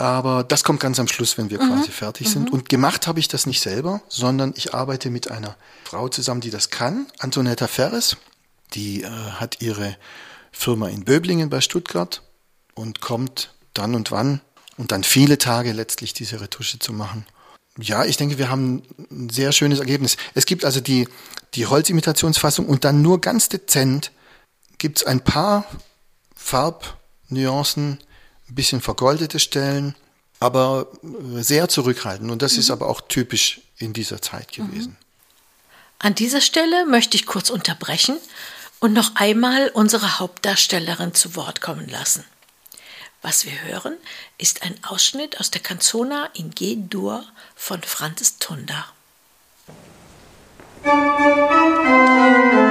aber 0.00 0.44
das 0.44 0.64
kommt 0.64 0.80
ganz 0.80 0.98
am 0.98 1.08
Schluss, 1.08 1.36
wenn 1.36 1.50
wir 1.50 1.62
mhm. 1.62 1.68
quasi 1.68 1.90
fertig 1.90 2.28
mhm. 2.28 2.32
sind. 2.32 2.52
Und 2.52 2.68
gemacht 2.70 3.06
habe 3.06 3.20
ich 3.20 3.28
das 3.28 3.44
nicht 3.44 3.60
selber, 3.60 4.00
sondern 4.08 4.54
ich 4.56 4.72
arbeite 4.72 5.10
mit 5.10 5.30
einer 5.30 5.56
Frau 5.84 6.08
zusammen, 6.08 6.40
die 6.40 6.48
das 6.48 6.70
kann, 6.70 7.06
Antonetta 7.18 7.66
Ferres. 7.66 8.16
Die 8.72 9.02
äh, 9.02 9.08
hat 9.08 9.60
ihre 9.60 9.96
Firma 10.52 10.88
in 10.88 11.04
Böblingen 11.04 11.50
bei 11.50 11.60
Stuttgart 11.60 12.22
und 12.74 13.02
kommt 13.02 13.52
dann 13.74 13.94
und 13.94 14.10
wann 14.10 14.40
und 14.78 14.90
dann 14.90 15.04
viele 15.04 15.36
Tage 15.36 15.72
letztlich 15.72 16.14
diese 16.14 16.40
Retusche 16.40 16.78
zu 16.78 16.94
machen. 16.94 17.26
Ja, 17.78 18.04
ich 18.06 18.16
denke, 18.16 18.38
wir 18.38 18.48
haben 18.48 18.82
ein 19.10 19.28
sehr 19.28 19.52
schönes 19.52 19.80
Ergebnis. 19.80 20.16
Es 20.34 20.46
gibt 20.46 20.64
also 20.64 20.80
die, 20.80 21.08
die 21.54 21.66
Holzimitationsfassung 21.66 22.66
und 22.66 22.84
dann 22.84 23.02
nur 23.02 23.20
ganz 23.20 23.50
dezent 23.50 24.12
gibt 24.78 24.98
es 24.98 25.06
ein 25.06 25.20
paar 25.20 25.66
Farbnuancen, 26.34 27.98
ein 28.50 28.54
bisschen 28.54 28.80
vergoldete 28.80 29.38
Stellen, 29.38 29.94
aber 30.40 30.88
sehr 31.36 31.68
zurückhaltend. 31.68 32.30
Und 32.30 32.42
das 32.42 32.54
mhm. 32.54 32.60
ist 32.60 32.70
aber 32.70 32.88
auch 32.88 33.00
typisch 33.02 33.60
in 33.78 33.92
dieser 33.92 34.20
Zeit 34.20 34.56
mhm. 34.58 34.70
gewesen. 34.70 34.96
An 35.98 36.14
dieser 36.14 36.40
Stelle 36.40 36.86
möchte 36.86 37.16
ich 37.16 37.26
kurz 37.26 37.50
unterbrechen 37.50 38.16
und 38.80 38.94
noch 38.94 39.16
einmal 39.16 39.68
unsere 39.68 40.18
Hauptdarstellerin 40.18 41.14
zu 41.14 41.36
Wort 41.36 41.60
kommen 41.60 41.88
lassen. 41.88 42.24
Was 43.22 43.44
wir 43.44 43.52
hören, 43.62 43.98
ist 44.38 44.62
ein 44.62 44.82
Ausschnitt 44.82 45.40
aus 45.40 45.50
der 45.50 45.60
Canzona 45.60 46.30
in 46.32 46.50
G-Dur 46.52 47.22
von 47.54 47.82
Franz 47.82 48.38
Tunda. 48.38 48.86
Das 50.82 52.69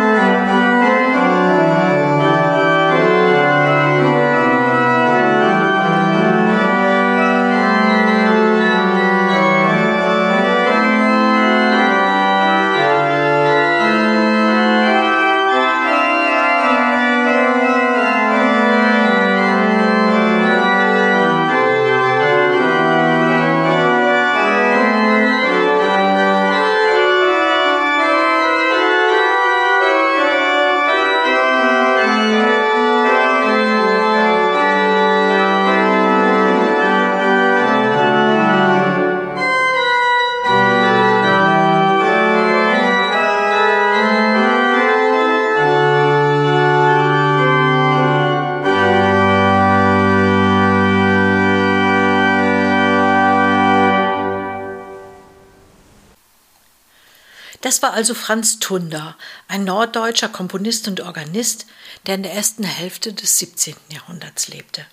also 58.00 58.14
Franz 58.14 58.60
Tunder, 58.60 59.18
ein 59.50 59.66
norddeutscher 59.66 60.30
Komponist 60.30 60.88
und 60.88 61.02
Organist, 61.02 61.66
der 62.06 62.16
in 62.16 62.24
der 62.24 62.32
ersten 62.32 62.64
Hälfte 62.64 63.12
des 63.12 63.40
17. 63.40 63.76
Jahrhunderts 63.90 64.48
lebte. 64.48 64.86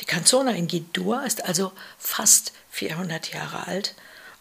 Die 0.00 0.04
Canzona 0.04 0.50
in 0.50 0.66
G-Dur 0.66 1.24
ist 1.24 1.44
also 1.44 1.70
fast 1.98 2.54
400 2.70 3.32
Jahre 3.32 3.68
alt 3.68 3.94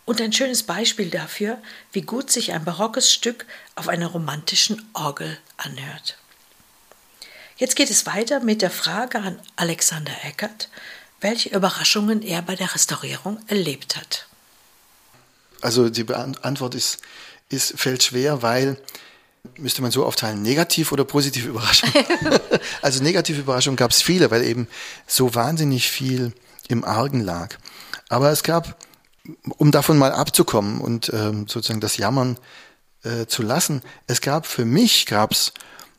und 0.05 0.20
ein 0.20 0.34
schönes 0.34 0.64
Beispiel 0.64 1.12
dafür, 1.12 1.62
wie 1.91 2.01
gut 2.01 2.32
sich 2.32 2.51
ein 2.51 2.66
barockes 2.66 3.14
Stück 3.14 3.45
auf 3.76 3.89
einer 3.89 4.07
romantischen 4.07 4.84
Orgel 4.93 5.38
anhört. 5.57 6.18
Jetzt 7.57 7.76
geht 7.76 7.91
es 7.91 8.07
weiter 8.07 8.39
mit 8.39 8.64
der 8.64 8.72
Frage 8.72 9.20
an 9.20 9.39
Alexander 9.55 10.16
Eckert, 10.24 10.68
welche 11.20 11.49
Überraschungen 11.49 12.24
er 12.24 12.41
bei 12.41 12.55
der 12.55 12.74
Restaurierung 12.74 13.38
erlebt 13.45 13.97
hat. 13.97 14.26
Also 15.62 15.89
die 15.89 16.12
Antwort 16.12 16.74
ist, 16.74 16.97
ist, 17.52 17.80
fällt 17.80 18.04
schwer, 18.04 18.41
weil 18.41 18.78
müsste 19.58 19.82
man 19.82 19.91
so 19.91 20.06
aufteilen, 20.06 20.41
negativ 20.41 20.91
oder 20.91 21.04
positive 21.04 21.49
Überraschung. 21.49 21.89
also 22.82 23.02
negative 23.04 23.41
Überraschungen 23.41 23.78
gab 23.78 23.91
es 23.91 24.02
viele, 24.02 24.32
weil 24.32 24.43
eben 24.43 24.68
so 25.08 25.34
wahnsinnig 25.34 25.89
viel 25.89 26.34
im 26.68 26.84
Argen 26.84 27.22
lag. 27.22 27.58
Aber 28.10 28.32
es 28.32 28.43
gab, 28.43 28.78
um 29.58 29.72
davon 29.72 29.97
mal 29.97 30.12
abzukommen 30.12 30.80
und 30.80 31.12
ähm, 31.14 31.47
sozusagen 31.47 31.82
das 31.82 31.97
Jammern 31.97 32.38
äh, 33.04 33.26
zu 33.26 33.41
lassen, 33.41 33.82
es 34.08 34.22
gab 34.22 34.45
für 34.45 34.66
mich 34.66 35.06
gab's 35.06 35.54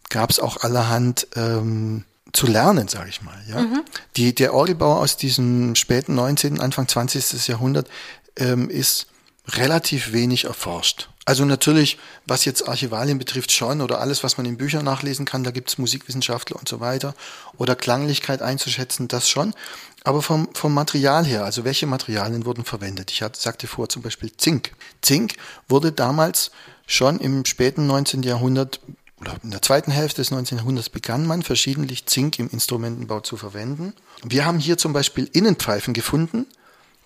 gab's 0.08 0.38
auch 0.38 0.58
allerhand 0.58 1.26
ähm, 1.36 2.04
zu 2.32 2.46
lernen, 2.46 2.88
sage 2.88 3.08
ich 3.08 3.22
mal. 3.22 3.38
Ja, 3.48 3.60
mhm. 3.60 3.82
die 4.16 4.34
der 4.34 4.54
Orgelbau 4.54 4.98
aus 4.98 5.16
diesem 5.16 5.74
späten 5.74 6.14
19., 6.14 6.60
Anfang 6.60 6.86
20. 6.86 7.48
Jahrhundert 7.48 7.88
ähm, 8.36 8.70
ist 8.70 9.06
relativ 9.48 10.12
wenig 10.12 10.44
erforscht. 10.44 11.08
Also 11.24 11.44
natürlich, 11.44 11.98
was 12.26 12.44
jetzt 12.44 12.68
Archivalien 12.68 13.18
betrifft, 13.18 13.52
schon 13.52 13.80
oder 13.80 14.00
alles, 14.00 14.24
was 14.24 14.38
man 14.38 14.46
in 14.46 14.56
Büchern 14.56 14.84
nachlesen 14.84 15.24
kann, 15.24 15.44
da 15.44 15.52
gibt 15.52 15.68
es 15.68 15.78
Musikwissenschaftler 15.78 16.56
und 16.56 16.68
so 16.68 16.80
weiter. 16.80 17.14
Oder 17.58 17.76
Klanglichkeit 17.76 18.42
einzuschätzen, 18.42 19.06
das 19.06 19.28
schon. 19.28 19.54
Aber 20.02 20.20
vom, 20.20 20.48
vom 20.52 20.74
Material 20.74 21.24
her, 21.24 21.44
also 21.44 21.64
welche 21.64 21.86
Materialien 21.86 22.44
wurden 22.44 22.64
verwendet? 22.64 23.12
Ich 23.12 23.22
hatte, 23.22 23.40
sagte 23.40 23.68
vor 23.68 23.88
zum 23.88 24.02
Beispiel 24.02 24.32
Zink. 24.36 24.72
Zink 25.00 25.36
wurde 25.68 25.92
damals 25.92 26.50
schon 26.86 27.20
im 27.20 27.44
späten 27.44 27.86
19. 27.86 28.24
Jahrhundert 28.24 28.80
oder 29.20 29.36
in 29.44 29.52
der 29.52 29.62
zweiten 29.62 29.92
Hälfte 29.92 30.20
des 30.20 30.32
19. 30.32 30.58
Jahrhunderts 30.58 30.90
begann 30.90 31.24
man 31.24 31.42
verschiedentlich 31.42 32.06
Zink 32.06 32.40
im 32.40 32.50
Instrumentenbau 32.50 33.20
zu 33.20 33.36
verwenden. 33.36 33.94
Wir 34.24 34.44
haben 34.44 34.58
hier 34.58 34.76
zum 34.76 34.92
Beispiel 34.92 35.30
Innenpfeifen 35.32 35.94
gefunden, 35.94 36.46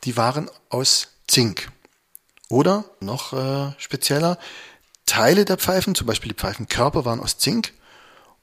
die 0.04 0.16
waren 0.16 0.50
aus 0.70 1.08
Zink. 1.28 1.70
Oder 2.48 2.84
noch 3.00 3.32
äh, 3.32 3.72
spezieller, 3.78 4.38
Teile 5.04 5.44
der 5.44 5.56
Pfeifen, 5.56 5.94
zum 5.94 6.06
Beispiel 6.06 6.30
die 6.30 6.38
Pfeifenkörper 6.38 7.04
waren 7.04 7.20
aus 7.20 7.38
Zink 7.38 7.72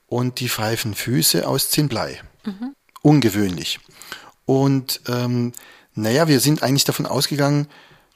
und 0.08 0.40
die 0.40 0.50
Pfeifenfüße 0.50 1.48
aus 1.48 1.70
Zinnblei. 1.70 2.22
Mhm. 2.46 2.76
Ungewöhnlich. 3.02 3.80
Und 4.46 5.02
ähm, 5.08 5.54
naja, 5.94 6.28
wir 6.28 6.40
sind 6.40 6.64
eigentlich 6.64 6.86
davon 6.86 7.06
ausgegangen, 7.06 7.68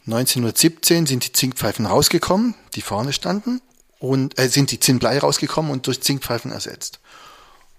1917 0.05 1.05
sind 1.05 1.25
die 1.25 1.33
Zinkpfeifen 1.33 1.85
rausgekommen, 1.85 2.55
die 2.75 2.81
vorne 2.81 3.11
standen, 3.11 3.61
und 3.99 4.39
äh, 4.39 4.47
sind 4.47 4.71
die 4.71 4.79
Zinnblei 4.79 5.19
rausgekommen 5.19 5.71
und 5.71 5.87
durch 5.87 6.01
Zinkpfeifen 6.01 6.51
ersetzt. 6.51 6.99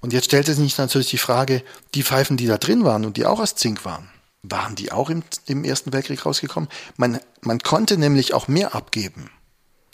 Und 0.01 0.13
jetzt 0.13 0.27
stellte 0.27 0.55
sich 0.55 0.79
natürlich 0.79 1.11
die 1.11 1.19
Frage, 1.19 1.63
die 1.95 2.03
Pfeifen, 2.03 2.37
die 2.37 2.47
da 2.47 2.59
drin 2.59 2.85
waren 2.85 3.05
und 3.05 3.17
die 3.17 3.27
auch 3.27 3.41
aus 3.41 3.55
Zink 3.55 3.85
waren, 3.85 4.09
waren 4.43 4.77
die 4.77 4.93
auch 4.93 5.11
im, 5.11 5.23
im 5.47 5.65
Ersten 5.65 5.93
Weltkrieg 5.93 6.25
rausgekommen? 6.25 6.69
Man, 6.97 7.21
man 7.41 7.59
konnte 7.61 7.99
nämlich 7.99 8.35
auch 8.35 8.49
mehr 8.49 8.75
abgeben. 8.75 9.31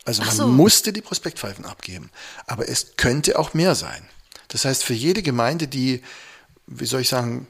Also 0.05 0.23
man 0.23 0.37
so. 0.37 0.49
musste 0.49 0.93
die 0.93 1.01
Prospektpfeifen 1.01 1.65
abgeben. 1.65 2.11
Aber 2.47 2.69
es 2.69 2.97
könnte 2.97 3.39
auch 3.39 3.55
mehr 3.55 3.75
sein. 3.75 4.07
Das 4.49 4.65
heißt, 4.65 4.85
für 4.85 4.95
jede 4.95 5.23
Gemeinde, 5.23 5.67
die, 5.67 6.03
wie 6.67 6.87
soll 6.87 7.01
ich 7.01 7.09
sagen, 7.09 7.47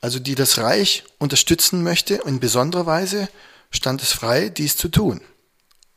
also 0.00 0.18
die 0.18 0.34
das 0.34 0.58
Reich 0.58 1.04
unterstützen 1.18 1.82
möchte, 1.82 2.14
in 2.26 2.38
besonderer 2.38 2.86
Weise, 2.86 3.28
stand 3.70 4.02
es 4.02 4.12
frei, 4.12 4.48
dies 4.48 4.76
zu 4.76 4.88
tun. 4.88 5.20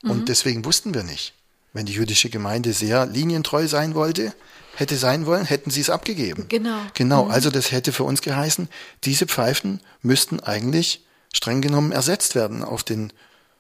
Mhm. 0.01 0.11
Und 0.11 0.29
deswegen 0.29 0.65
wussten 0.65 0.93
wir 0.93 1.03
nicht. 1.03 1.33
Wenn 1.73 1.85
die 1.85 1.93
jüdische 1.93 2.29
Gemeinde 2.29 2.73
sehr 2.73 3.05
linientreu 3.05 3.67
sein 3.67 3.95
wollte, 3.95 4.33
hätte 4.75 4.97
sein 4.97 5.25
wollen, 5.25 5.45
hätten 5.45 5.71
sie 5.71 5.81
es 5.81 5.89
abgegeben. 5.89 6.45
Genau. 6.49 6.79
Genau, 6.93 7.25
mhm. 7.25 7.31
also 7.31 7.49
das 7.49 7.71
hätte 7.71 7.91
für 7.91 8.03
uns 8.03 8.21
geheißen, 8.21 8.69
diese 9.03 9.27
Pfeifen 9.27 9.81
müssten 10.01 10.39
eigentlich 10.39 11.05
streng 11.33 11.61
genommen 11.61 11.91
ersetzt 11.91 12.33
werden 12.35 12.63
auf 12.63 12.83
den 12.83 13.13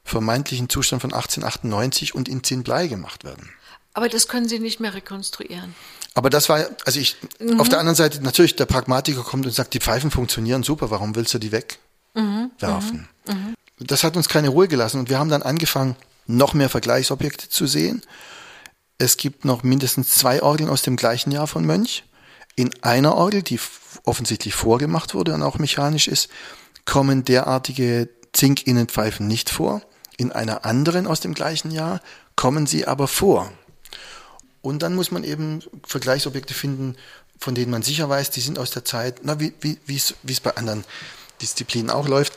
vermeintlichen 0.03 0.69
Zustand 0.69 1.01
von 1.01 1.13
1898 1.13 2.15
und 2.15 2.27
in 2.27 2.43
Zinnblei 2.43 2.87
gemacht 2.87 3.23
werden. 3.23 3.49
Aber 3.93 4.09
das 4.09 4.27
können 4.27 4.47
Sie 4.47 4.59
nicht 4.59 4.79
mehr 4.79 4.93
rekonstruieren. 4.93 5.75
Aber 6.13 6.29
das 6.29 6.49
war, 6.49 6.65
also 6.85 6.99
ich, 6.99 7.17
mhm. 7.39 7.59
auf 7.59 7.69
der 7.69 7.79
anderen 7.79 7.95
Seite 7.95 8.21
natürlich, 8.21 8.55
der 8.55 8.65
Pragmatiker 8.65 9.23
kommt 9.23 9.45
und 9.45 9.51
sagt, 9.51 9.73
die 9.73 9.79
Pfeifen 9.79 10.11
funktionieren 10.11 10.63
super, 10.63 10.89
warum 10.89 11.15
willst 11.15 11.33
du 11.33 11.37
die 11.37 11.51
wegwerfen? 11.51 13.07
Mhm. 13.27 13.33
Mhm. 13.33 13.55
Das 13.79 14.03
hat 14.03 14.17
uns 14.17 14.27
keine 14.27 14.49
Ruhe 14.49 14.67
gelassen 14.67 14.99
und 14.99 15.09
wir 15.09 15.19
haben 15.19 15.29
dann 15.29 15.43
angefangen, 15.43 15.95
noch 16.29 16.53
mehr 16.53 16.69
Vergleichsobjekte 16.69 17.49
zu 17.49 17.65
sehen. 17.65 18.01
Es 18.97 19.17
gibt 19.17 19.45
noch 19.45 19.63
mindestens 19.63 20.09
zwei 20.09 20.43
Orgeln 20.43 20.69
aus 20.69 20.83
dem 20.83 20.95
gleichen 20.95 21.31
Jahr 21.31 21.47
von 21.47 21.65
Mönch. 21.65 22.03
In 22.55 22.69
einer 22.83 23.15
Orgel, 23.15 23.41
die 23.41 23.59
offensichtlich 24.03 24.53
vorgemacht 24.53 25.13
wurde 25.13 25.33
und 25.33 25.41
auch 25.41 25.57
mechanisch 25.57 26.07
ist, 26.07 26.29
kommen 26.85 27.25
derartige 27.25 28.09
Zinkinnenpfeifen 28.33 29.27
nicht 29.27 29.49
vor. 29.49 29.81
In 30.17 30.31
einer 30.31 30.65
anderen 30.65 31.07
aus 31.07 31.19
dem 31.19 31.33
gleichen 31.33 31.71
Jahr 31.71 31.99
kommen 32.35 32.67
sie 32.67 32.85
aber 32.85 33.07
vor. 33.07 33.51
Und 34.61 34.83
dann 34.83 34.95
muss 34.95 35.11
man 35.11 35.23
eben 35.23 35.63
Vergleichsobjekte 35.87 36.53
finden, 36.53 36.95
von 37.39 37.55
denen 37.55 37.71
man 37.71 37.81
sicher 37.81 38.09
weiß, 38.09 38.29
die 38.31 38.41
sind 38.41 38.59
aus 38.59 38.71
der 38.71 38.85
Zeit, 38.85 39.21
na, 39.23 39.39
wie, 39.39 39.53
wie, 39.61 39.79
wie 39.85 39.95
es 39.95 40.39
bei 40.41 40.55
anderen 40.57 40.83
Disziplinen 41.41 41.89
auch 41.89 42.07
läuft. 42.07 42.33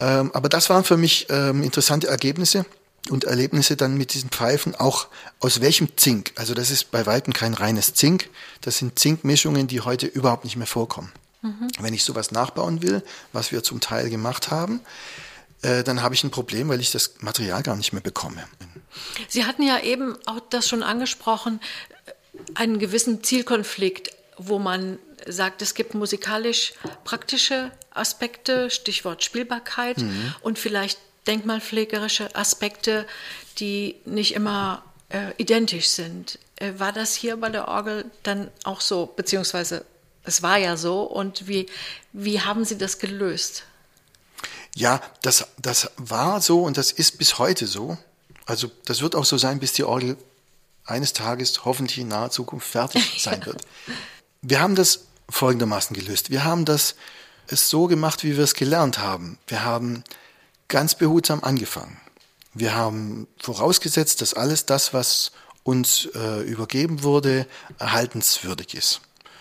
Ähm, 0.00 0.32
aber 0.34 0.48
das 0.48 0.68
waren 0.68 0.84
für 0.84 0.96
mich 0.96 1.28
ähm, 1.30 1.62
interessante 1.62 2.08
Ergebnisse 2.08 2.66
und 3.10 3.24
Erlebnisse 3.24 3.76
dann 3.76 3.96
mit 3.96 4.14
diesen 4.14 4.30
Pfeifen, 4.30 4.74
auch 4.74 5.08
aus 5.40 5.60
welchem 5.60 5.96
Zink. 5.96 6.32
Also 6.36 6.54
das 6.54 6.70
ist 6.70 6.90
bei 6.90 7.06
Weitem 7.06 7.32
kein 7.32 7.54
reines 7.54 7.94
Zink, 7.94 8.30
das 8.60 8.78
sind 8.78 8.98
Zinkmischungen, 8.98 9.66
die 9.66 9.80
heute 9.80 10.06
überhaupt 10.06 10.44
nicht 10.44 10.56
mehr 10.56 10.66
vorkommen. 10.66 11.12
Mhm. 11.42 11.68
Wenn 11.80 11.94
ich 11.94 12.04
sowas 12.04 12.30
nachbauen 12.30 12.82
will, 12.82 13.02
was 13.32 13.52
wir 13.52 13.62
zum 13.62 13.80
Teil 13.80 14.10
gemacht 14.10 14.50
haben, 14.50 14.80
äh, 15.62 15.84
dann 15.84 16.02
habe 16.02 16.14
ich 16.14 16.24
ein 16.24 16.30
Problem, 16.30 16.68
weil 16.68 16.80
ich 16.80 16.90
das 16.90 17.14
Material 17.20 17.62
gar 17.62 17.76
nicht 17.76 17.92
mehr 17.92 18.02
bekomme. 18.02 18.44
Sie 19.28 19.44
hatten 19.44 19.62
ja 19.62 19.80
eben 19.80 20.16
auch 20.26 20.40
das 20.50 20.68
schon 20.68 20.82
angesprochen, 20.82 21.60
einen 22.54 22.78
gewissen 22.78 23.22
Zielkonflikt, 23.24 24.10
wo 24.38 24.58
man 24.58 24.98
sagt, 25.26 25.62
es 25.62 25.74
gibt 25.74 25.94
musikalisch 25.94 26.74
praktische 27.04 27.72
Aspekte, 27.90 28.70
Stichwort 28.70 29.24
Spielbarkeit 29.24 29.98
mhm. 29.98 30.34
und 30.42 30.58
vielleicht 30.58 30.98
denkmalpflegerische 31.26 32.34
Aspekte, 32.34 33.06
die 33.58 33.96
nicht 34.04 34.34
immer 34.34 34.82
äh, 35.08 35.32
identisch 35.36 35.88
sind. 35.88 36.38
Äh, 36.56 36.72
war 36.78 36.92
das 36.92 37.14
hier 37.14 37.36
bei 37.36 37.48
der 37.48 37.68
Orgel 37.68 38.10
dann 38.22 38.50
auch 38.64 38.80
so, 38.80 39.06
beziehungsweise 39.06 39.84
es 40.24 40.42
war 40.42 40.58
ja 40.58 40.76
so 40.76 41.02
und 41.02 41.46
wie, 41.46 41.66
wie 42.12 42.40
haben 42.40 42.64
Sie 42.64 42.78
das 42.78 42.98
gelöst? 42.98 43.64
Ja, 44.74 45.00
das, 45.22 45.46
das 45.58 45.90
war 45.96 46.40
so 46.40 46.62
und 46.62 46.76
das 46.76 46.92
ist 46.92 47.18
bis 47.18 47.38
heute 47.38 47.66
so. 47.66 47.96
Also 48.44 48.70
das 48.84 49.00
wird 49.00 49.14
auch 49.14 49.24
so 49.24 49.38
sein, 49.38 49.58
bis 49.58 49.72
die 49.72 49.84
Orgel 49.84 50.16
eines 50.84 51.12
Tages 51.12 51.64
hoffentlich 51.64 51.98
in 51.98 52.08
naher 52.08 52.30
Zukunft 52.30 52.68
fertig 52.68 53.16
sein 53.22 53.44
wird. 53.46 53.62
Wir 54.42 54.60
haben 54.60 54.74
das 54.74 55.06
folgendermaßen 55.28 55.96
gelöst. 55.96 56.30
Wir 56.30 56.44
haben 56.44 56.64
das 56.64 56.94
es 57.48 57.70
so 57.70 57.86
gemacht, 57.86 58.24
wie 58.24 58.36
wir 58.36 58.44
es 58.44 58.54
gelernt 58.54 58.98
haben. 58.98 59.38
Wir 59.46 59.64
haben 59.64 60.02
ganz 60.68 60.94
behutsam 60.94 61.42
angefangen. 61.42 62.00
Wir 62.54 62.74
haben 62.74 63.28
vorausgesetzt, 63.38 64.22
dass 64.22 64.34
alles 64.34 64.66
das, 64.66 64.94
was 64.94 65.32
uns 65.62 66.08
äh, 66.14 66.42
übergeben 66.42 67.02
wurde, 67.02 67.46
erhaltenswürdig 67.78 68.74
ist. 68.74 69.00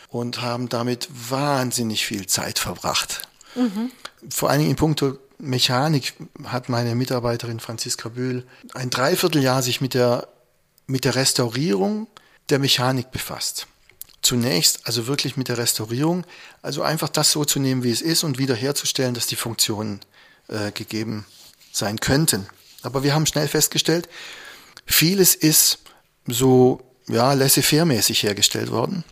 Und 0.09 0.41
haben 0.41 0.69
damit 0.69 1.09
wahnsinnig 1.11 2.05
viel 2.05 2.26
Zeit 2.28 2.59
verbracht. 2.59 3.28
Mhm. 3.55 3.91
Vor 4.30 4.49
allen 4.49 4.59
Dingen 4.59 4.71
in 4.71 4.78
puncto 4.78 5.17
Mechanik 5.38 6.13
hat 6.45 6.69
meine 6.69 6.95
Mitarbeiterin 6.95 7.59
Franziska 7.59 8.09
Bühl 8.09 8.45
ein 8.73 8.89
Dreivierteljahr 8.89 9.61
sich 9.61 9.82
mit 9.82 9.93
der, 9.93 10.28
mit 10.88 11.05
der 11.05 11.15
Restaurierung 11.15 12.07
der 12.49 12.59
Mechanik 12.59 13.11
befasst. 13.11 13.67
Zunächst 14.21 14.88
also 14.88 15.07
wirklich 15.07 15.38
mit 15.38 15.49
der 15.49 15.57
Restaurierung, 15.57 16.26
also 16.61 16.82
einfach 16.82 17.09
das 17.09 17.32
so 17.32 17.45
zu 17.45 17.59
nehmen, 17.59 17.84
wie 17.84 17.91
es 17.91 18.01
ist 18.01 18.23
und 18.23 18.38
wiederherzustellen, 18.38 19.13
dass 19.13 19.28
die 19.28 19.36
Funktionen 19.36 19.99
äh, 20.48 20.72
gegeben 20.72 21.26
sein 21.72 22.00
könnten. 22.00 22.48
Aber 22.84 23.04
wir 23.04 23.14
haben 23.14 23.26
schnell 23.26 23.48
festgestellt, 23.48 24.08
vieles 24.86 25.36
ist 25.36 25.80
so 26.28 26.82
ja, 27.08 27.34
laissez-faire-mäßig 27.34 28.24
hergestellt 28.24 28.72
worden. 28.72 29.04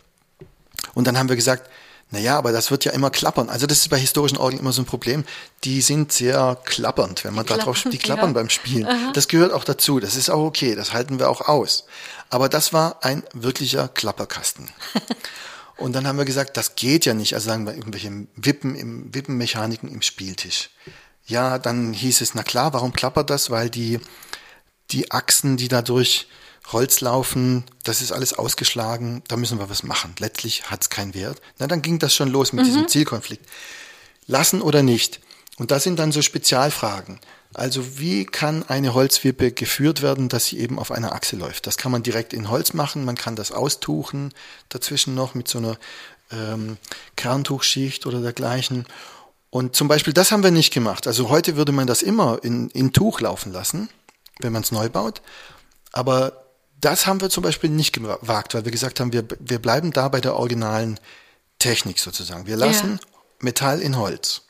Und 0.94 1.06
dann 1.06 1.18
haben 1.18 1.28
wir 1.28 1.36
gesagt, 1.36 1.68
naja, 2.10 2.38
aber 2.38 2.52
das 2.52 2.70
wird 2.70 2.84
ja 2.84 2.92
immer 2.92 3.10
klappern. 3.10 3.48
Also 3.48 3.66
das 3.66 3.78
ist 3.78 3.88
bei 3.88 3.98
historischen 3.98 4.38
Orgeln 4.38 4.60
immer 4.60 4.72
so 4.72 4.82
ein 4.82 4.84
Problem. 4.84 5.24
Die 5.64 5.80
sind 5.80 6.12
sehr 6.12 6.56
klappernd, 6.64 7.24
wenn 7.24 7.34
man 7.34 7.46
da 7.46 7.56
drauf 7.56 7.82
die 7.90 7.98
klappern 7.98 8.30
ja. 8.30 8.34
beim 8.34 8.50
Spielen. 8.50 8.86
Aha. 8.86 9.12
Das 9.14 9.26
gehört 9.26 9.52
auch 9.52 9.64
dazu. 9.64 9.98
Das 9.98 10.14
ist 10.14 10.30
auch 10.30 10.44
okay. 10.44 10.76
Das 10.76 10.92
halten 10.92 11.18
wir 11.18 11.28
auch 11.28 11.40
aus. 11.40 11.86
Aber 12.30 12.48
das 12.48 12.72
war 12.72 13.02
ein 13.02 13.24
wirklicher 13.32 13.88
Klapperkasten. 13.88 14.70
Und 15.76 15.94
dann 15.94 16.06
haben 16.06 16.18
wir 16.18 16.24
gesagt, 16.24 16.56
das 16.56 16.76
geht 16.76 17.04
ja 17.04 17.14
nicht. 17.14 17.34
Also 17.34 17.48
sagen 17.48 17.66
wir 17.66 17.74
irgendwelche 17.74 18.12
Wippen 18.36 18.76
im 18.76 19.12
Wippenmechaniken 19.12 19.90
im 19.90 20.02
Spieltisch. 20.02 20.70
Ja, 21.26 21.58
dann 21.58 21.92
hieß 21.92 22.20
es, 22.20 22.34
na 22.34 22.42
klar, 22.42 22.72
warum 22.72 22.92
klappert 22.92 23.30
das? 23.30 23.50
Weil 23.50 23.70
die, 23.70 23.98
die 24.90 25.10
Achsen, 25.10 25.56
die 25.56 25.68
dadurch 25.68 26.28
Holz 26.72 27.00
laufen, 27.00 27.64
das 27.82 28.00
ist 28.00 28.12
alles 28.12 28.34
ausgeschlagen, 28.34 29.22
da 29.28 29.36
müssen 29.36 29.58
wir 29.58 29.70
was 29.70 29.82
machen. 29.82 30.14
Letztlich 30.18 30.70
hat 30.70 30.82
es 30.82 30.90
keinen 30.90 31.14
Wert. 31.14 31.40
Na, 31.58 31.66
dann 31.66 31.82
ging 31.82 31.98
das 31.98 32.14
schon 32.14 32.30
los 32.30 32.52
mit 32.52 32.64
mhm. 32.64 32.68
diesem 32.68 32.88
Zielkonflikt. 32.88 33.46
Lassen 34.26 34.62
oder 34.62 34.82
nicht? 34.82 35.20
Und 35.56 35.70
das 35.70 35.84
sind 35.84 35.98
dann 35.98 36.12
so 36.12 36.22
Spezialfragen. 36.22 37.20
Also 37.52 37.98
wie 37.98 38.24
kann 38.24 38.64
eine 38.64 38.94
Holzwippe 38.94 39.52
geführt 39.52 40.02
werden, 40.02 40.28
dass 40.28 40.46
sie 40.46 40.58
eben 40.58 40.78
auf 40.78 40.90
einer 40.90 41.12
Achse 41.12 41.36
läuft? 41.36 41.66
Das 41.66 41.76
kann 41.76 41.92
man 41.92 42.02
direkt 42.02 42.32
in 42.32 42.50
Holz 42.50 42.72
machen, 42.72 43.04
man 43.04 43.16
kann 43.16 43.36
das 43.36 43.52
austuchen, 43.52 44.34
dazwischen 44.68 45.14
noch 45.14 45.34
mit 45.34 45.46
so 45.46 45.58
einer 45.58 45.78
ähm, 46.32 46.78
Kerntuchschicht 47.14 48.06
oder 48.06 48.20
dergleichen. 48.20 48.86
Und 49.54 49.76
zum 49.76 49.86
Beispiel 49.86 50.12
das 50.12 50.32
haben 50.32 50.42
wir 50.42 50.50
nicht 50.50 50.74
gemacht. 50.74 51.06
Also 51.06 51.28
heute 51.28 51.54
würde 51.54 51.70
man 51.70 51.86
das 51.86 52.02
immer 52.02 52.40
in, 52.42 52.70
in 52.70 52.92
Tuch 52.92 53.20
laufen 53.20 53.52
lassen, 53.52 53.88
wenn 54.40 54.52
man 54.52 54.62
es 54.62 54.72
neu 54.72 54.88
baut. 54.88 55.22
Aber 55.92 56.42
das 56.80 57.06
haben 57.06 57.20
wir 57.20 57.30
zum 57.30 57.44
Beispiel 57.44 57.70
nicht 57.70 57.92
gewagt, 57.92 58.54
weil 58.54 58.64
wir 58.64 58.72
gesagt 58.72 58.98
haben, 58.98 59.12
wir, 59.12 59.22
wir 59.38 59.60
bleiben 59.60 59.92
da 59.92 60.08
bei 60.08 60.20
der 60.20 60.34
originalen 60.34 60.98
Technik 61.60 62.00
sozusagen. 62.00 62.48
Wir 62.48 62.56
lassen 62.56 62.98
ja. 63.00 63.08
Metall 63.38 63.80
in 63.80 63.96
Holz. 63.96 64.42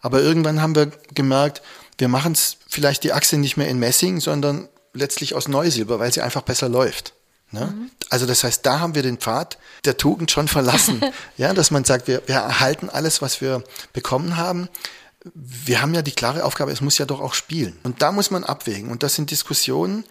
Aber 0.00 0.22
irgendwann 0.22 0.62
haben 0.62 0.74
wir 0.74 0.86
gemerkt, 1.12 1.60
wir 1.98 2.08
machen 2.08 2.32
es 2.32 2.56
vielleicht 2.66 3.04
die 3.04 3.12
Achse 3.12 3.36
nicht 3.36 3.58
mehr 3.58 3.68
in 3.68 3.78
Messing, 3.78 4.20
sondern 4.20 4.70
letztlich 4.94 5.34
aus 5.34 5.48
Neusilber, 5.48 5.98
weil 5.98 6.14
sie 6.14 6.22
einfach 6.22 6.40
besser 6.40 6.70
läuft. 6.70 7.12
Ne? 7.50 7.66
Mhm. 7.66 7.90
Also 8.10 8.26
das 8.26 8.44
heißt, 8.44 8.64
da 8.66 8.80
haben 8.80 8.94
wir 8.94 9.02
den 9.02 9.18
Pfad 9.18 9.58
der 9.84 9.96
Tugend 9.96 10.30
schon 10.30 10.48
verlassen. 10.48 11.00
ja, 11.36 11.52
dass 11.54 11.70
man 11.70 11.84
sagt, 11.84 12.08
wir, 12.08 12.22
wir 12.26 12.36
erhalten 12.36 12.88
alles, 12.88 13.22
was 13.22 13.40
wir 13.40 13.62
bekommen 13.92 14.36
haben. 14.36 14.68
Wir 15.34 15.80
haben 15.80 15.94
ja 15.94 16.02
die 16.02 16.12
klare 16.12 16.44
Aufgabe, 16.44 16.70
es 16.72 16.80
muss 16.80 16.98
ja 16.98 17.06
doch 17.06 17.20
auch 17.20 17.34
spielen. 17.34 17.78
Und 17.82 18.02
da 18.02 18.12
muss 18.12 18.30
man 18.30 18.44
abwägen. 18.44 18.90
Und 18.90 19.02
das 19.02 19.14
sind 19.14 19.30
Diskussionen, 19.30 20.04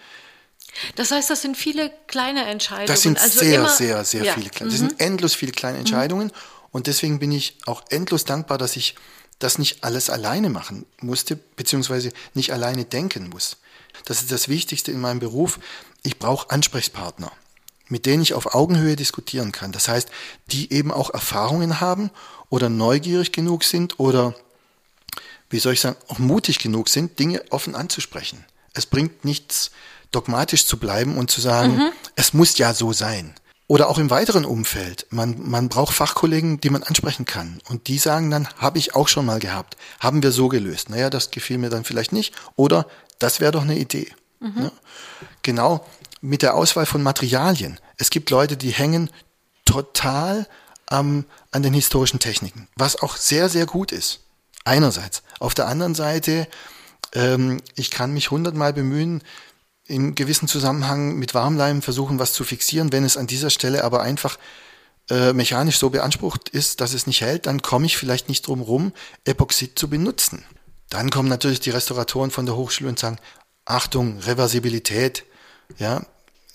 das 0.96 1.12
heißt, 1.12 1.30
das 1.30 1.42
sind 1.42 1.56
viele 1.56 1.92
kleine 2.08 2.46
Entscheidungen. 2.46 2.88
Das 2.88 3.02
sind 3.02 3.20
also 3.20 3.40
sehr, 3.40 3.68
sehr, 3.70 4.04
sehr 4.06 4.24
ja. 4.24 4.34
viele 4.34 4.50
kleine. 4.50 4.72
Das 4.72 4.82
mhm. 4.82 4.90
sind 4.90 5.02
endlos 5.02 5.36
viele 5.36 5.52
kleine 5.52 5.78
Entscheidungen. 5.78 6.28
Mhm. 6.28 6.32
Und 6.72 6.88
deswegen 6.88 7.20
bin 7.20 7.32
ich 7.32 7.58
auch 7.66 7.84
endlos 7.90 8.26
dankbar, 8.26 8.58
dass 8.58 8.76
ich 8.76 8.96
das 9.40 9.58
nicht 9.58 9.84
alles 9.84 10.10
alleine 10.10 10.50
machen 10.50 10.86
musste, 11.02 11.36
beziehungsweise 11.36 12.12
nicht 12.34 12.52
alleine 12.52 12.86
denken 12.86 13.30
muss. 13.30 13.58
Das 14.06 14.22
ist 14.22 14.32
das 14.32 14.48
Wichtigste 14.48 14.92
in 14.92 15.00
meinem 15.00 15.20
Beruf. 15.20 15.60
Ich 16.04 16.20
brauche 16.20 16.50
Ansprechpartner, 16.50 17.32
mit 17.88 18.06
denen 18.06 18.22
ich 18.22 18.34
auf 18.34 18.54
Augenhöhe 18.54 18.96
diskutieren 18.96 19.52
kann. 19.52 19.72
Das 19.72 19.88
heißt, 19.88 20.10
die 20.48 20.72
eben 20.72 20.92
auch 20.92 21.10
Erfahrungen 21.10 21.80
haben 21.80 22.12
oder 22.50 22.70
neugierig 22.70 23.32
genug 23.32 23.64
sind 23.64 24.00
oder, 24.00 24.36
wie 25.50 25.60
soll 25.60 25.74
ich 25.74 25.82
sagen, 25.82 25.98
auch 26.10 26.20
mutig 26.20 26.60
genug 26.60 26.90
sind, 26.90 27.18
Dinge 27.20 27.44
offen 27.50 27.76
anzusprechen. 27.76 28.46
Es 28.74 28.86
bringt 28.86 29.24
nichts, 29.24 29.72
dogmatisch 30.12 30.66
zu 30.66 30.78
bleiben 30.78 31.18
und 31.18 31.32
zu 31.32 31.42
sagen, 31.42 31.78
mhm. 31.78 31.92
es 32.16 32.34
muss 32.34 32.58
ja 32.58 32.74
so 32.74 32.92
sein. 32.94 33.34
Oder 33.68 33.90
auch 33.90 33.98
im 33.98 34.10
weiteren 34.10 34.46
Umfeld. 34.46 35.08
Man, 35.10 35.50
man 35.50 35.70
braucht 35.70 35.96
Fachkollegen, 35.96 36.60
die 36.60 36.70
man 36.70 36.84
ansprechen 36.84 37.26
kann. 37.26 37.62
Und 37.70 37.88
die 37.88 37.98
sagen 37.98 38.30
dann, 38.30 38.48
habe 38.58 38.78
ich 38.78 38.94
auch 38.94 39.08
schon 39.08 39.26
mal 39.26 39.40
gehabt. 39.40 39.78
Haben 40.00 40.22
wir 40.22 40.32
so 40.32 40.50
gelöst. 40.50 40.90
Naja, 40.90 41.10
das 41.10 41.32
gefiel 41.32 41.58
mir 41.58 41.70
dann 41.70 41.86
vielleicht 41.86 42.12
nicht. 42.12 42.36
Oder 42.56 42.88
das 43.20 43.40
wäre 43.40 43.54
doch 43.54 43.62
eine 43.62 43.80
Idee. 43.80 44.12
Mhm. 44.44 44.64
Ja? 44.64 44.72
Genau 45.42 45.86
mit 46.24 46.42
der 46.42 46.56
Auswahl 46.56 46.86
von 46.86 47.04
Materialien. 47.04 47.80
Es 47.98 48.10
gibt 48.10 48.30
Leute, 48.30 48.56
die 48.56 48.72
hängen 48.72 49.10
total 49.66 50.48
ähm, 50.90 51.26
an 51.52 51.64
den 51.64 51.74
historischen 51.74 52.20
Techniken, 52.20 52.70
was 52.78 52.96
auch 53.02 53.18
sehr, 53.18 53.50
sehr 53.50 53.66
gut 53.66 53.92
ist. 53.92 54.22
Einerseits. 54.64 55.22
Auf 55.40 55.54
der 55.54 55.68
anderen 55.68 55.96
Seite, 55.96 56.48
ähm, 57.14 57.62
ich 57.76 57.92
kann 57.92 58.14
mich 58.14 58.32
hundertmal 58.32 58.72
bemühen, 58.72 59.22
in 59.86 60.16
gewissen 60.16 60.48
Zusammenhang 60.48 61.16
mit 61.18 61.34
Warmleim 61.34 61.82
versuchen, 61.82 62.20
was 62.20 62.32
zu 62.32 62.46
fixieren. 62.46 62.94
Wenn 62.94 63.04
es 63.04 63.18
an 63.18 63.28
dieser 63.28 63.50
Stelle 63.50 63.84
aber 63.84 64.02
einfach 64.02 64.40
äh, 65.10 65.34
mechanisch 65.34 65.78
so 65.78 65.90
beansprucht 65.90 66.48
ist, 66.48 66.80
dass 66.80 66.94
es 66.94 67.06
nicht 67.06 67.20
hält, 67.20 67.48
dann 67.48 67.62
komme 67.62 67.86
ich 67.86 67.98
vielleicht 67.98 68.30
nicht 68.30 68.48
drum 68.48 68.62
rum, 68.62 68.94
Epoxid 69.26 69.78
zu 69.78 69.90
benutzen. 69.90 70.46
Dann 70.90 71.10
kommen 71.10 71.28
natürlich 71.28 71.60
die 71.60 71.72
Restauratoren 71.72 72.32
von 72.32 72.46
der 72.46 72.56
Hochschule 72.56 72.90
und 72.90 73.00
sagen, 73.00 73.18
Achtung, 73.66 74.20
Reversibilität. 74.20 75.26
Ja, 75.78 76.04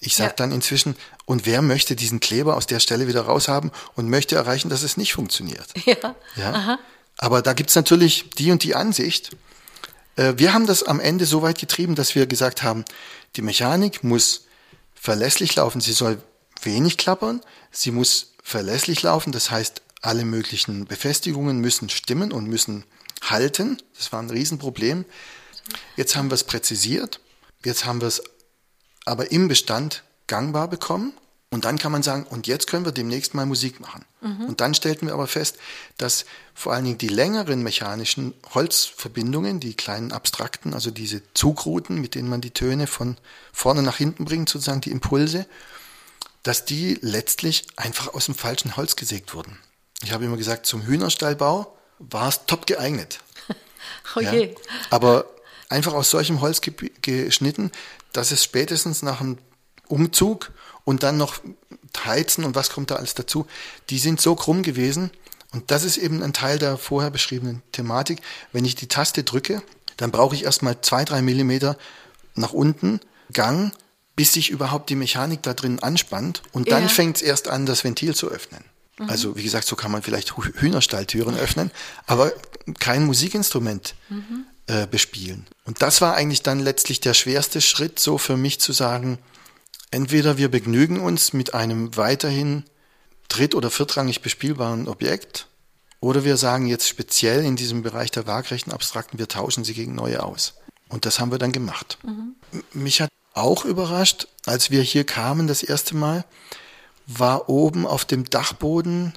ich 0.00 0.14
sage 0.14 0.30
ja. 0.30 0.36
dann 0.36 0.52
inzwischen, 0.52 0.96
und 1.24 1.44
wer 1.44 1.62
möchte 1.62 1.96
diesen 1.96 2.20
Kleber 2.20 2.56
aus 2.56 2.66
der 2.66 2.80
Stelle 2.80 3.09
wieder 3.09 3.22
raushaben 3.22 3.70
und 3.96 4.09
möchte 4.09 4.36
erreichen, 4.36 4.68
dass 4.68 4.82
es 4.82 4.96
nicht 4.96 5.12
funktioniert? 5.12 5.66
Ja. 5.84 6.14
ja? 6.36 6.52
Aha. 6.52 6.78
Aber 7.16 7.42
da 7.42 7.52
gibt's 7.52 7.74
natürlich 7.74 8.30
die 8.30 8.52
und 8.52 8.62
die 8.62 8.74
Ansicht. 8.74 9.36
Äh, 10.16 10.34
wir 10.36 10.52
haben 10.52 10.66
das 10.66 10.84
am 10.84 11.00
Ende 11.00 11.26
so 11.26 11.42
weit 11.42 11.59
getrieben, 11.59 11.96
dass 11.96 12.14
wir 12.14 12.26
gesagt 12.26 12.62
haben, 12.62 12.84
die 13.36 13.42
Mechanik 13.42 14.04
muss 14.04 14.46
verlässlich 14.94 15.54
laufen, 15.56 15.80
sie 15.80 15.92
soll 15.92 16.22
wenig 16.62 16.96
klappern, 16.96 17.40
sie 17.70 17.90
muss 17.90 18.34
verlässlich 18.42 19.02
laufen, 19.02 19.32
das 19.32 19.50
heißt, 19.50 19.82
alle 20.00 20.24
möglichen 20.24 20.86
Befestigungen 20.86 21.59
müssen 21.59 21.88
stimmen 21.88 22.32
und 22.32 22.46
müssen 22.46 22.84
halten. 23.22 23.82
Das 23.96 24.12
war 24.12 24.20
ein 24.20 24.30
Riesenproblem. 24.30 25.04
Jetzt 25.96 26.16
haben 26.16 26.30
wir 26.30 26.34
es 26.34 26.44
präzisiert, 26.44 27.20
jetzt 27.64 27.84
haben 27.84 28.00
wir 28.00 28.08
es 28.08 28.22
aber 29.04 29.30
im 29.32 29.48
Bestand 29.48 30.02
gangbar 30.26 30.68
bekommen 30.68 31.12
und 31.50 31.64
dann 31.64 31.78
kann 31.78 31.92
man 31.92 32.02
sagen, 32.02 32.24
und 32.28 32.46
jetzt 32.46 32.66
können 32.66 32.84
wir 32.84 32.92
demnächst 32.92 33.32
mal 33.32 33.46
Musik 33.46 33.80
machen. 33.80 34.04
Mhm. 34.20 34.44
Und 34.46 34.60
dann 34.60 34.74
stellten 34.74 35.06
wir 35.06 35.14
aber 35.14 35.26
fest, 35.26 35.56
dass 35.96 36.26
vor 36.54 36.74
allen 36.74 36.84
Dingen 36.84 36.98
die 36.98 37.08
längeren 37.08 37.62
mechanischen 37.62 38.34
Holzverbindungen, 38.52 39.58
die 39.58 39.74
kleinen 39.74 40.12
abstrakten, 40.12 40.74
also 40.74 40.90
diese 40.90 41.22
Zugrouten, 41.32 42.00
mit 42.00 42.14
denen 42.14 42.28
man 42.28 42.42
die 42.42 42.50
Töne 42.50 42.86
von 42.86 43.16
vorne 43.52 43.82
nach 43.82 43.96
hinten 43.96 44.26
bringt, 44.26 44.50
sozusagen 44.50 44.82
die 44.82 44.90
Impulse, 44.90 45.46
dass 46.42 46.66
die 46.66 46.98
letztlich 47.00 47.66
einfach 47.76 48.12
aus 48.12 48.26
dem 48.26 48.34
falschen 48.34 48.76
Holz 48.76 48.96
gesägt 48.96 49.32
wurden. 49.32 49.58
Ich 50.02 50.12
habe 50.12 50.26
immer 50.26 50.36
gesagt, 50.36 50.66
zum 50.66 50.82
Hühnerstallbau 50.82 51.76
war 51.98 52.28
es 52.28 52.44
top 52.46 52.66
geeignet. 52.66 53.20
oh 54.16 54.20
ja, 54.20 54.32
je. 54.32 54.54
Aber 54.90 55.24
einfach 55.68 55.92
aus 55.92 56.10
solchem 56.10 56.40
Holz 56.40 56.60
geschnitten, 57.02 57.70
dass 58.12 58.30
es 58.30 58.42
spätestens 58.44 59.02
nach 59.02 59.20
einem 59.20 59.38
Umzug 59.86 60.52
und 60.84 61.02
dann 61.02 61.16
noch 61.16 61.40
Heizen 62.04 62.44
und 62.44 62.54
was 62.54 62.70
kommt 62.70 62.90
da 62.90 62.96
alles 62.96 63.14
dazu, 63.14 63.46
die 63.90 63.98
sind 63.98 64.20
so 64.20 64.34
krumm 64.34 64.62
gewesen. 64.62 65.10
Und 65.52 65.70
das 65.70 65.84
ist 65.84 65.96
eben 65.96 66.22
ein 66.22 66.32
Teil 66.32 66.58
der 66.58 66.76
vorher 66.78 67.10
beschriebenen 67.10 67.62
Thematik. 67.72 68.20
Wenn 68.52 68.64
ich 68.64 68.74
die 68.74 68.86
Taste 68.86 69.24
drücke, 69.24 69.62
dann 69.96 70.10
brauche 70.10 70.34
ich 70.34 70.44
erstmal 70.44 70.80
zwei, 70.80 71.04
drei 71.04 71.22
Millimeter 71.22 71.76
nach 72.34 72.52
unten 72.52 73.00
Gang, 73.32 73.72
bis 74.14 74.32
sich 74.32 74.50
überhaupt 74.50 74.90
die 74.90 74.94
Mechanik 74.94 75.42
da 75.42 75.54
drin 75.54 75.80
anspannt. 75.80 76.42
Und 76.52 76.70
dann 76.70 76.84
ja. 76.84 76.88
fängt 76.88 77.16
es 77.16 77.22
erst 77.22 77.48
an, 77.48 77.66
das 77.66 77.84
Ventil 77.84 78.14
zu 78.14 78.28
öffnen. 78.28 78.64
Mhm. 78.98 79.10
Also 79.10 79.36
wie 79.36 79.42
gesagt, 79.42 79.66
so 79.66 79.76
kann 79.76 79.90
man 79.90 80.02
vielleicht 80.02 80.36
Hühnerstalltüren 80.36 81.36
öffnen, 81.36 81.70
aber 82.06 82.32
kein 82.78 83.06
Musikinstrument 83.06 83.94
mhm. 84.08 84.44
Äh, 84.68 84.86
bespielen. 84.86 85.46
Und 85.64 85.82
das 85.82 86.00
war 86.00 86.14
eigentlich 86.14 86.42
dann 86.42 86.60
letztlich 86.60 87.00
der 87.00 87.14
schwerste 87.14 87.60
Schritt, 87.60 87.98
so 87.98 88.16
für 88.16 88.36
mich 88.36 88.60
zu 88.60 88.72
sagen, 88.72 89.18
Entweder 89.90 90.36
wir 90.36 90.50
begnügen 90.50 91.00
uns 91.00 91.32
mit 91.32 91.54
einem 91.54 91.96
weiterhin 91.96 92.64
dritt- 93.28 93.54
oder 93.54 93.70
viertrangig 93.70 94.20
bespielbaren 94.20 94.88
Objekt, 94.88 95.46
oder 96.00 96.22
wir 96.24 96.36
sagen 96.36 96.66
jetzt 96.66 96.86
speziell 96.86 97.44
in 97.44 97.56
diesem 97.56 97.82
Bereich 97.82 98.12
der 98.12 98.26
waagrechten 98.26 98.72
Abstrakten, 98.72 99.18
wir 99.18 99.26
tauschen 99.26 99.64
sie 99.64 99.74
gegen 99.74 99.94
neue 99.94 100.22
aus. 100.22 100.54
Und 100.88 101.06
das 101.06 101.18
haben 101.18 101.32
wir 101.32 101.38
dann 101.38 101.52
gemacht. 101.52 101.98
Mhm. 102.04 102.36
Mich 102.72 103.00
hat 103.00 103.10
auch 103.34 103.64
überrascht, 103.64 104.28
als 104.46 104.70
wir 104.70 104.82
hier 104.82 105.04
kamen 105.04 105.48
das 105.48 105.62
erste 105.62 105.96
Mal, 105.96 106.24
war 107.06 107.48
oben 107.48 107.86
auf 107.86 108.04
dem 108.04 108.30
Dachboden 108.30 109.14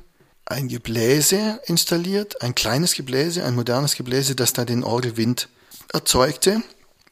ein 0.52 0.68
Gebläse 0.68 1.60
installiert, 1.66 2.42
ein 2.42 2.56
kleines 2.56 2.94
Gebläse, 2.94 3.44
ein 3.44 3.56
modernes 3.56 3.96
Gebläse, 3.96 4.36
das 4.36 4.54
da 4.54 4.66
den 4.66 4.84
Orgelwind 4.84 5.50
erzeugte. 5.94 6.62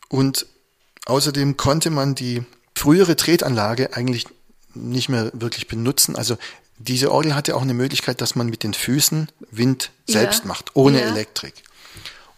Und 0.09 0.45
außerdem 1.05 1.57
konnte 1.57 1.89
man 1.89 2.15
die 2.15 2.43
frühere 2.75 3.15
Tretanlage 3.15 3.95
eigentlich 3.95 4.25
nicht 4.73 5.09
mehr 5.09 5.31
wirklich 5.33 5.67
benutzen. 5.67 6.15
Also 6.15 6.37
diese 6.77 7.11
Orgel 7.11 7.35
hatte 7.35 7.55
auch 7.55 7.61
eine 7.61 7.73
Möglichkeit, 7.73 8.21
dass 8.21 8.35
man 8.35 8.47
mit 8.47 8.63
den 8.63 8.73
Füßen 8.73 9.29
Wind 9.51 9.91
ja. 10.07 10.13
selbst 10.13 10.45
macht, 10.45 10.75
ohne 10.75 11.01
ja. 11.01 11.07
Elektrik. 11.07 11.53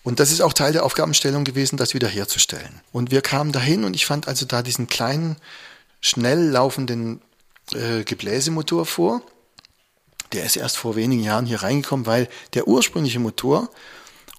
Und 0.04 0.20
das 0.20 0.32
ist 0.32 0.42
auch 0.42 0.54
Teil 0.54 0.74
der 0.74 0.84
Aufgabenstellung 0.84 1.44
gewesen, 1.44 1.78
das 1.78 1.94
wiederherzustellen. 1.94 2.82
Und 2.92 3.12
wir 3.12 3.22
kamen 3.22 3.52
dahin 3.52 3.84
und 3.84 3.96
ich 3.96 4.06
fand 4.06 4.28
also 4.28 4.46
da 4.46 4.64
diesen 4.64 4.88
kleinen, 4.88 5.38
schnell 6.00 6.50
laufenden 6.50 7.22
äh, 7.74 8.04
Gebläsemotor 8.04 8.88
vor. 8.88 9.22
Der 10.34 10.46
ist 10.46 10.56
erst 10.56 10.78
vor 10.78 10.96
wenigen 10.96 11.24
Jahren 11.24 11.46
hier 11.46 11.64
reingekommen, 11.64 12.06
weil 12.06 12.30
der 12.54 12.68
ursprüngliche 12.68 13.20
Motor 13.20 13.70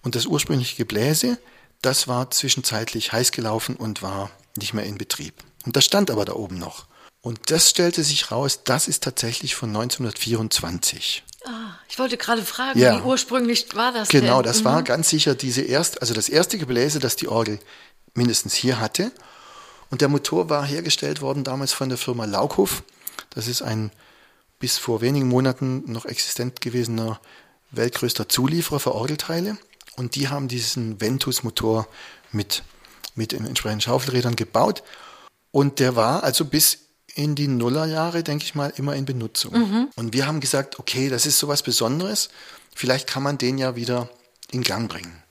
und 0.03 0.15
das 0.15 0.27
ursprüngliche 0.27 0.77
Gebläse, 0.77 1.39
das 1.83 2.09
war 2.09 2.31
zwischenzeitlich 2.31 3.13
heiß 3.13 3.33
gelaufen 3.33 3.77
und 3.77 4.03
war 4.03 4.31
nicht 4.57 4.75
mehr 4.75 4.85
in 4.85 4.99
Betrieb. 4.99 5.35
Und 5.65 5.77
das 5.77 5.85
stand 5.85 6.11
aber 6.11 6.25
da 6.25 6.35
oben 6.35 6.59
noch. 6.59 6.87
Und 7.21 7.51
das 7.51 7.71
stellte 7.71 8.03
sich 8.03 8.33
raus, 8.33 8.61
das 8.65 8.89
ist 8.89 9.05
tatsächlich 9.05 9.55
von 9.55 9.69
1924. 9.69 11.23
Ah, 11.45 11.51
ich 11.89 11.99
wollte 11.99 12.17
gerade 12.17 12.43
fragen, 12.43 12.79
ja. 12.79 12.99
wie 12.99 13.03
ursprünglich 13.03 13.67
war 13.75 13.93
das 13.93 14.09
Genau, 14.09 14.43
denn? 14.43 14.45
das 14.45 14.61
mhm. 14.61 14.65
war 14.65 14.83
ganz 14.83 15.09
sicher 15.09 15.35
diese 15.35 15.63
erste, 15.63 16.01
also 16.01 16.15
das 16.15 16.29
erste 16.29 16.59
Gebläse, 16.59 16.99
das 16.99 17.17
die 17.17 17.29
Orgel 17.29 17.61
mindestens 18.15 18.55
hier 18.55 18.81
hatte. 18.81 19.13
Und 19.91 20.01
der 20.01 20.09
Motor 20.09 20.49
war 20.49 20.65
hergestellt 20.65 21.21
worden 21.21 21.45
damals 21.45 21.73
von 21.73 21.89
der 21.89 21.99
Firma 21.99 22.25
Laukhof. 22.25 22.83
Das 23.31 23.47
ist 23.47 23.63
ein 23.63 23.93
bis 24.63 24.79
vor 24.79 25.01
wenigen 25.01 25.27
Monaten 25.27 25.91
noch 25.91 26.05
existent 26.05 26.61
gewesener 26.61 27.21
weltgrößter 27.73 28.29
Zulieferer 28.29 28.79
für 28.79 28.95
Orgelteile. 28.95 29.59
Und 29.97 30.15
die 30.15 30.29
haben 30.29 30.47
diesen 30.47 31.01
Ventus-Motor 31.01 31.89
mit, 32.31 32.63
mit 33.17 33.33
entsprechenden 33.33 33.81
Schaufelrädern 33.81 34.37
gebaut. 34.37 34.85
Und 35.51 35.81
der 35.81 35.97
war 35.97 36.23
also 36.23 36.45
bis 36.45 36.79
in 37.17 37.35
die 37.35 37.49
Nullerjahre, 37.49 38.23
denke 38.23 38.45
ich 38.45 38.55
mal, 38.55 38.73
immer 38.77 38.95
in 38.95 39.05
Benutzung. 39.05 39.53
Mhm. 39.53 39.89
Und 39.97 40.13
wir 40.13 40.29
haben 40.29 40.39
gesagt, 40.39 40.79
okay, 40.79 41.09
das 41.09 41.27
ist 41.27 41.41
sowas 41.41 41.65
Besonderes. 41.65 42.29
Vielleicht 42.73 43.09
kann 43.09 43.25
man 43.25 43.39
den 43.39 43.59
ja 43.59 43.75
wieder 43.75 44.09
in 44.53 44.63
Gang 44.63 44.89
bringen. 44.89 45.25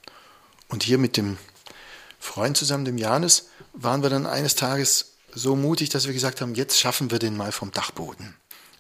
Und 0.68 0.84
hier 0.84 0.98
mit 0.98 1.16
dem 1.16 1.38
Freund 2.20 2.58
zusammen, 2.58 2.84
dem 2.84 2.98
Janus, 2.98 3.46
waren 3.72 4.04
wir 4.04 4.10
dann 4.10 4.26
eines 4.26 4.56
Tages 4.56 5.14
so 5.34 5.56
mutig, 5.56 5.88
dass 5.88 6.06
wir 6.06 6.14
gesagt 6.14 6.42
haben, 6.42 6.54
jetzt 6.54 6.78
schaffen 6.78 7.12
wir 7.12 7.20
den 7.20 7.38
mal 7.38 7.54
vom 7.54 7.72
Dachboden. 7.72 8.36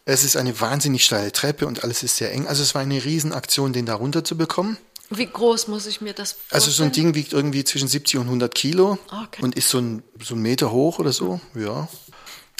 Es 0.06 0.24
ist 0.24 0.36
eine 0.36 0.60
wahnsinnig 0.60 1.06
steile 1.06 1.32
Treppe 1.32 1.68
und 1.68 1.84
alles 1.84 2.04
ist 2.04 2.18
sehr 2.18 2.32
eng. 2.32 2.48
Also 2.48 2.64
es 2.64 2.74
war 2.74 2.82
eine 2.82 3.04
Riesenaktion, 3.04 3.74
den 3.74 3.86
da 3.86 3.96
runter 3.96 4.24
zu 4.24 4.36
bekommen. 4.38 4.78
Wie 5.10 5.28
groß 5.28 5.68
muss 5.68 5.86
ich 5.88 6.00
mir 6.00 6.14
das 6.14 6.32
vorstellen? 6.32 6.56
Also 6.56 6.72
so 6.72 6.84
ein 6.84 6.92
Ding 6.94 7.16
wiegt 7.16 7.34
irgendwie 7.34 7.64
zwischen 7.66 7.88
70 7.88 8.20
und 8.20 8.26
100 8.28 8.56
Kilo 8.56 8.98
okay. 9.08 9.44
und 9.44 9.56
ist 9.56 9.70
so 9.70 9.80
ein, 9.80 10.04
so 10.24 10.36
ein 10.36 10.42
Meter 10.42 10.72
hoch 10.72 11.00
oder 11.00 11.12
so. 11.12 11.42
Ja. 11.54 11.90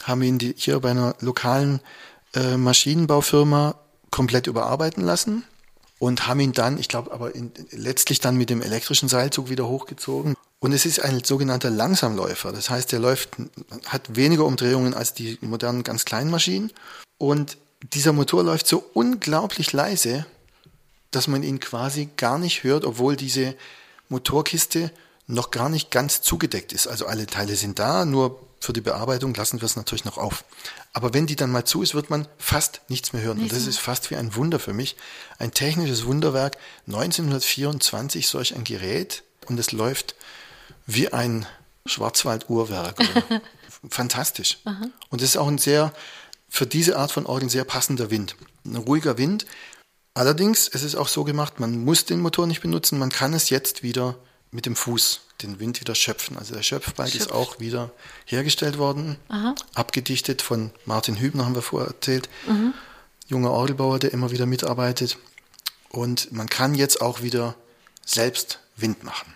Haben 0.04 0.22
ihn 0.22 0.38
die, 0.38 0.54
hier 0.58 0.80
bei 0.80 0.92
einer 0.92 1.16
lokalen 1.22 1.80
äh, 2.34 2.58
Maschinenbaufirma 2.58 3.76
komplett 4.12 4.48
überarbeiten 4.48 5.04
lassen 5.04 5.44
und 5.98 6.28
haben 6.28 6.42
ihn 6.42 6.52
dann, 6.52 6.78
ich 6.78 6.90
glaube, 6.90 7.12
aber 7.14 7.34
in, 7.36 7.52
letztlich 7.72 8.20
dann 8.20 8.36
mit 8.36 8.50
dem 8.50 8.62
elektrischen 8.62 9.08
Seilzug 9.08 9.50
wieder 9.50 9.68
hochgezogen. 9.68 10.36
Und 10.60 10.74
es 10.74 10.86
ist 10.86 11.00
ein 11.00 11.24
sogenannter 11.24 11.70
Langsamläufer. 11.70 12.52
Das 12.52 12.70
heißt, 12.70 12.92
der 12.92 13.00
läuft, 13.00 13.30
hat 13.86 14.16
weniger 14.16 14.46
Umdrehungen 14.46 14.94
als 14.94 15.14
die 15.14 15.38
modernen 15.42 15.84
ganz 15.84 16.04
kleinen 16.04 16.30
Maschinen. 16.30 16.72
Und 17.22 17.58
dieser 17.94 18.14
Motor 18.14 18.44
läuft 18.44 18.66
so 18.66 18.84
unglaublich 18.96 19.74
leise, 19.74 20.26
dass 21.12 21.28
man 21.28 21.44
ihn 21.44 21.60
quasi 21.60 22.10
gar 22.18 22.40
nicht 22.40 22.64
hört, 22.64 22.84
obwohl 22.84 23.16
diese 23.16 23.56
Motorkiste 24.10 24.92
noch 25.28 25.52
gar 25.52 25.70
nicht 25.70 25.92
ganz 25.92 26.24
zugedeckt 26.24 26.74
ist. 26.74 26.88
Also 26.88 27.06
alle 27.06 27.28
Teile 27.28 27.56
sind 27.56 27.78
da, 27.78 28.06
nur 28.06 28.42
für 28.60 28.74
die 28.74 28.82
Bearbeitung 28.82 29.36
lassen 29.36 29.62
wir 29.62 29.68
es 29.68 29.76
natürlich 29.76 30.04
noch 30.04 30.18
auf. 30.18 30.44
Aber 30.94 31.14
wenn 31.14 31.28
die 31.28 31.36
dann 31.36 31.52
mal 31.52 31.64
zu 31.64 31.84
ist, 31.84 31.94
wird 31.94 32.10
man 32.10 32.28
fast 32.40 32.82
nichts 32.88 33.14
mehr 33.14 33.22
hören. 33.22 33.38
Nicht 33.38 33.52
und 33.52 33.56
das 33.56 33.68
ist 33.68 33.78
fast 33.78 34.10
wie 34.10 34.16
ein 34.16 34.36
Wunder 34.36 34.58
für 34.58 34.74
mich. 34.74 34.96
Ein 35.38 35.52
technisches 35.52 36.06
Wunderwerk. 36.06 36.58
1924 36.88 38.28
solch 38.28 38.56
ein 38.56 38.64
Gerät 38.64 39.22
und 39.46 39.60
es 39.60 39.72
läuft 39.72 40.16
wie 40.88 41.14
ein 41.14 41.46
Schwarzwald-Uhrwerk. 41.86 42.96
Fantastisch. 43.90 44.58
Aha. 44.66 44.88
Und 45.10 45.22
es 45.22 45.30
ist 45.30 45.38
auch 45.38 45.48
ein 45.48 45.60
sehr, 45.60 45.94
für 46.52 46.68
diese 46.68 46.98
Art 46.98 47.12
von 47.14 47.26
Orgel 47.26 47.50
sehr 47.50 47.64
passender 47.64 48.12
Wind. 48.12 48.36
Ein 48.66 48.76
ruhiger 48.76 49.18
Wind. 49.18 49.46
Allerdings, 50.14 50.68
es 50.68 50.84
ist 50.84 50.96
auch 50.96 51.08
so 51.08 51.24
gemacht, 51.24 51.62
man 51.62 51.86
muss 51.86 52.04
den 52.04 52.20
Motor 52.20 52.46
nicht 52.46 52.62
benutzen, 52.62 53.00
man 53.00 53.10
kann 53.10 53.34
es 53.34 53.50
jetzt 53.50 53.82
wieder 53.84 54.18
mit 54.52 54.66
dem 54.66 54.76
Fuß 54.76 55.22
den 55.42 55.62
Wind 55.62 55.80
wieder 55.80 55.96
schöpfen. 55.96 56.38
Also 56.38 56.54
der 56.54 56.62
Schöpfbalg 56.62 57.10
Schöpf. 57.10 57.22
ist 57.22 57.32
auch 57.32 57.62
wieder 57.62 57.90
hergestellt 58.26 58.78
worden, 58.78 59.16
Aha. 59.30 59.56
abgedichtet 59.74 60.42
von 60.42 60.72
Martin 60.86 61.16
Hübner, 61.16 61.46
haben 61.46 61.56
wir 61.56 61.62
vorher 61.62 61.88
erzählt. 61.88 62.30
Mhm. 62.46 62.74
Junger 63.28 63.52
Orgelbauer, 63.52 64.00
der 64.00 64.12
immer 64.12 64.32
wieder 64.32 64.46
mitarbeitet. 64.46 65.18
Und 65.88 66.34
man 66.34 66.50
kann 66.50 66.76
jetzt 66.76 67.02
auch 67.02 67.22
wieder 67.22 67.56
selbst 68.06 68.60
Wind 68.76 69.06
machen. 69.06 69.34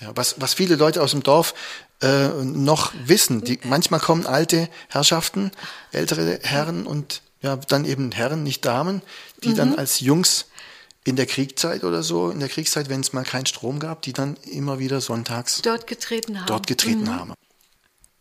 Ja, 0.00 0.10
was, 0.16 0.40
was 0.40 0.54
viele 0.54 0.74
Leute 0.74 1.00
aus 1.00 1.12
dem 1.12 1.22
Dorf 1.22 1.54
äh, 2.02 2.28
noch 2.44 2.92
wissen. 3.04 3.42
Die, 3.42 3.58
manchmal 3.64 4.00
kommen 4.00 4.26
alte 4.26 4.68
Herrschaften, 4.88 5.50
ältere 5.92 6.40
Herren 6.42 6.86
und 6.86 7.22
ja, 7.40 7.56
dann 7.56 7.84
eben 7.84 8.12
Herren, 8.12 8.42
nicht 8.42 8.64
Damen, 8.64 9.02
die 9.42 9.50
mhm. 9.50 9.56
dann 9.56 9.78
als 9.78 10.00
Jungs 10.00 10.46
in 11.04 11.16
der 11.16 11.26
Kriegszeit 11.26 11.84
oder 11.84 12.02
so, 12.02 12.30
in 12.30 12.40
der 12.40 12.48
Kriegszeit, 12.48 12.88
wenn 12.88 13.00
es 13.00 13.12
mal 13.12 13.24
keinen 13.24 13.46
Strom 13.46 13.78
gab, 13.78 14.02
die 14.02 14.12
dann 14.12 14.36
immer 14.50 14.78
wieder 14.78 15.00
sonntags 15.00 15.62
dort 15.62 15.86
getreten 15.86 16.40
haben. 16.40 16.46
Dort 16.46 16.66
getreten 16.66 17.02
mhm. 17.02 17.14
haben. 17.14 17.34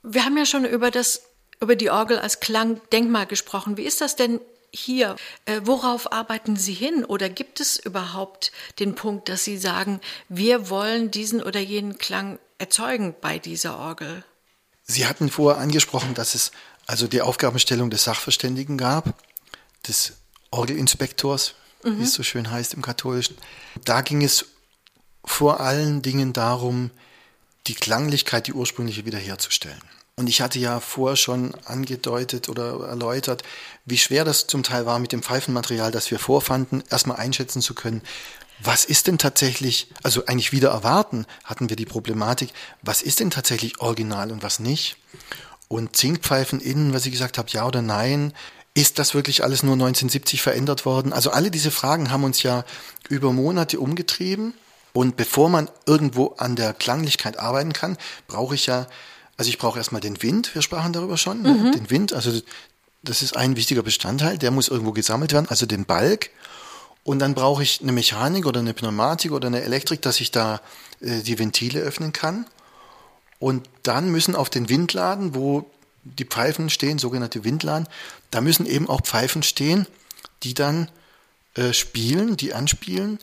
Wir 0.04 0.24
haben 0.24 0.38
ja 0.38 0.46
schon 0.46 0.66
über 0.66 0.92
das, 0.92 1.24
über 1.60 1.76
die 1.76 1.90
Orgel 1.90 2.20
als 2.20 2.40
Klangdenkmal 2.40 3.26
gesprochen. 3.26 3.78
Wie 3.78 3.84
ist 3.84 4.02
das 4.02 4.16
denn 4.16 4.40
hier? 4.72 5.16
Äh, 5.46 5.62
worauf 5.64 6.12
arbeiten 6.12 6.58
Sie 6.58 6.74
hin? 6.74 7.04
Oder 7.04 7.30
gibt 7.30 7.60
es 7.60 7.78
überhaupt 7.78 8.52
den 8.80 8.94
Punkt, 8.94 9.30
dass 9.30 9.44
Sie 9.44 9.58
sagen, 9.58 10.00
wir 10.30 10.70
wollen 10.70 11.10
diesen 11.10 11.42
oder 11.42 11.60
jenen 11.60 11.98
Klang 11.98 12.38
erzeugen 12.58 13.16
bei 13.20 13.40
dieser 13.40 13.78
Orgel? 13.78 14.24
Sie 14.84 15.06
hatten 15.06 15.30
vorher 15.30 15.62
angesprochen, 15.62 16.14
dass 16.14 16.36
es 16.36 16.52
also 16.86 17.08
die 17.08 17.22
Aufgabenstellung 17.22 17.90
des 17.90 18.04
Sachverständigen 18.04 18.78
gab, 18.78 19.16
des 19.88 20.14
Orgelinspektors, 20.52 21.56
mhm. 21.84 22.00
wie 22.00 22.04
es 22.04 22.14
so 22.14 22.24
schön 22.24 22.52
heißt 22.52 22.74
im 22.76 22.82
Katholischen. 22.82 23.38
Da 23.84 24.02
ging 24.02 24.24
es 24.24 24.46
vor 25.24 25.60
allen 25.60 26.02
Dingen 26.02 26.34
darum, 26.34 26.92
die 27.68 27.74
Klanglichkeit, 27.74 28.48
die 28.48 28.54
ursprüngliche 28.54 29.06
wiederherzustellen. 29.06 29.82
Und 30.18 30.28
ich 30.28 30.40
hatte 30.40 30.60
ja 30.60 30.80
vorher 30.80 31.18
schon 31.18 31.54
angedeutet 31.66 32.48
oder 32.48 32.88
erläutert, 32.88 33.44
wie 33.84 33.98
schwer 33.98 34.24
das 34.24 34.48
zum 34.48 34.64
Teil 34.64 34.86
war 34.86 35.00
mit 35.00 35.12
dem 35.12 35.22
Pfeifenmaterial, 35.22 35.92
das 35.92 36.10
wir 36.10 36.20
vorfanden, 36.20 36.84
erstmal 36.90 37.18
einschätzen 37.18 37.62
zu 37.62 37.74
können, 37.74 38.02
was 38.60 38.86
ist 38.86 39.08
denn 39.08 39.18
tatsächlich, 39.18 39.90
also 40.04 40.26
eigentlich 40.26 40.52
wieder 40.52 40.70
erwarten, 40.70 41.26
hatten 41.44 41.70
wir 41.70 41.76
die 41.76 41.86
Problematik, 41.86 42.50
was 42.82 43.02
ist 43.02 43.20
denn 43.20 43.32
tatsächlich 43.32 43.80
original 43.82 44.32
und 44.32 44.44
was 44.44 44.60
nicht? 44.60 44.98
Und 45.68 45.96
Zinkpfeifen 45.96 46.62
innen, 46.62 46.94
was 46.94 47.06
ich 47.06 47.12
gesagt 47.12 47.38
habe, 47.38 47.50
ja 47.50 47.66
oder 47.66 47.82
nein, 47.82 48.34
ist 48.74 49.00
das 49.00 49.14
wirklich 49.14 49.44
alles 49.44 49.64
nur 49.64 49.74
1970 49.74 50.42
verändert 50.42 50.86
worden? 50.86 51.14
Also 51.14 51.32
alle 51.32 51.50
diese 51.50 51.72
Fragen 51.72 52.12
haben 52.12 52.24
uns 52.24 52.44
ja 52.44 52.66
über 53.10 53.32
Monate 53.32 53.80
umgetrieben. 53.80 54.54
Und 54.94 55.18
bevor 55.18 55.50
man 55.50 55.70
irgendwo 55.86 56.36
an 56.38 56.56
der 56.56 56.74
Klanglichkeit 56.74 57.38
arbeiten 57.38 57.74
kann, 57.74 57.98
brauche 58.28 58.56
ich 58.56 58.66
ja, 58.66 58.88
also 59.36 59.50
ich 59.50 59.58
brauche 59.58 59.78
erstmal 59.78 60.00
den 60.02 60.22
Wind, 60.22 60.56
wir 60.56 60.62
sprachen 60.62 60.94
darüber 60.94 61.18
schon, 61.18 61.42
ne? 61.42 61.54
mhm. 61.54 61.72
den 61.74 61.90
Wind, 61.90 62.14
also 62.14 62.32
das 63.04 63.22
ist 63.22 63.36
ein 63.36 63.56
wichtiger 63.56 63.84
Bestandteil, 63.84 64.38
der 64.38 64.52
muss 64.52 64.70
irgendwo 64.70 64.94
gesammelt 64.94 65.34
werden, 65.34 65.48
also 65.50 65.66
den 65.66 65.86
Balk. 65.86 66.30
Und 67.06 67.20
dann 67.20 67.36
brauche 67.36 67.62
ich 67.62 67.82
eine 67.84 67.92
Mechanik 67.92 68.48
oder 68.48 68.62
eine 68.62 68.74
Pneumatik 68.74 69.32
oder 69.32 69.46
eine 69.46 69.62
Elektrik, 69.62 70.02
dass 70.02 70.20
ich 70.20 70.32
da 70.32 70.60
äh, 71.02 71.22
die 71.22 71.38
Ventile 71.38 71.80
öffnen 71.82 72.12
kann. 72.14 72.48
Und 73.38 73.70
dann 73.84 74.10
müssen 74.10 74.36
auf 74.36 74.50
den 74.50 74.70
Windladen, 74.70 75.36
wo 75.36 75.70
die 76.04 76.26
Pfeifen 76.26 76.68
stehen, 76.72 76.98
sogenannte 76.98 77.44
Windladen, 77.44 77.88
da 78.32 78.42
müssen 78.42 78.66
eben 78.66 78.90
auch 78.90 79.02
Pfeifen 79.02 79.44
stehen, 79.44 79.86
die 80.42 80.56
dann 80.56 80.90
äh, 81.54 81.74
spielen, 81.74 82.38
die 82.38 82.56
anspielen, 82.56 83.20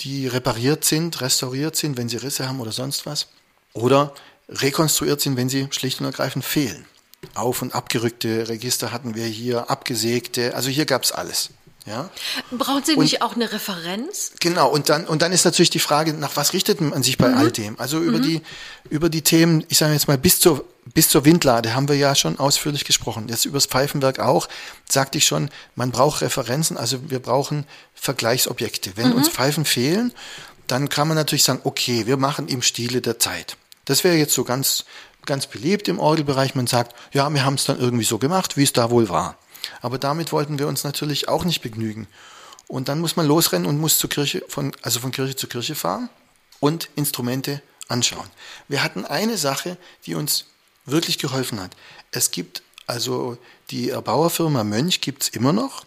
die 0.00 0.26
repariert 0.26 0.84
sind, 0.84 1.20
restauriert 1.20 1.76
sind, 1.76 1.96
wenn 1.96 2.08
sie 2.08 2.16
Risse 2.16 2.48
haben 2.48 2.60
oder 2.60 2.72
sonst 2.72 3.06
was. 3.06 3.28
Oder 3.72 4.14
rekonstruiert 4.48 5.20
sind, 5.20 5.36
wenn 5.36 5.48
sie 5.48 5.68
schlicht 5.70 6.00
und 6.00 6.06
ergreifend 6.06 6.44
fehlen. 6.44 6.86
Auf- 7.34 7.62
und 7.62 7.72
abgerückte 7.72 8.48
Register 8.48 8.90
hatten 8.90 9.14
wir 9.14 9.26
hier, 9.26 9.70
abgesägte, 9.70 10.56
also 10.56 10.70
hier 10.70 10.86
gab 10.86 11.04
es 11.04 11.12
alles. 11.12 11.50
Ja? 11.86 12.10
Brauchen 12.50 12.84
Sie 12.84 12.96
nicht 12.96 13.22
auch 13.22 13.34
eine 13.34 13.52
Referenz? 13.52 14.32
Genau, 14.40 14.70
und 14.70 14.88
dann, 14.88 15.06
und 15.06 15.22
dann 15.22 15.32
ist 15.32 15.44
natürlich 15.44 15.70
die 15.70 15.78
Frage, 15.78 16.12
nach 16.12 16.36
was 16.36 16.52
richtet 16.52 16.80
man 16.80 17.02
sich 17.02 17.18
bei 17.18 17.28
mhm. 17.28 17.36
all 17.36 17.50
dem? 17.50 17.80
Also 17.80 17.98
über 17.98 18.18
mhm. 18.18 18.22
die, 18.22 18.42
über 18.88 19.08
die 19.08 19.22
Themen, 19.22 19.64
ich 19.68 19.78
sage 19.78 19.92
jetzt 19.92 20.06
mal, 20.06 20.18
bis 20.18 20.38
zur, 20.38 20.64
bis 20.94 21.08
zur 21.08 21.24
Windlade 21.24 21.74
haben 21.74 21.88
wir 21.88 21.96
ja 21.96 22.14
schon 22.14 22.38
ausführlich 22.38 22.84
gesprochen. 22.84 23.26
Jetzt 23.28 23.44
übers 23.44 23.66
Pfeifenwerk 23.66 24.20
auch, 24.20 24.48
sagte 24.88 25.18
ich 25.18 25.26
schon, 25.26 25.50
man 25.74 25.90
braucht 25.90 26.22
Referenzen, 26.22 26.76
also 26.76 27.10
wir 27.10 27.18
brauchen 27.18 27.66
Vergleichsobjekte. 27.94 28.92
Wenn 28.96 29.10
mhm. 29.10 29.16
uns 29.16 29.28
Pfeifen 29.28 29.64
fehlen, 29.64 30.12
dann 30.68 30.88
kann 30.88 31.08
man 31.08 31.16
natürlich 31.16 31.44
sagen, 31.44 31.60
okay, 31.64 32.06
wir 32.06 32.16
machen 32.16 32.48
im 32.48 32.62
Stile 32.62 33.00
der 33.00 33.18
Zeit. 33.18 33.56
Das 33.84 34.04
wäre 34.04 34.16
jetzt 34.16 34.34
so 34.34 34.44
ganz, 34.44 34.84
ganz 35.26 35.46
beliebt 35.48 35.88
im 35.88 35.98
Orgelbereich. 35.98 36.54
Man 36.54 36.68
sagt, 36.68 36.94
ja, 37.12 37.28
wir 37.32 37.44
haben 37.44 37.54
es 37.54 37.64
dann 37.64 37.80
irgendwie 37.80 38.04
so 38.04 38.18
gemacht, 38.18 38.56
wie 38.56 38.62
es 38.62 38.72
da 38.72 38.90
wohl 38.90 39.08
war. 39.08 39.36
Aber 39.82 39.98
damit 39.98 40.32
wollten 40.32 40.58
wir 40.58 40.68
uns 40.68 40.84
natürlich 40.84 41.28
auch 41.28 41.44
nicht 41.44 41.60
begnügen. 41.60 42.06
Und 42.68 42.88
dann 42.88 43.00
muss 43.00 43.16
man 43.16 43.26
losrennen 43.26 43.68
und 43.68 43.78
muss 43.78 43.98
zur 43.98 44.08
Kirche, 44.08 44.42
von, 44.48 44.72
also 44.80 45.00
von 45.00 45.12
Kirche 45.12 45.36
zu 45.36 45.46
Kirche 45.46 45.74
fahren 45.74 46.08
und 46.60 46.88
Instrumente 46.94 47.60
anschauen. 47.88 48.28
Wir 48.68 48.82
hatten 48.82 49.04
eine 49.04 49.36
Sache, 49.36 49.76
die 50.06 50.14
uns 50.14 50.46
wirklich 50.86 51.18
geholfen 51.18 51.60
hat. 51.60 51.76
Es 52.12 52.30
gibt 52.30 52.62
also 52.86 53.38
die 53.70 53.90
Erbauerfirma 53.90 54.64
Mönch 54.64 55.00
gibt 55.00 55.24
es 55.24 55.28
immer 55.28 55.52
noch. 55.52 55.84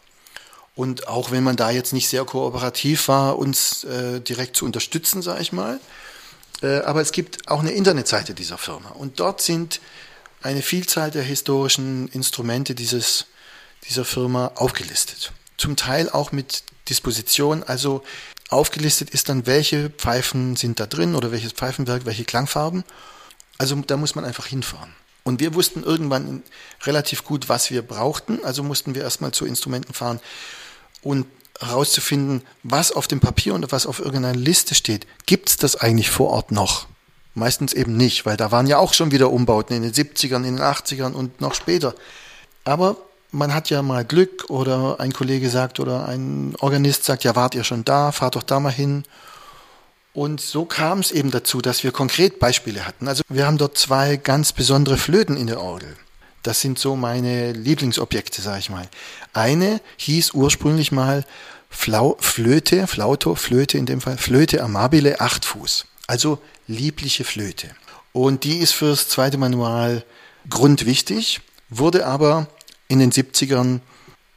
Und 0.76 1.08
auch 1.08 1.32
wenn 1.32 1.44
man 1.44 1.56
da 1.56 1.70
jetzt 1.70 1.94
nicht 1.94 2.10
sehr 2.10 2.26
kooperativ 2.26 3.08
war, 3.08 3.38
uns 3.38 3.84
äh, 3.86 4.20
direkt 4.20 4.58
zu 4.58 4.66
unterstützen, 4.66 5.22
sage 5.22 5.42
ich 5.42 5.54
mal. 5.54 5.80
Äh, 6.62 6.80
aber 6.80 7.02
es 7.02 7.12
gibt 7.12 7.48
auch 7.48 7.62
eine 7.62 7.72
Internetseite 7.72 8.34
dieser 8.34 8.58
Firma. 8.58 8.90
Und 8.90 9.20
dort 9.20 9.42
sind 9.42 9.80
eine 10.42 10.62
Vielzahl 10.62 11.12
der 11.12 11.24
historischen 11.24 12.08
Instrumente 12.10 12.76
dieses 12.76 13.28
dieser 13.88 14.06
Firma 14.06 14.52
aufgelistet. 14.56 15.32
Zum 15.58 15.76
Teil 15.76 16.10
auch 16.10 16.32
mit 16.32 16.64
Disposition, 16.90 17.64
also 17.64 18.04
aufgelistet 18.50 19.10
ist 19.10 19.30
dann, 19.30 19.46
welche 19.46 19.90
Pfeifen 19.90 20.56
sind 20.56 20.80
da 20.80 20.86
drin 20.86 21.16
oder 21.16 21.32
welches 21.32 21.54
Pfeifenwerk, 21.54 22.06
welche 22.06 22.26
Klangfarben. 22.26 22.84
Also 23.58 23.76
da 23.76 23.98
muss 23.98 24.16
man 24.16 24.26
einfach 24.26 24.46
hinfahren. 24.48 24.94
Und 25.24 25.40
wir 25.40 25.56
wussten 25.56 25.84
irgendwann 25.84 26.44
relativ 26.84 27.24
gut, 27.24 27.50
was 27.50 27.72
wir 27.72 27.82
brauchten, 27.82 28.44
also 28.44 28.62
mussten 28.62 28.94
wir 28.94 29.02
erstmal 29.02 29.32
zu 29.32 29.46
Instrumenten 29.46 29.94
fahren 29.94 30.20
und 31.02 31.26
herauszufinden, 31.60 32.44
was 32.64 32.92
auf 32.92 33.08
dem 33.08 33.20
Papier 33.22 33.56
und 33.56 33.72
was 33.72 33.88
auf 33.88 34.00
irgendeiner 34.00 34.36
Liste 34.36 34.76
steht. 34.76 35.08
Gibt 35.26 35.50
es 35.50 35.58
das 35.58 35.78
eigentlich 35.78 36.12
vor 36.12 36.30
Ort 36.30 36.52
noch? 36.52 36.88
Meistens 37.34 37.74
eben 37.74 37.98
nicht, 37.98 38.26
weil 38.26 38.38
da 38.38 38.52
waren 38.52 38.68
ja 38.68 38.78
auch 38.78 38.94
schon 38.94 39.12
wieder 39.12 39.32
Umbauten 39.32 39.76
in 39.76 39.82
den 39.82 39.94
70ern, 39.94 40.46
in 40.48 40.58
den 40.58 40.62
80ern 40.62 41.14
und 41.14 41.42
noch 41.42 41.56
später. 41.56 41.96
Aber 42.64 42.98
man 43.36 43.54
hat 43.54 43.70
ja 43.70 43.82
mal 43.82 44.06
Glück 44.06 44.50
oder 44.50 45.00
ein 45.00 45.14
Kollege 45.14 45.50
sagt 45.50 45.80
oder 45.80 46.08
ein 46.08 46.56
Organist 46.60 47.04
sagt, 47.04 47.24
ja, 47.24 47.36
wart 47.36 47.54
ihr 47.54 47.64
schon 47.64 47.86
da, 47.86 48.12
fahrt 48.12 48.36
doch 48.36 48.44
da 48.44 48.60
mal 48.60 48.72
hin. 48.72 49.04
Und 50.14 50.40
so 50.40 50.64
kam 50.64 51.00
es 51.00 51.12
eben 51.12 51.30
dazu, 51.30 51.62
dass 51.62 51.84
wir 51.84 51.92
konkret 51.92 52.40
Beispiele 52.40 52.88
hatten. 52.88 53.08
Also 53.08 53.24
wir 53.28 53.46
haben 53.46 53.58
dort 53.58 53.78
zwei 53.78 54.16
ganz 54.16 54.54
besondere 54.54 54.98
Flöten 54.98 55.36
in 55.36 55.48
der 55.48 55.60
Orgel. 55.60 55.96
Das 56.42 56.62
sind 56.62 56.80
so 56.80 56.96
meine 56.96 57.52
Lieblingsobjekte, 57.52 58.42
sage 58.42 58.60
ich 58.60 58.70
mal. 58.70 58.88
Eine 59.34 59.82
hieß 59.98 60.34
ursprünglich 60.34 60.92
mal 60.92 61.26
Flau 61.70 62.16
Flöte, 62.22 62.88
Flauto, 62.88 63.36
Flöte 63.36 63.78
in 63.78 63.86
dem 63.86 64.00
Fall, 64.00 64.18
Flöte 64.18 64.64
amabile, 64.64 65.20
acht 65.20 65.44
Fuß. 65.44 65.86
Also 66.08 66.40
liebliche 66.68 67.26
Flöte. 67.26 67.68
Und 68.14 68.46
die 68.46 68.60
ist 68.60 68.72
fürs 68.72 69.10
zweite 69.10 69.38
Manual 69.38 70.06
grundwichtig, 70.50 71.42
wurde 71.70 72.06
aber 72.06 72.48
in 72.88 73.00
den 73.00 73.12
70ern 73.12 73.80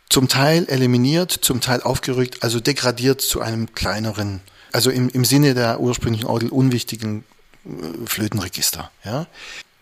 zum 0.09 0.29
Teil 0.29 0.67
eliminiert, 0.69 1.33
zum 1.33 1.61
Teil 1.61 1.83
aufgerückt, 1.83 2.43
also 2.43 2.61
degradiert 2.61 3.21
zu 3.21 3.41
einem 3.41 3.73
kleineren, 3.75 4.41
also 4.73 4.91
im, 4.91 5.09
im 5.11 5.25
Sinne 5.25 5.55
der 5.55 5.81
ursprünglichen 5.81 6.27
Orgel 6.27 6.49
unwichtigen 6.49 7.25
äh, 7.65 8.07
Flötenregister. 8.07 8.91
Ja. 9.05 9.27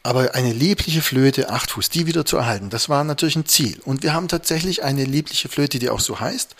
Aber 0.02 0.34
eine 0.34 0.52
liebliche 0.52 1.02
Flöte, 1.02 1.50
acht 1.50 1.72
Fuß, 1.72 1.90
die 1.90 2.06
wieder 2.06 2.24
zu 2.24 2.36
erhalten, 2.36 2.70
das 2.70 2.88
war 2.88 3.02
natürlich 3.04 3.36
ein 3.36 3.46
Ziel. 3.46 3.80
Und 3.84 4.02
wir 4.02 4.14
haben 4.14 4.28
tatsächlich 4.28 4.82
eine 4.84 5.04
liebliche 5.04 5.48
Flöte, 5.48 5.78
die 5.78 5.90
auch 5.90 6.00
so 6.00 6.20
heißt. 6.20 6.54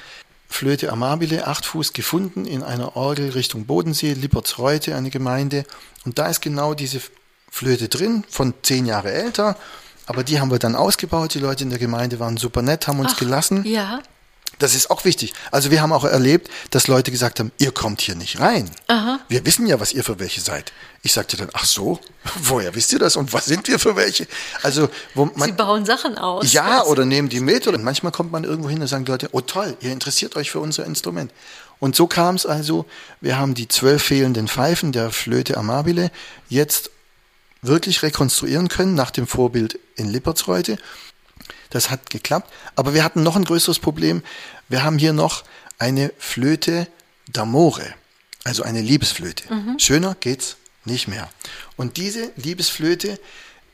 Flöte 0.49 0.93
amabile, 0.93 1.47
acht 1.47 1.67
Fuß, 1.67 1.93
gefunden 1.93 2.45
in 2.45 2.63
einer 2.63 2.97
Orgel 2.97 3.31
Richtung 3.31 3.67
Bodensee, 3.67 4.15
Lippertsreute, 4.15 4.95
eine 4.95 5.11
Gemeinde. 5.11 5.65
Und 6.05 6.19
da 6.19 6.29
ist 6.29 6.41
genau 6.41 6.75
diese 6.75 7.01
Flöte 7.51 7.89
drin, 7.89 8.25
von 8.29 8.55
zehn 8.63 8.87
Jahre 8.87 9.13
älter. 9.13 9.57
Aber 10.07 10.25
die 10.25 10.41
haben 10.41 10.51
wir 10.51 10.59
dann 10.59 10.75
ausgebaut. 10.77 11.35
Die 11.35 11.41
Leute 11.41 11.65
in 11.65 11.71
der 11.71 11.79
Gemeinde 11.79 12.19
waren 12.21 12.37
super 12.37 12.63
nett, 12.63 12.87
haben 12.87 13.01
uns 13.01 13.13
Ach, 13.15 13.19
gelassen. 13.19 13.65
Ja. 13.65 14.01
Das 14.59 14.75
ist 14.75 14.91
auch 14.91 15.05
wichtig. 15.05 15.35
Also 15.51 15.71
wir 15.71 15.83
haben 15.83 15.93
auch 15.93 16.05
erlebt, 16.05 16.49
dass 16.71 16.87
Leute 16.87 17.11
gesagt 17.11 17.41
haben, 17.41 17.53
ihr 17.59 17.73
kommt 17.73 18.01
hier 18.01 18.15
nicht 18.15 18.41
rein. 18.41 18.71
Aha. 18.87 19.19
Wir 19.29 19.45
wissen 19.45 19.67
ja, 19.67 19.81
was 19.81 19.93
ihr 19.93 20.03
für 20.03 20.19
welche 20.19 20.41
seid. 20.41 20.73
Ich 21.03 21.13
sagte 21.13 21.37
dann, 21.37 21.51
ach 21.53 21.67
so, 21.67 22.01
woher 22.43 22.75
wisst 22.75 22.93
ihr 22.93 22.99
das 22.99 23.17
und 23.17 23.33
was 23.35 23.45
sind 23.45 23.69
wir 23.69 23.79
für 23.79 23.97
welche? 23.97 24.27
Also, 24.63 24.89
wo 25.15 25.27
man, 25.27 25.49
Sie 25.49 25.53
bauen 25.53 25.85
Sachen 25.85 26.17
aus. 26.17 26.53
ja, 26.53 26.85
oder 26.85 27.05
nehmen 27.05 27.29
die 27.29 27.41
mit. 27.41 27.67
Oder 27.69 27.79
manchmal 27.79 28.13
kommt 28.13 28.33
man 28.33 28.45
irgendwo 28.45 28.71
hin 28.71 28.81
und 28.81 28.87
sagen 28.87 29.05
die 29.05 29.11
Leute, 29.11 29.29
oh 29.33 29.43
toll, 29.43 29.77
ihr 29.81 29.93
interessiert 29.93 30.37
euch 30.37 30.51
für 30.51 30.61
unser 30.61 30.87
Instrument. 30.87 31.33
Und 31.79 31.95
so 31.95 32.07
kam 32.07 32.37
es 32.37 32.47
also, 32.47 32.87
wir 33.21 33.39
haben 33.39 33.53
die 33.53 33.69
zwölf 33.69 34.03
fehlenden 34.03 34.49
Pfeifen 34.49 34.93
der 34.93 35.11
Flöte 35.11 35.59
Amabile 35.59 36.11
jetzt 36.49 36.91
wirklich 37.67 38.03
rekonstruieren 38.03 38.69
können 38.69 38.95
nach 38.95 39.11
dem 39.11 39.27
Vorbild 39.27 39.79
in 39.97 40.09
Lippertsreute. 40.09 40.79
Das 41.71 41.91
hat 41.91 42.11
geklappt. 42.11 42.53
Aber 42.75 42.95
wir 42.95 43.05
hatten 43.05 43.23
noch 43.23 43.37
ein 43.37 43.45
größeres 43.45 43.79
Problem. 43.79 44.23
Wir 44.69 44.83
haben 44.83 44.99
hier 44.99 45.12
noch 45.12 45.45
eine 45.79 46.12
Flöte 46.19 46.89
d'Amore, 47.33 47.93
also 48.45 48.62
eine 48.62 48.81
Liebesflöte. 48.81 49.45
Schöner 49.79 50.17
geht's 50.19 50.57
nicht 50.85 51.09
mehr. 51.09 51.29
Und 51.77 51.97
diese 51.97 52.31
Liebesflöte 52.37 53.19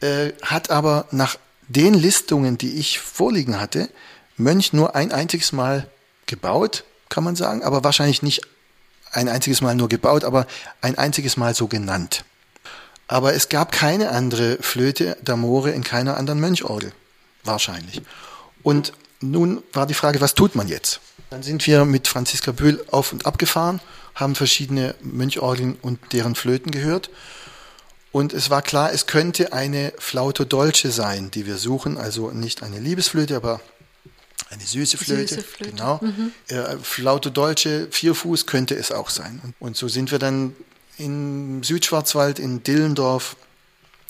äh, 0.01 0.33
hat 0.43 0.71
aber 0.71 1.07
nach 1.11 1.37
den 1.69 1.95
Listungen, 1.95 2.59
die 2.59 2.75
ich 2.77 2.99
vorliegen 2.99 3.61
hatte, 3.61 3.89
Mönch 4.37 4.73
nur 4.73 4.95
ein 4.97 5.13
einziges 5.13 5.53
Mal 5.53 5.87
gebaut, 6.27 6.85
kann 7.09 7.25
man 7.25 7.37
sagen, 7.37 7.63
aber 7.63 7.85
wahrscheinlich 7.85 8.23
nicht 8.23 8.43
ein 9.13 9.29
einziges 9.29 9.61
Mal 9.61 9.75
nur 9.75 9.89
gebaut, 9.89 10.25
aber 10.25 10.47
ein 10.81 10.97
einziges 10.97 11.37
Mal 11.37 11.55
so 11.55 11.69
genannt. 11.69 12.25
Aber 13.13 13.35
es 13.35 13.51
gab 13.51 13.73
keine 13.73 14.11
andere 14.11 14.57
Flöte 14.63 15.19
d'Amore 15.23 15.69
in 15.69 15.85
keiner 15.85 16.17
anderen 16.17 16.41
Mönchorgel. 16.41 16.95
Wahrscheinlich. 17.45 18.01
Und 18.63 18.95
nun 19.21 19.63
war 19.75 19.87
die 19.87 19.93
Frage, 19.93 20.23
was 20.23 20.33
tut 20.33 20.55
man 20.55 20.67
jetzt? 20.67 20.99
Dann 21.29 21.43
sind 21.43 21.67
wir 21.67 21.85
mit 21.85 22.09
Franziska 22.09 22.53
Böhl 22.53 22.83
auf 22.91 23.13
und 23.13 23.27
ab 23.27 23.37
gefahren, 23.37 23.83
haben 24.15 24.35
verschiedene 24.35 24.95
Mönchorgeln 25.03 25.77
und 25.83 25.99
deren 26.15 26.35
Flöten 26.35 26.71
gehört. 26.71 27.11
Und 28.13 28.33
es 28.33 28.49
war 28.49 28.63
klar, 28.63 28.95
es 28.95 29.07
könnte 29.07 29.53
eine 29.53 29.93
Flauto 29.99 30.45
Dolce 30.45 30.91
sein, 30.91 31.31
die 31.31 31.45
wir 31.45 31.59
suchen. 31.59 31.99
Also 31.99 32.31
nicht 32.31 32.63
eine 32.63 32.79
Liebesflöte, 32.79 33.37
aber 33.37 33.61
eine 34.49 34.63
süße 34.63 34.97
Flöte. 34.97 35.35
Süße 35.35 35.43
Flöte. 35.43 35.73
Genau. 35.73 36.01
Äh, 36.49 36.79
Flauto 36.81 37.29
Dolce, 37.29 37.89
Vierfuß 37.91 38.47
könnte 38.47 38.75
es 38.75 38.91
auch 38.91 39.11
sein. 39.11 39.55
Und 39.61 39.77
so 39.77 39.89
sind 39.89 40.13
wir 40.13 40.19
dann 40.19 40.57
im 40.99 41.63
Südschwarzwald, 41.63 42.39
in 42.39 42.63
Dillendorf, 42.63 43.37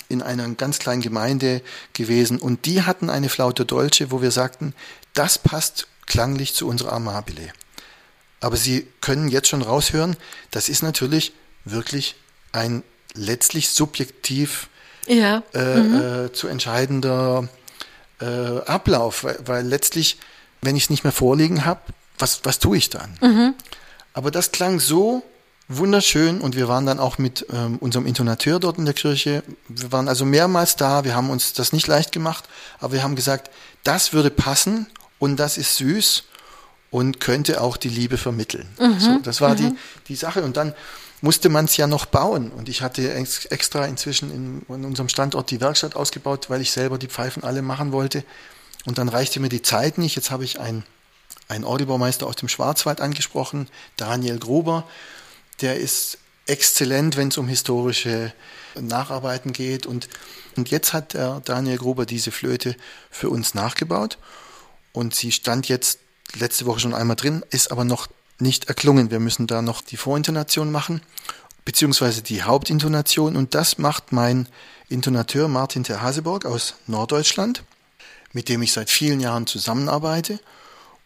in 0.09 0.23
einer 0.23 0.49
ganz 0.51 0.79
kleinen 0.79 1.01
Gemeinde 1.03 1.63
gewesen. 1.95 2.39
Und 2.39 2.67
die 2.67 2.83
hatten 2.83 3.09
eine 3.11 3.29
Flaute 3.29 3.65
Dolce, 3.65 4.11
wo 4.11 4.21
wir 4.21 4.31
sagten, 4.31 4.75
das 5.15 5.39
passt 5.39 5.87
klanglich 6.07 6.55
zu 6.55 6.67
unserer 6.69 6.93
Amabile. 6.93 7.53
Aber 8.41 8.57
Sie 8.57 8.87
können 9.01 9.29
jetzt 9.29 9.49
schon 9.49 9.63
raushören, 9.63 10.17
das 10.51 10.69
ist 10.69 10.83
natürlich 10.83 11.33
wirklich 11.65 12.17
ein 12.51 12.83
letztlich 13.15 13.69
subjektiv 13.71 14.69
Ja. 15.07 15.43
äh, 15.55 16.25
äh, 16.27 16.33
zu 16.33 16.49
entscheidender 16.49 17.49
äh, 18.21 18.25
Ablauf, 18.67 19.25
weil, 19.25 19.39
weil 19.47 19.67
letztlich, 19.67 20.19
wenn 20.61 20.77
ich 20.77 20.85
es 20.85 20.91
nicht 20.91 21.05
mehr 21.05 21.13
vorliegen 21.13 21.65
habe, 21.65 21.81
was, 22.19 22.41
was 22.45 22.59
tue 22.59 22.77
ich 22.77 22.91
dann? 22.91 23.17
Aber 24.13 24.31
das 24.31 24.53
klang 24.53 24.81
so 24.81 25.23
wunderschön. 25.69 26.41
Und 26.41 26.57
wir 26.57 26.69
waren 26.69 26.87
dann 26.87 26.99
auch 26.99 27.19
mit 27.19 27.47
ähm, 27.53 27.79
unserem 27.79 28.07
Intonateur 28.07 28.61
dort 28.61 28.79
in 28.79 28.85
der 28.85 28.95
Kirche. 28.95 29.43
Wir 29.69 29.93
waren 29.93 30.09
also 30.09 30.25
mehrmals 30.25 30.77
da, 30.77 31.05
wir 31.05 31.15
haben 31.15 31.31
uns 31.31 31.53
das 31.53 31.73
nicht 31.73 31.87
leicht 31.87 32.13
gemacht, 32.13 32.49
aber 32.81 32.95
wir 32.95 33.03
haben 33.03 33.17
gesagt, 33.17 33.51
das 33.85 34.13
würde 34.13 34.31
passen 34.31 34.87
und 35.19 35.37
das 35.37 35.59
ist 35.59 35.77
süß 35.77 36.25
und 36.91 37.21
könnte 37.21 37.61
auch 37.61 37.77
die 37.77 37.89
Liebe 37.89 38.19
vermitteln. 38.19 38.69
So, 38.99 39.19
das 39.21 39.41
war 39.41 39.55
die, 39.55 39.75
die 40.09 40.15
Sache. 40.15 40.43
Und 40.43 40.57
dann 40.57 40.75
musste 41.23 41.49
man 41.49 41.65
es 41.65 41.77
ja 41.77 41.87
noch 41.87 42.05
bauen. 42.05 42.51
Und 42.51 42.69
ich 42.69 42.83
hatte 42.83 43.15
ex 43.15 43.47
extra 43.47 43.87
inzwischen 43.87 44.31
in, 44.31 44.75
in 44.75 44.85
unserem 44.85 45.09
Standort 45.09 45.51
die 45.51 45.61
Werkstatt 45.61 45.97
ausgebaut, 45.97 46.51
weil 46.51 46.61
ich 46.61 46.71
selber 46.71 46.99
die 46.99 47.07
Pfeifen 47.07 47.45
alle 47.45 47.63
machen 47.63 47.93
wollte. 47.93 48.25
Und 48.85 48.99
dann 48.99 49.09
reichte 49.09 49.41
mir 49.41 49.49
die 49.49 49.63
Zeit 49.63 49.97
nicht. 49.97 50.17
Jetzt 50.17 50.31
habe 50.31 50.45
ich 50.45 50.61
einen, 50.61 50.85
einen 51.49 51.65
Orgelbaumeister 51.65 52.27
aus 52.27 52.37
dem 52.37 52.49
Schwarzwald 52.49 53.01
angesprochen, 53.01 53.69
Daniel 53.97 54.39
Gruber, 54.39 54.85
der 55.63 55.77
ist 55.79 56.19
exzellent, 56.47 57.17
wenn 57.17 57.29
es 57.29 57.39
um 57.39 57.49
historische 57.49 58.33
Nacharbeiten 58.79 59.53
geht. 59.53 59.87
Und, 59.87 60.09
und 60.57 60.71
jetzt 60.71 60.93
hat 60.93 61.15
der 61.15 61.41
Daniel 61.45 61.79
Gruber 61.79 62.07
diese 62.07 62.33
Flöte 62.33 62.77
für 63.11 63.31
uns 63.31 63.55
nachgebaut. 63.55 64.19
Und 64.93 65.15
sie 65.15 65.33
stand 65.33 65.69
jetzt 65.69 66.01
letzte 66.35 66.67
Woche 66.67 66.81
schon 66.81 66.95
einmal 66.95 67.17
drin, 67.17 67.45
ist 67.51 67.71
aber 67.71 67.85
noch 67.85 68.09
nicht 68.39 68.67
erklungen. 68.67 69.11
Wir 69.11 69.21
müssen 69.21 69.47
da 69.47 69.63
noch 69.63 69.81
die 69.81 69.97
Vorintonation 69.97 70.71
machen, 70.71 71.01
beziehungsweise 71.65 72.23
die 72.23 72.43
Hauptintonation. 72.43 73.37
Und 73.37 73.55
das 73.55 73.79
macht 73.79 74.13
mein 74.13 74.49
Intonateur 74.89 75.49
Martin 75.49 75.85
Terhaseborg 75.85 76.45
aus 76.45 76.75
Norddeutschland, 76.87 77.63
mit 78.33 78.49
dem 78.49 78.63
ich 78.63 78.73
seit 78.73 78.91
vielen 78.91 79.21
Jahren 79.21 79.47
zusammenarbeite. 79.47 80.41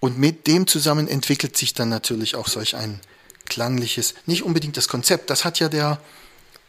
Und 0.00 0.18
mit 0.18 0.46
dem 0.46 0.66
zusammen 0.66 1.08
entwickelt 1.08 1.56
sich 1.56 1.74
dann 1.74 1.88
natürlich 1.88 2.36
auch 2.36 2.48
solch 2.48 2.76
ein 2.76 3.00
klangliches, 3.46 4.14
nicht 4.26 4.42
unbedingt 4.42 4.76
das 4.76 4.88
Konzept, 4.88 5.30
das 5.30 5.44
hat 5.44 5.58
ja 5.58 5.68
der, 5.68 6.00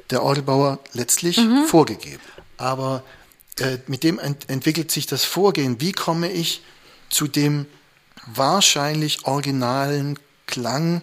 der 0.10 0.24
Orgelbauer 0.24 0.80
letztlich 0.94 1.40
vorgegeben. 1.68 2.24
Aber 2.58 3.04
äh, 3.60 3.78
mit 3.88 4.04
dem 4.04 4.20
ent 4.20 4.50
entwickelt 4.50 4.92
sich 4.92 5.06
das 5.06 5.26
Vorgehen, 5.26 5.82
wie 5.82 5.92
komme 5.92 6.32
ich 6.32 6.62
zu 7.10 7.28
dem 7.28 7.66
wahrscheinlich 8.26 9.26
originalen 9.26 10.20
Klang 10.46 11.02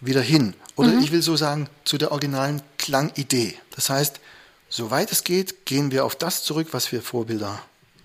wieder 0.00 0.22
hin. 0.22 0.54
Oder 0.76 0.96
ich 0.98 1.10
will 1.10 1.22
so 1.22 1.34
sagen, 1.34 1.68
zu 1.84 1.98
der 1.98 2.12
originalen 2.12 2.62
Klangidee. 2.76 3.56
Das 3.74 3.90
heißt, 3.90 4.20
soweit 4.68 5.10
es 5.10 5.24
geht, 5.24 5.66
gehen 5.66 5.90
wir 5.90 6.04
auf 6.04 6.14
das 6.14 6.44
zurück, 6.44 6.68
was 6.70 6.92
wir 6.92 7.02
Vorbilder, 7.02 7.60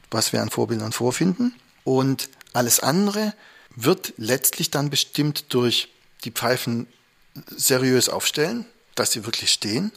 was 0.10 0.34
wir 0.34 0.42
an 0.42 0.50
Vorbildern 0.50 0.92
vorfinden. 0.92 1.54
Und 1.84 2.30
alles 2.54 2.80
andere 2.80 3.34
wird 3.76 4.14
letztlich 4.18 4.72
dann 4.72 4.90
bestimmt 4.90 5.54
durch 5.54 5.90
die 6.24 6.32
Pfeifen 6.32 6.88
seriös 7.48 8.10
aufstellen, 8.10 8.66
dass 8.96 9.12
sie 9.12 9.26
wirklich 9.26 9.52
stehen. 9.52 9.92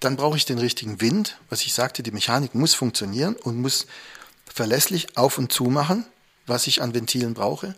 Dann 0.00 0.16
brauche 0.16 0.36
ich 0.36 0.44
den 0.44 0.58
richtigen 0.58 1.00
Wind, 1.00 1.38
was 1.48 1.62
ich 1.62 1.74
sagte, 1.74 2.02
die 2.02 2.10
Mechanik 2.10 2.54
muss 2.54 2.74
funktionieren 2.74 3.36
und 3.36 3.60
muss 3.60 3.86
verlässlich 4.52 5.16
auf 5.16 5.38
und 5.38 5.52
zu 5.52 5.64
machen, 5.64 6.06
was 6.46 6.66
ich 6.66 6.82
an 6.82 6.94
Ventilen 6.94 7.34
brauche. 7.34 7.74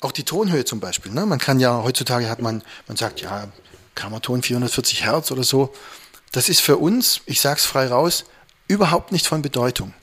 Auch 0.00 0.12
die 0.12 0.24
Tonhöhe 0.24 0.64
zum 0.64 0.80
Beispiel. 0.80 1.12
Ne? 1.12 1.26
Man 1.26 1.38
kann 1.38 1.58
ja, 1.58 1.82
heutzutage 1.82 2.28
hat 2.28 2.40
man, 2.40 2.62
man 2.86 2.96
sagt, 2.96 3.20
ja, 3.20 3.48
Kammerton 3.94 4.42
440 4.42 5.04
Hertz 5.04 5.30
oder 5.30 5.44
so. 5.44 5.72
Das 6.32 6.48
ist 6.48 6.60
für 6.60 6.76
uns, 6.76 7.20
ich 7.26 7.40
sag's 7.40 7.64
frei 7.64 7.86
raus, 7.88 8.24
überhaupt 8.68 9.12
nicht 9.12 9.26
von 9.26 9.42
Bedeutung. 9.42 9.94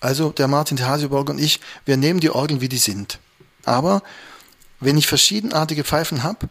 Also 0.00 0.30
der 0.30 0.48
Martin 0.48 0.84
Haseborg 0.86 1.30
und 1.30 1.38
ich, 1.38 1.60
wir 1.84 1.96
nehmen 1.96 2.20
die 2.20 2.30
Orgeln, 2.30 2.60
wie 2.60 2.68
die 2.68 2.78
sind. 2.78 3.18
Aber 3.64 4.02
wenn 4.80 4.98
ich 4.98 5.06
verschiedenartige 5.06 5.84
Pfeifen 5.84 6.22
habe, 6.22 6.48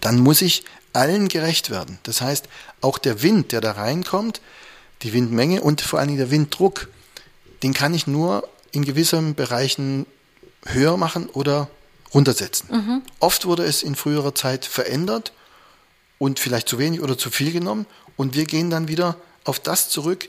dann 0.00 0.18
muss 0.18 0.42
ich 0.42 0.64
allen 0.92 1.28
gerecht 1.28 1.70
werden. 1.70 1.98
Das 2.02 2.20
heißt, 2.20 2.48
auch 2.80 2.98
der 2.98 3.22
Wind, 3.22 3.52
der 3.52 3.60
da 3.60 3.72
reinkommt, 3.72 4.40
die 5.02 5.12
Windmenge 5.12 5.62
und 5.62 5.80
vor 5.80 5.98
allen 5.98 6.08
Dingen 6.08 6.18
der 6.18 6.30
Winddruck, 6.30 6.88
den 7.62 7.74
kann 7.74 7.94
ich 7.94 8.06
nur 8.06 8.48
in 8.72 8.84
gewissen 8.84 9.34
Bereichen 9.34 10.06
höher 10.64 10.96
machen 10.96 11.28
oder 11.28 11.68
runtersetzen. 12.14 12.68
Oft 13.20 13.46
wurde 13.46 13.64
es 13.64 13.82
in 13.82 13.94
früherer 13.94 14.34
Zeit 14.34 14.64
verändert 14.64 15.32
und 16.18 16.40
vielleicht 16.40 16.68
zu 16.68 16.78
wenig 16.78 17.00
oder 17.00 17.16
zu 17.18 17.30
viel 17.30 17.52
genommen 17.52 17.86
und 18.16 18.34
wir 18.34 18.44
gehen 18.44 18.70
dann 18.70 18.88
wieder 18.88 19.16
auf 19.44 19.60
das 19.60 19.88
zurück, 19.88 20.28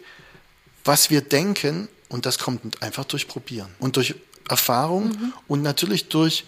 was 0.86 1.09
wir 1.09 1.22
denken 1.22 1.88
und 2.09 2.26
das 2.26 2.38
kommt 2.39 2.82
einfach 2.82 3.05
durch 3.05 3.28
Probieren 3.28 3.70
und 3.80 3.95
durch 3.95 4.15
Erfahrung 4.49 5.34
und 5.47 5.61
natürlich 5.61 6.09
durch 6.09 6.45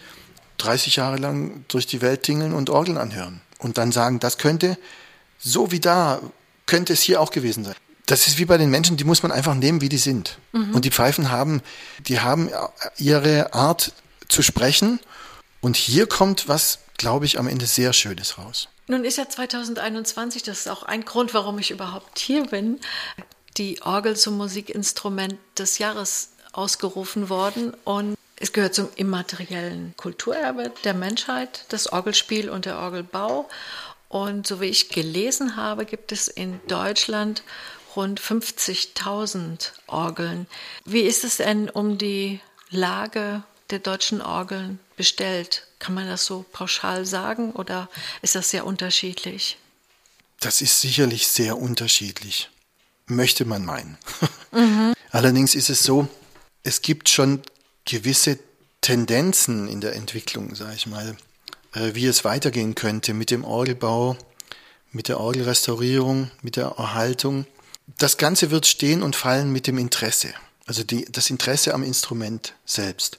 30 0.64 0.96
Jahre 0.96 1.16
lang 1.16 1.64
durch 1.68 1.86
die 1.86 2.00
Welt 2.00 2.22
tingeln 2.22 2.52
und 2.54 2.70
Orgeln 2.70 2.98
anhören 2.98 3.40
und 3.58 3.78
dann 3.78 3.92
sagen, 3.92 4.20
das 4.20 4.38
könnte, 4.38 4.78
so 5.38 5.70
wie 5.70 5.80
da, 5.80 6.20
könnte 6.66 6.92
es 6.92 7.02
hier 7.02 7.20
auch 7.20 7.30
gewesen 7.30 7.64
sein. 7.64 7.74
Das 8.06 8.26
ist 8.26 8.38
wie 8.38 8.44
bei 8.44 8.58
den 8.58 8.70
Menschen, 8.70 8.96
die 8.96 9.04
muss 9.04 9.22
man 9.22 9.32
einfach 9.32 9.54
nehmen, 9.54 9.80
wie 9.80 9.88
die 9.88 9.98
sind. 9.98 10.38
Und 10.52 10.84
die 10.84 10.90
Pfeifen 10.90 11.30
haben, 11.30 11.62
die 12.08 12.20
haben 12.20 12.50
ihre 12.98 13.54
Art 13.54 13.92
zu 14.28 14.42
sprechen 14.42 15.00
und 15.60 15.76
hier 15.76 16.06
kommt 16.06 16.48
was, 16.48 16.80
glaube 16.96 17.26
ich, 17.26 17.38
am 17.38 17.48
Ende 17.48 17.66
sehr 17.66 17.92
Schönes 17.92 18.38
raus. 18.38 18.68
Nun 18.88 19.04
ist 19.04 19.16
ja 19.18 19.28
2021, 19.28 20.42
das 20.42 20.60
ist 20.60 20.68
auch 20.68 20.82
ein 20.82 21.04
Grund, 21.04 21.32
warum 21.34 21.58
ich 21.58 21.70
überhaupt 21.70 22.18
hier 22.18 22.44
bin, 22.46 22.80
die 23.56 23.80
Orgel 23.82 24.16
zum 24.16 24.36
Musikinstrument 24.36 25.36
des 25.56 25.78
Jahres 25.78 26.30
ausgerufen 26.52 27.28
worden. 27.28 27.72
Und 27.84 28.16
Es 28.42 28.52
gehört 28.52 28.74
zum 28.74 28.88
immateriellen 28.96 29.94
Kulturerbe 29.96 30.72
der 30.82 30.94
Menschheit, 30.94 31.64
das 31.68 31.92
Orgelspiel 31.92 32.50
und 32.50 32.64
der 32.64 32.76
Orgelbau. 32.76 33.48
Und 34.08 34.48
so 34.48 34.60
wie 34.60 34.66
ich 34.66 34.88
gelesen 34.88 35.54
habe, 35.54 35.86
gibt 35.86 36.10
es 36.10 36.26
in 36.26 36.60
Deutschland 36.66 37.44
rund 37.94 38.20
50.000 38.20 39.70
Orgeln. 39.86 40.48
Wie 40.84 41.02
ist 41.02 41.22
es 41.22 41.36
denn 41.36 41.70
um 41.70 41.98
die 41.98 42.40
Lage 42.68 43.44
der 43.70 43.78
deutschen 43.78 44.20
Orgeln 44.20 44.80
bestellt? 44.96 45.68
Kann 45.78 45.94
man 45.94 46.08
das 46.08 46.24
so 46.24 46.44
pauschal 46.50 47.06
sagen 47.06 47.52
oder 47.52 47.88
ist 48.22 48.34
das 48.34 48.50
sehr 48.50 48.66
unterschiedlich? 48.66 49.56
Das 50.40 50.62
ist 50.62 50.80
sicherlich 50.80 51.28
sehr 51.28 51.58
unterschiedlich, 51.58 52.50
möchte 53.06 53.44
man 53.44 53.64
meinen. 53.64 53.98
Mhm. 54.54 54.92
Allerdings 55.10 55.54
ist 55.54 55.70
es 55.70 55.82
so, 55.82 56.08
es 56.62 56.82
gibt 56.82 57.08
schon 57.08 57.40
gewisse 57.84 58.38
Tendenzen 58.80 59.68
in 59.68 59.80
der 59.80 59.94
Entwicklung, 59.94 60.54
sage 60.54 60.74
ich 60.76 60.86
mal, 60.86 61.16
äh, 61.74 61.94
wie 61.94 62.06
es 62.06 62.24
weitergehen 62.24 62.74
könnte 62.74 63.14
mit 63.14 63.30
dem 63.30 63.44
Orgelbau, 63.44 64.16
mit 64.90 65.08
der 65.08 65.20
Orgelrestaurierung, 65.20 66.30
mit 66.42 66.56
der 66.56 66.74
Erhaltung. 66.78 67.46
Das 67.98 68.16
Ganze 68.16 68.50
wird 68.50 68.66
stehen 68.66 69.02
und 69.02 69.16
fallen 69.16 69.52
mit 69.52 69.66
dem 69.66 69.78
Interesse, 69.78 70.34
also 70.66 70.82
die, 70.82 71.06
das 71.10 71.30
Interesse 71.30 71.74
am 71.74 71.82
Instrument 71.82 72.54
selbst. 72.64 73.18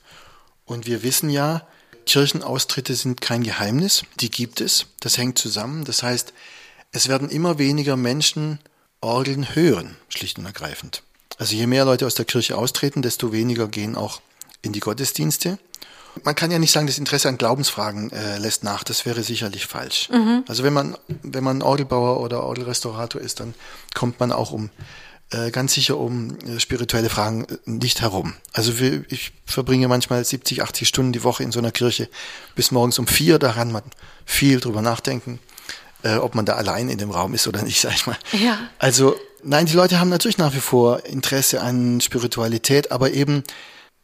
Und 0.65 0.85
wir 0.85 1.03
wissen 1.03 1.29
ja, 1.29 1.67
Kirchenaustritte 2.05 2.95
sind 2.95 3.21
kein 3.21 3.43
Geheimnis, 3.43 4.03
die 4.19 4.29
gibt 4.29 4.61
es, 4.61 4.87
das 4.99 5.17
hängt 5.17 5.37
zusammen. 5.37 5.85
Das 5.85 6.03
heißt, 6.03 6.33
es 6.91 7.07
werden 7.07 7.29
immer 7.29 7.57
weniger 7.57 7.97
Menschen 7.97 8.59
Orgeln 9.01 9.55
hören, 9.55 9.97
schlicht 10.09 10.37
und 10.37 10.45
ergreifend. 10.45 11.03
Also 11.37 11.55
je 11.55 11.67
mehr 11.67 11.85
Leute 11.85 12.05
aus 12.05 12.15
der 12.15 12.25
Kirche 12.25 12.57
austreten, 12.57 13.01
desto 13.01 13.31
weniger 13.31 13.67
gehen 13.67 13.95
auch 13.95 14.21
in 14.63 14.73
die 14.73 14.79
Gottesdienste. 14.79 15.59
Man 16.23 16.35
kann 16.35 16.51
ja 16.51 16.59
nicht 16.59 16.71
sagen, 16.71 16.87
das 16.87 16.97
Interesse 16.97 17.27
an 17.27 17.37
Glaubensfragen 17.37 18.11
äh, 18.11 18.37
lässt 18.37 18.63
nach. 18.63 18.83
Das 18.83 19.05
wäre 19.05 19.23
sicherlich 19.23 19.65
falsch. 19.65 20.09
Mhm. 20.09 20.43
Also 20.47 20.63
wenn 20.63 20.73
man, 20.73 20.97
wenn 21.23 21.43
man 21.43 21.61
Orgelbauer 21.61 22.19
oder 22.19 22.43
Orgelrestaurator 22.43 23.19
ist, 23.19 23.39
dann 23.39 23.53
kommt 23.93 24.19
man 24.19 24.31
auch 24.31 24.51
um 24.51 24.69
äh, 25.31 25.49
ganz 25.49 25.73
sicher 25.73 25.97
um 25.97 26.37
äh, 26.47 26.59
spirituelle 26.59 27.09
Fragen 27.09 27.45
äh, 27.45 27.57
nicht 27.65 28.01
herum. 28.01 28.35
Also 28.51 28.79
wir, 28.79 29.03
ich 29.09 29.31
verbringe 29.45 29.87
manchmal 29.87 30.23
70, 30.23 30.61
80 30.61 30.87
Stunden 30.87 31.13
die 31.13 31.23
Woche 31.23 31.43
in 31.43 31.51
so 31.51 31.59
einer 31.59 31.71
Kirche 31.71 32.07
bis 32.55 32.71
morgens 32.71 32.99
um 32.99 33.07
vier. 33.07 33.39
Daran 33.39 33.71
man 33.71 33.83
viel 34.25 34.59
drüber 34.59 34.83
nachdenken, 34.83 35.39
äh, 36.03 36.15
ob 36.15 36.35
man 36.35 36.45
da 36.45 36.53
allein 36.53 36.89
in 36.89 36.99
dem 36.99 37.09
Raum 37.09 37.33
ist 37.33 37.47
oder 37.47 37.63
nicht, 37.63 37.81
sag 37.81 37.95
ich 37.95 38.05
mal. 38.05 38.17
Ja. 38.33 38.59
Also 38.77 39.15
nein, 39.43 39.65
die 39.65 39.73
Leute 39.73 39.99
haben 39.99 40.09
natürlich 40.09 40.37
nach 40.37 40.53
wie 40.53 40.59
vor 40.59 41.05
Interesse 41.05 41.61
an 41.61 41.99
Spiritualität, 42.01 42.91
aber 42.91 43.11
eben 43.11 43.43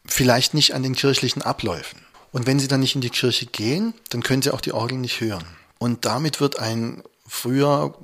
vielleicht 0.10 0.54
nicht 0.54 0.74
an 0.74 0.84
den 0.84 0.96
kirchlichen 0.96 1.42
Abläufen. 1.42 2.00
Und 2.32 2.46
wenn 2.46 2.60
sie 2.60 2.68
dann 2.68 2.80
nicht 2.80 2.96
in 2.96 3.02
die 3.02 3.10
Kirche 3.10 3.46
gehen, 3.46 3.94
dann 4.10 4.24
können 4.24 4.42
sie 4.42 4.52
auch 4.52 4.62
die 4.62 4.74
Orgel 4.74 4.98
nicht 4.98 5.22
hören. 5.22 5.46
Und 5.80 6.06
damit 6.06 6.42
wird 6.42 6.60
ein 6.60 7.04
früher 7.28 7.96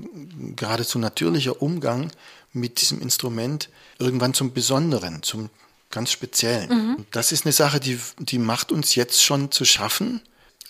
geradezu 0.56 1.00
natürlicher 1.00 1.62
Umgang 1.62 2.12
mit 2.54 2.82
diesem 2.82 3.02
Instrument 3.02 3.70
irgendwann 4.00 4.34
zum 4.34 4.54
Besonderen, 4.54 5.24
zum 5.24 5.50
ganz 5.92 6.12
Speziellen. 6.12 6.70
Mhm. 6.70 7.06
Das 7.12 7.32
ist 7.32 7.46
eine 7.46 7.54
Sache, 7.54 7.80
die, 7.80 8.00
die 8.20 8.40
macht 8.40 8.72
uns 8.72 8.96
jetzt 8.96 9.24
schon 9.24 9.52
zu 9.52 9.66
schaffen. 9.66 10.22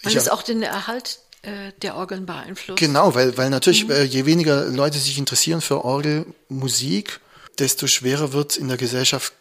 Weil 0.03 0.15
es 0.15 0.29
auch 0.29 0.43
den 0.43 0.61
Erhalt 0.61 1.19
äh, 1.41 1.71
der 1.81 1.95
Orgeln 1.95 2.25
beeinflusst. 2.25 2.79
Genau, 2.79 3.15
weil, 3.15 3.37
weil 3.37 3.49
natürlich, 3.49 3.85
mhm. 3.85 3.91
Äh, 3.91 4.03
je 4.03 4.25
weniger 4.25 4.65
Leute 4.65 4.97
sich 4.97 5.17
interessieren 5.17 5.61
für 5.61 5.83
Orgelmusik, 5.83 7.19
desto 7.59 7.87
schwerer 7.87 8.33
wird 8.33 8.51
es 8.51 8.57
in 8.57 8.67
der 8.67 8.77
Gesellschaft 8.77 9.33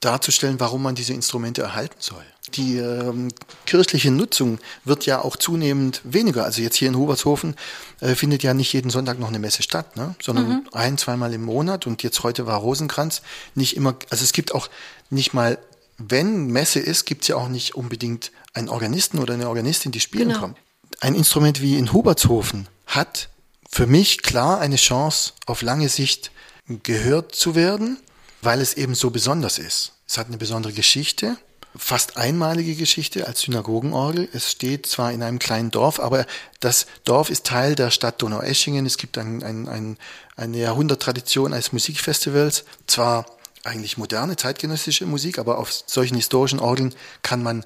darzustellen, 0.00 0.60
warum 0.60 0.82
man 0.82 0.94
diese 0.94 1.14
Instrumente 1.14 1.62
erhalten 1.62 1.96
soll. 1.98 2.24
Die 2.54 2.76
ähm, 2.76 3.28
kirchliche 3.64 4.10
Nutzung 4.10 4.58
wird 4.84 5.06
ja 5.06 5.22
auch 5.22 5.36
zunehmend 5.36 6.02
weniger. 6.04 6.44
Also 6.44 6.60
jetzt 6.60 6.76
hier 6.76 6.88
in 6.88 6.96
Hubertshofen 6.96 7.56
äh, 8.00 8.14
findet 8.14 8.42
ja 8.42 8.52
nicht 8.52 8.72
jeden 8.72 8.90
Sonntag 8.90 9.18
noch 9.18 9.28
eine 9.28 9.38
Messe 9.38 9.62
statt, 9.62 9.96
ne? 9.96 10.14
sondern 10.22 10.48
mhm. 10.48 10.68
ein, 10.72 10.98
zweimal 10.98 11.32
im 11.32 11.42
Monat. 11.42 11.86
Und 11.86 12.02
jetzt 12.02 12.22
heute 12.22 12.46
war 12.46 12.58
Rosenkranz. 12.58 13.22
Nicht 13.54 13.76
immer, 13.76 13.96
also 14.10 14.22
es 14.22 14.32
gibt 14.32 14.54
auch 14.54 14.68
nicht 15.08 15.32
mal, 15.32 15.58
wenn 15.96 16.46
Messe 16.46 16.80
ist, 16.80 17.06
gibt 17.06 17.22
es 17.22 17.28
ja 17.28 17.36
auch 17.36 17.48
nicht 17.48 17.74
unbedingt 17.74 18.30
einen 18.52 18.68
Organisten 18.68 19.18
oder 19.18 19.34
eine 19.34 19.48
Organistin, 19.48 19.90
die 19.90 20.00
spielen 20.00 20.28
genau. 20.28 20.40
kommt. 20.40 20.58
Ein 21.00 21.14
Instrument 21.14 21.62
wie 21.62 21.78
in 21.78 21.92
Hubertshofen 21.92 22.68
hat 22.86 23.30
für 23.70 23.86
mich 23.86 24.22
klar 24.22 24.60
eine 24.60 24.76
Chance, 24.76 25.32
auf 25.46 25.62
lange 25.62 25.88
Sicht 25.88 26.30
gehört 26.66 27.34
zu 27.34 27.54
werden, 27.54 27.98
weil 28.44 28.60
es 28.60 28.74
eben 28.74 28.94
so 28.94 29.10
besonders 29.10 29.58
ist. 29.58 29.92
Es 30.06 30.18
hat 30.18 30.28
eine 30.28 30.36
besondere 30.36 30.72
Geschichte, 30.72 31.36
fast 31.76 32.16
einmalige 32.16 32.74
Geschichte 32.74 33.26
als 33.26 33.40
Synagogenorgel. 33.40 34.28
Es 34.32 34.52
steht 34.52 34.86
zwar 34.86 35.12
in 35.12 35.22
einem 35.22 35.38
kleinen 35.38 35.70
Dorf, 35.70 35.98
aber 35.98 36.26
das 36.60 36.86
Dorf 37.04 37.30
ist 37.30 37.46
Teil 37.46 37.74
der 37.74 37.90
Stadt 37.90 38.22
Donaueschingen. 38.22 38.86
Es 38.86 38.96
gibt 38.96 39.18
ein, 39.18 39.42
ein, 39.42 39.68
ein, 39.68 39.98
eine 40.36 40.58
Jahrhunderttradition 40.58 41.52
eines 41.52 41.72
Musikfestivals. 41.72 42.64
Zwar 42.86 43.26
eigentlich 43.64 43.96
moderne, 43.96 44.36
zeitgenössische 44.36 45.06
Musik, 45.06 45.38
aber 45.38 45.58
auf 45.58 45.72
solchen 45.72 46.16
historischen 46.16 46.60
Orgeln 46.60 46.94
kann 47.22 47.42
man 47.42 47.64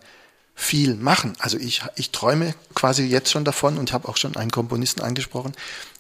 viel 0.61 0.97
machen. 0.97 1.35
Also 1.39 1.57
ich, 1.57 1.83
ich 1.95 2.11
träume 2.11 2.53
quasi 2.75 3.05
jetzt 3.05 3.31
schon 3.31 3.45
davon 3.45 3.79
und 3.79 3.93
habe 3.93 4.09
auch 4.09 4.17
schon 4.17 4.35
einen 4.35 4.51
Komponisten 4.51 5.01
angesprochen, 5.01 5.53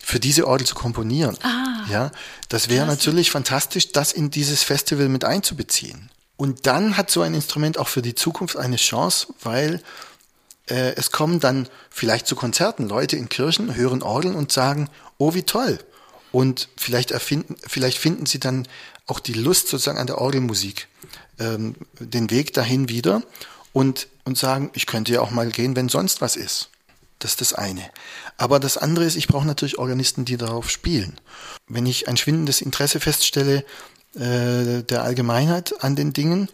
für 0.03 0.19
diese 0.19 0.49
Orgel 0.49 0.67
zu 0.67 0.75
komponieren. 0.75 1.39
Ah, 1.43 1.87
ja, 1.89 2.11
das 2.49 2.69
wäre 2.69 2.85
natürlich 2.85 3.31
fantastisch, 3.31 3.93
das 3.93 4.13
in 4.13 4.33
dieses 4.33 4.65
Festival 4.65 5.09
mit 5.09 5.25
einzubeziehen. 5.25 6.11
Und 6.37 6.67
dann 6.67 6.97
hat 6.97 7.09
so 7.09 7.23
ein 7.23 7.35
Instrument 7.35 7.79
auch 7.79 7.87
für 7.87 8.03
die 8.03 8.17
Zukunft 8.17 8.57
eine 8.57 8.77
Chance, 8.77 9.29
weil 9.45 9.81
äh, 10.67 10.93
es 10.97 11.13
kommen 11.13 11.39
dann 11.39 11.69
vielleicht 11.89 12.27
zu 12.27 12.35
Konzerten 12.35 12.89
Leute 12.89 13.17
in 13.17 13.29
Kirchen, 13.29 13.77
hören 13.77 14.03
Orgeln 14.03 14.35
und 14.35 14.51
sagen, 14.51 14.91
oh, 15.19 15.35
wie 15.35 15.45
toll. 15.45 15.79
Und 16.33 16.69
vielleicht 16.77 17.13
erfinden, 17.13 17.55
vielleicht 17.65 17.99
finden 17.99 18.27
sie 18.27 18.41
dann 18.41 18.67
auch 19.07 19.21
die 19.21 19.35
Lust 19.35 19.69
sozusagen 19.69 19.99
an 19.99 20.09
der 20.09 20.19
Orgelmusik, 20.19 20.89
ähm, 21.39 21.77
den 22.01 22.29
Weg 22.31 22.55
dahin 22.55 22.89
wieder 22.89 23.23
und, 23.73 24.09
und 24.25 24.39
sagen, 24.39 24.71
ich 24.75 24.87
könnte 24.87 25.13
ja 25.13 25.21
auch 25.21 25.31
mal 25.31 25.51
gehen, 25.51 25.77
wenn 25.77 25.89
sonst 25.89 26.21
was 26.21 26.37
ist. 26.37 26.71
Das 27.19 27.33
ist 27.33 27.41
das 27.41 27.53
eine. 27.53 27.89
Aber 28.37 28.61
das 28.61 28.77
andere 28.77 29.05
ist, 29.05 29.17
ich 29.17 29.29
brauche 29.29 29.47
natürlich 29.47 29.79
Organisten, 29.79 30.25
die 30.25 30.37
darauf 30.37 30.71
spielen. 30.71 31.21
Wenn 31.67 31.87
ich 31.87 32.09
ein 32.09 32.17
schwindendes 32.17 32.61
Interesse 32.61 33.01
feststelle, 33.01 33.65
äh, 34.15 34.83
der 34.83 35.03
Allgemeinheit 35.03 35.83
an 35.83 35.97
den 35.97 36.13
Dingen, 36.13 36.49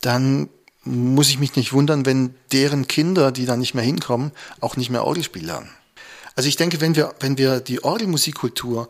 dann 0.00 0.48
muss 0.84 1.30
ich 1.30 1.38
mich 1.38 1.56
nicht 1.56 1.72
wundern, 1.72 2.06
wenn 2.06 2.34
deren 2.52 2.86
Kinder, 2.86 3.32
die 3.32 3.46
da 3.46 3.56
nicht 3.56 3.74
mehr 3.74 3.84
hinkommen, 3.84 4.32
auch 4.60 4.76
nicht 4.76 4.90
mehr 4.90 5.04
Orgelspiel 5.04 5.44
lernen. 5.44 5.70
Also 6.36 6.48
ich 6.48 6.56
denke, 6.56 6.80
wenn 6.80 6.94
wir, 6.94 7.14
wenn 7.20 7.38
wir 7.38 7.60
die 7.60 7.82
Orgelmusikkultur 7.82 8.88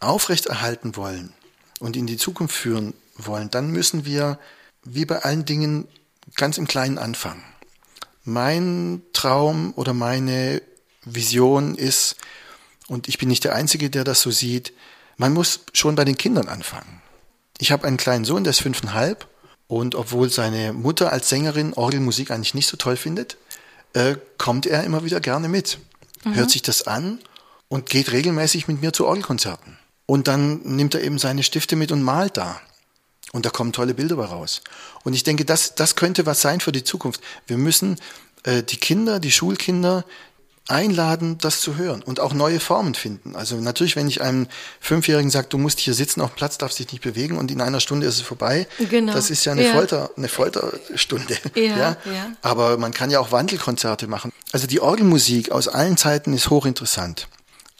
aufrechterhalten 0.00 0.96
wollen 0.96 1.32
und 1.78 1.96
in 1.96 2.06
die 2.06 2.16
Zukunft 2.16 2.54
führen 2.54 2.94
wollen, 3.16 3.50
dann 3.50 3.70
müssen 3.70 4.04
wir, 4.04 4.38
wie 4.84 5.04
bei 5.04 5.20
allen 5.20 5.44
Dingen, 5.44 5.86
ganz 6.36 6.58
im 6.58 6.66
Kleinen 6.66 6.98
anfangen. 6.98 7.44
Mein 8.24 9.02
Traum 9.12 9.72
oder 9.76 9.94
meine 9.94 10.62
Vision 11.04 11.74
ist, 11.74 12.16
und 12.88 13.08
ich 13.08 13.18
bin 13.18 13.28
nicht 13.28 13.44
der 13.44 13.54
Einzige, 13.54 13.90
der 13.90 14.04
das 14.04 14.20
so 14.20 14.30
sieht, 14.30 14.72
man 15.16 15.32
muss 15.32 15.60
schon 15.72 15.94
bei 15.94 16.04
den 16.04 16.16
Kindern 16.16 16.48
anfangen. 16.48 17.02
Ich 17.58 17.72
habe 17.72 17.86
einen 17.86 17.98
kleinen 17.98 18.24
Sohn, 18.24 18.44
der 18.44 18.52
ist 18.52 18.62
fünfeinhalb. 18.62 19.28
Und 19.66 19.94
obwohl 19.94 20.30
seine 20.30 20.72
Mutter 20.72 21.12
als 21.12 21.28
Sängerin 21.28 21.74
Orgelmusik 21.74 22.32
eigentlich 22.32 22.54
nicht 22.54 22.66
so 22.66 22.76
toll 22.76 22.96
findet, 22.96 23.36
äh, 23.92 24.16
kommt 24.36 24.66
er 24.66 24.82
immer 24.82 25.04
wieder 25.04 25.20
gerne 25.20 25.48
mit. 25.48 25.78
Mhm. 26.24 26.34
Hört 26.34 26.50
sich 26.50 26.62
das 26.62 26.86
an 26.86 27.20
und 27.68 27.88
geht 27.88 28.10
regelmäßig 28.10 28.66
mit 28.66 28.80
mir 28.80 28.92
zu 28.92 29.06
Orgelkonzerten. 29.06 29.78
Und 30.06 30.26
dann 30.26 30.62
nimmt 30.62 30.94
er 30.94 31.02
eben 31.02 31.18
seine 31.18 31.44
Stifte 31.44 31.76
mit 31.76 31.92
und 31.92 32.02
malt 32.02 32.36
da. 32.36 32.60
Und 33.32 33.46
da 33.46 33.50
kommen 33.50 33.72
tolle 33.72 33.94
Bilder 33.94 34.16
raus. 34.16 34.62
Und 35.04 35.14
ich 35.14 35.22
denke, 35.22 35.44
das, 35.44 35.74
das 35.74 35.94
könnte 35.94 36.26
was 36.26 36.40
sein 36.40 36.60
für 36.60 36.72
die 36.72 36.84
Zukunft. 36.84 37.20
Wir 37.46 37.58
müssen 37.58 37.96
äh, 38.42 38.62
die 38.62 38.76
Kinder, 38.76 39.20
die 39.20 39.30
Schulkinder, 39.30 40.04
einladen, 40.70 41.36
das 41.38 41.60
zu 41.60 41.76
hören 41.76 42.02
und 42.02 42.20
auch 42.20 42.32
neue 42.32 42.60
Formen 42.60 42.94
finden. 42.94 43.34
Also 43.34 43.56
natürlich, 43.56 43.96
wenn 43.96 44.08
ich 44.08 44.22
einem 44.22 44.46
Fünfjährigen 44.80 45.30
sage, 45.30 45.48
du 45.48 45.58
musst 45.58 45.80
hier 45.80 45.94
sitzen 45.94 46.20
auf 46.20 46.30
dem 46.30 46.36
Platz, 46.36 46.58
darfst 46.58 46.78
dich 46.78 46.92
nicht 46.92 47.02
bewegen 47.02 47.38
und 47.38 47.50
in 47.50 47.60
einer 47.60 47.80
Stunde 47.80 48.06
ist 48.06 48.16
es 48.16 48.22
vorbei, 48.22 48.68
genau. 48.88 49.12
das 49.12 49.30
ist 49.30 49.44
ja 49.44 49.52
eine 49.52 49.64
ja. 49.64 49.72
Folter, 49.72 50.10
eine 50.16 50.28
Folterstunde. 50.28 51.36
Ja, 51.54 51.76
ja? 51.76 51.96
ja. 52.06 52.32
Aber 52.42 52.78
man 52.78 52.92
kann 52.92 53.10
ja 53.10 53.18
auch 53.18 53.32
Wandelkonzerte 53.32 54.06
machen. 54.06 54.32
Also 54.52 54.66
die 54.66 54.80
Orgelmusik 54.80 55.50
aus 55.50 55.68
allen 55.68 55.96
Zeiten 55.96 56.32
ist 56.32 56.48
hochinteressant. 56.48 57.28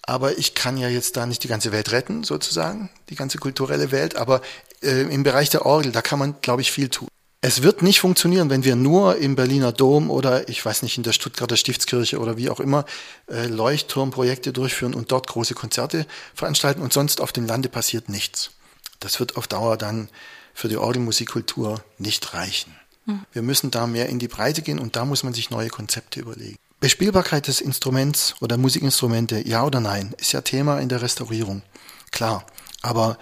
Aber 0.03 0.37
ich 0.39 0.55
kann 0.55 0.77
ja 0.77 0.89
jetzt 0.89 1.17
da 1.17 1.25
nicht 1.25 1.45
die 1.45 1.49
ganze 1.49 1.73
Welt 1.73 1.93
retten, 1.93 2.25
sozusagen, 2.25 2.91
die 3.11 3.15
ganze 3.15 3.39
kulturelle 3.39 3.93
Welt. 3.93 4.17
Aber 4.17 4.43
äh, 4.83 5.03
im 5.03 5.23
Bereich 5.23 5.51
der 5.51 5.67
Orgel, 5.67 5.93
da 5.93 6.03
kann 6.03 6.19
man, 6.19 6.37
glaube 6.41 6.63
ich, 6.63 6.73
viel 6.73 6.89
tun. 6.89 7.09
Es 7.43 7.63
wird 7.63 7.81
nicht 7.81 8.01
funktionieren, 8.01 8.51
wenn 8.51 8.65
wir 8.65 8.77
nur 8.77 9.17
im 9.17 9.35
Berliner 9.35 9.73
Dom 9.73 10.11
oder 10.11 10.49
ich 10.51 10.63
weiß 10.63 10.83
nicht 10.83 10.99
in 10.99 11.05
der 11.05 11.13
Stuttgarter 11.13 11.57
Stiftskirche 11.57 12.19
oder 12.19 12.37
wie 12.37 12.51
auch 12.51 12.61
immer 12.61 12.85
äh, 13.29 13.47
Leuchtturmprojekte 13.47 14.53
durchführen 14.53 14.93
und 14.93 15.11
dort 15.11 15.27
große 15.27 15.55
Konzerte 15.55 16.07
veranstalten 16.35 16.83
und 16.83 16.93
sonst 16.93 17.23
auf 17.23 17.33
dem 17.33 17.47
Lande 17.47 17.71
passiert 17.71 18.11
nichts. 18.11 18.51
Das 18.99 19.21
wird 19.21 19.39
auf 19.39 19.49
Dauer 19.49 19.79
dann 19.79 20.11
für 20.53 20.69
die 20.69 20.77
Orgelmusikkultur 20.77 21.83
nicht 21.97 22.35
reichen. 22.35 22.77
Mhm. 23.07 23.25
Wir 23.33 23.41
müssen 23.41 23.71
da 23.71 23.87
mehr 23.87 24.11
in 24.11 24.19
die 24.19 24.29
Breite 24.29 24.61
gehen 24.61 24.79
und 24.79 24.97
da 24.97 25.07
muss 25.07 25.23
man 25.23 25.33
sich 25.33 25.49
neue 25.49 25.71
Konzepte 25.71 26.21
überlegen. 26.21 26.57
Bespielbarkeit 26.81 27.47
des 27.47 27.63
Instruments 27.63 28.35
oder 28.41 28.59
Musikinstrumente, 28.59 29.47
ja 29.47 29.65
oder 29.65 29.81
nein, 29.81 30.15
ist 30.19 30.33
ja 30.33 30.43
Thema 30.43 30.79
in 30.79 30.91
der 30.91 31.01
Restaurierung. 31.01 31.63
Klar. 32.11 32.45
Aber 32.83 33.19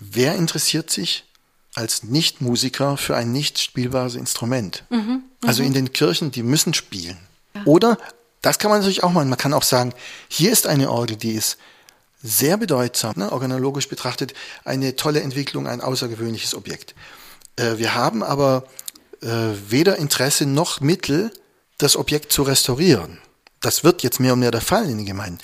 wer 0.00 0.34
interessiert 0.34 0.90
sich 0.90 1.24
als 1.74 2.02
Nichtmusiker 2.02 2.96
für 2.96 3.16
ein 3.16 3.32
nicht 3.32 3.58
spielbares 3.58 4.16
Instrument? 4.16 4.84
Mhm, 4.90 5.22
also 5.44 5.62
in 5.62 5.72
den 5.72 5.92
Kirchen, 5.92 6.30
die 6.30 6.42
müssen 6.42 6.74
spielen. 6.74 7.18
Ja. 7.54 7.62
Oder, 7.64 7.98
das 8.42 8.58
kann 8.58 8.70
man 8.70 8.80
natürlich 8.80 9.04
auch 9.04 9.12
machen, 9.12 9.28
man 9.28 9.38
kann 9.38 9.52
auch 9.52 9.62
sagen, 9.62 9.92
hier 10.28 10.50
ist 10.50 10.66
eine 10.66 10.90
Orgel, 10.90 11.16
die 11.16 11.32
ist 11.32 11.58
sehr 12.22 12.56
bedeutsam, 12.56 13.14
ne, 13.16 13.32
organologisch 13.32 13.88
betrachtet, 13.88 14.34
eine 14.64 14.96
tolle 14.96 15.20
Entwicklung, 15.20 15.66
ein 15.66 15.80
außergewöhnliches 15.80 16.54
Objekt. 16.54 16.94
Äh, 17.56 17.78
wir 17.78 17.94
haben 17.94 18.22
aber 18.22 18.64
äh, 19.22 19.26
weder 19.68 19.96
Interesse 19.96 20.46
noch 20.46 20.80
Mittel, 20.80 21.32
das 21.78 21.96
Objekt 21.96 22.32
zu 22.32 22.42
restaurieren. 22.42 23.18
Das 23.60 23.84
wird 23.84 24.02
jetzt 24.02 24.20
mehr 24.20 24.34
und 24.34 24.40
mehr 24.40 24.50
der 24.50 24.60
Fall 24.60 24.84
in 24.88 24.98
den 24.98 25.06
Gemeinden. 25.06 25.38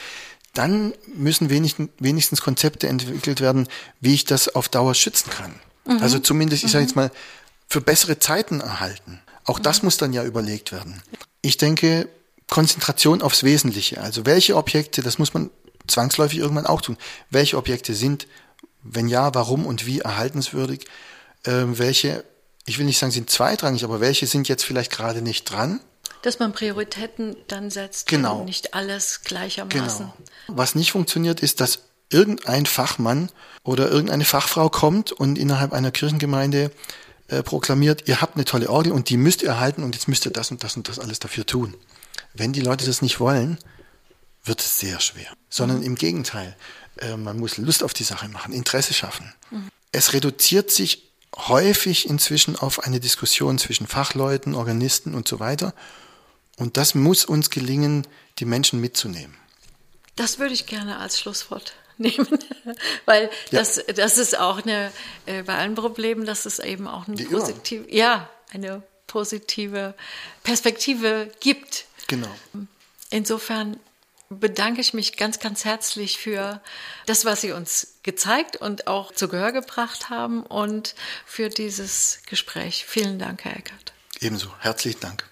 Dann 0.56 0.94
müssen 1.14 1.50
wenigstens 1.50 2.40
Konzepte 2.40 2.88
entwickelt 2.88 3.42
werden, 3.42 3.68
wie 4.00 4.14
ich 4.14 4.24
das 4.24 4.54
auf 4.54 4.70
Dauer 4.70 4.94
schützen 4.94 5.28
kann. 5.30 5.54
Mhm. 5.84 6.02
Also 6.02 6.18
zumindest, 6.18 6.64
ich 6.64 6.70
sage 6.70 6.84
jetzt 6.84 6.96
mhm. 6.96 7.02
mal, 7.02 7.10
für 7.68 7.82
bessere 7.82 8.18
Zeiten 8.18 8.60
erhalten. 8.60 9.20
Auch 9.44 9.58
das 9.58 9.82
mhm. 9.82 9.86
muss 9.88 9.98
dann 9.98 10.14
ja 10.14 10.24
überlegt 10.24 10.72
werden. 10.72 11.02
Ich 11.42 11.58
denke, 11.58 12.08
Konzentration 12.48 13.20
aufs 13.20 13.42
Wesentliche. 13.42 14.00
Also 14.00 14.24
welche 14.24 14.56
Objekte, 14.56 15.02
das 15.02 15.18
muss 15.18 15.34
man 15.34 15.50
zwangsläufig 15.86 16.38
irgendwann 16.38 16.66
auch 16.66 16.80
tun. 16.80 16.96
Welche 17.28 17.58
Objekte 17.58 17.94
sind, 17.94 18.26
wenn 18.82 19.08
ja, 19.08 19.34
warum 19.34 19.66
und 19.66 19.84
wie 19.84 20.00
erhaltenswürdig? 20.00 20.86
Ähm, 21.44 21.78
welche, 21.78 22.24
ich 22.64 22.78
will 22.78 22.86
nicht 22.86 22.98
sagen, 22.98 23.12
sind 23.12 23.28
zweitrangig, 23.28 23.84
aber 23.84 24.00
welche 24.00 24.26
sind 24.26 24.48
jetzt 24.48 24.64
vielleicht 24.64 24.90
gerade 24.90 25.20
nicht 25.20 25.44
dran? 25.44 25.80
Dass 26.26 26.40
man 26.40 26.52
Prioritäten 26.52 27.36
dann 27.46 27.70
setzt 27.70 28.08
genau. 28.08 28.40
und 28.40 28.46
nicht 28.46 28.74
alles 28.74 29.20
gleichermaßen. 29.22 30.06
Genau. 30.06 30.58
Was 30.58 30.74
nicht 30.74 30.90
funktioniert, 30.90 31.38
ist, 31.38 31.60
dass 31.60 31.82
irgendein 32.10 32.66
Fachmann 32.66 33.30
oder 33.62 33.88
irgendeine 33.88 34.24
Fachfrau 34.24 34.68
kommt 34.68 35.12
und 35.12 35.38
innerhalb 35.38 35.72
einer 35.72 35.92
Kirchengemeinde 35.92 36.72
äh, 37.28 37.44
proklamiert, 37.44 38.08
ihr 38.08 38.20
habt 38.20 38.34
eine 38.34 38.44
tolle 38.44 38.68
Orgel 38.70 38.90
und 38.90 39.08
die 39.08 39.16
müsst 39.16 39.42
ihr 39.42 39.50
erhalten 39.50 39.84
und 39.84 39.94
jetzt 39.94 40.08
müsst 40.08 40.26
ihr 40.26 40.32
das 40.32 40.50
und 40.50 40.64
das 40.64 40.76
und 40.76 40.88
das 40.88 40.98
alles 40.98 41.20
dafür 41.20 41.46
tun. 41.46 41.76
Wenn 42.34 42.52
die 42.52 42.60
Leute 42.60 42.84
das 42.84 43.02
nicht 43.02 43.20
wollen, 43.20 43.56
wird 44.42 44.58
es 44.58 44.80
sehr 44.80 44.98
schwer. 44.98 45.28
Sondern 45.48 45.84
im 45.84 45.94
Gegenteil, 45.94 46.56
äh, 46.98 47.16
man 47.16 47.38
muss 47.38 47.56
Lust 47.56 47.84
auf 47.84 47.94
die 47.94 48.02
Sache 48.02 48.28
machen, 48.28 48.52
Interesse 48.52 48.94
schaffen. 48.94 49.32
Mhm. 49.52 49.68
Es 49.92 50.12
reduziert 50.12 50.72
sich 50.72 51.08
häufig 51.36 52.10
inzwischen 52.10 52.56
auf 52.56 52.82
eine 52.82 52.98
Diskussion 52.98 53.58
zwischen 53.58 53.86
Fachleuten, 53.86 54.56
Organisten 54.56 55.14
und 55.14 55.28
so 55.28 55.38
weiter. 55.38 55.72
Und 56.56 56.76
das 56.76 56.94
muss 56.94 57.24
uns 57.24 57.50
gelingen, 57.50 58.06
die 58.38 58.44
Menschen 58.44 58.80
mitzunehmen. 58.80 59.36
Das 60.16 60.38
würde 60.38 60.54
ich 60.54 60.66
gerne 60.66 60.98
als 60.98 61.20
Schlusswort 61.20 61.74
nehmen, 61.98 62.38
weil 63.04 63.24
ja. 63.50 63.58
das, 63.58 63.80
das 63.94 64.18
ist 64.18 64.38
auch 64.38 64.62
eine, 64.62 64.92
äh, 65.26 65.42
bei 65.42 65.56
allen 65.56 65.74
Problemen, 65.74 66.26
dass 66.26 66.46
es 66.46 66.58
eben 66.58 66.88
auch 66.88 67.06
eine 67.06 67.22
positive, 67.24 67.86
ja, 67.94 68.28
eine 68.52 68.82
positive 69.06 69.94
Perspektive 70.42 71.30
gibt. 71.40 71.86
Genau. 72.06 72.34
Insofern 73.10 73.78
bedanke 74.28 74.80
ich 74.80 74.92
mich 74.92 75.16
ganz, 75.16 75.38
ganz 75.38 75.64
herzlich 75.64 76.18
für 76.18 76.60
das, 77.06 77.24
was 77.24 77.42
Sie 77.42 77.52
uns 77.52 77.94
gezeigt 78.02 78.56
und 78.56 78.86
auch 78.86 79.12
zu 79.12 79.28
Gehör 79.28 79.52
gebracht 79.52 80.10
haben 80.10 80.42
und 80.42 80.94
für 81.24 81.48
dieses 81.48 82.20
Gespräch. 82.26 82.84
Vielen 82.86 83.18
Dank, 83.18 83.44
Herr 83.44 83.56
Eckert. 83.56 83.92
Ebenso. 84.20 84.50
Herzlichen 84.58 85.00
Dank. 85.00 85.24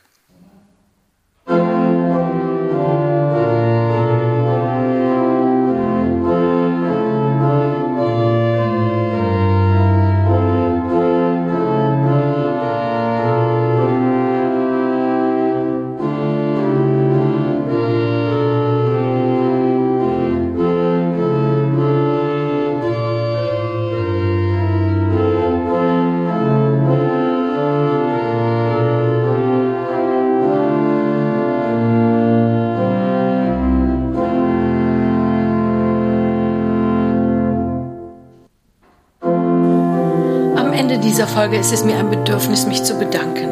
Folge 41.35 41.57
ist 41.57 41.73
es 41.73 41.85
mir 41.85 41.97
ein 41.97 42.11
Bedürfnis, 42.11 42.65
mich 42.65 42.85
zu 42.85 42.95
bedanken. 42.95 43.49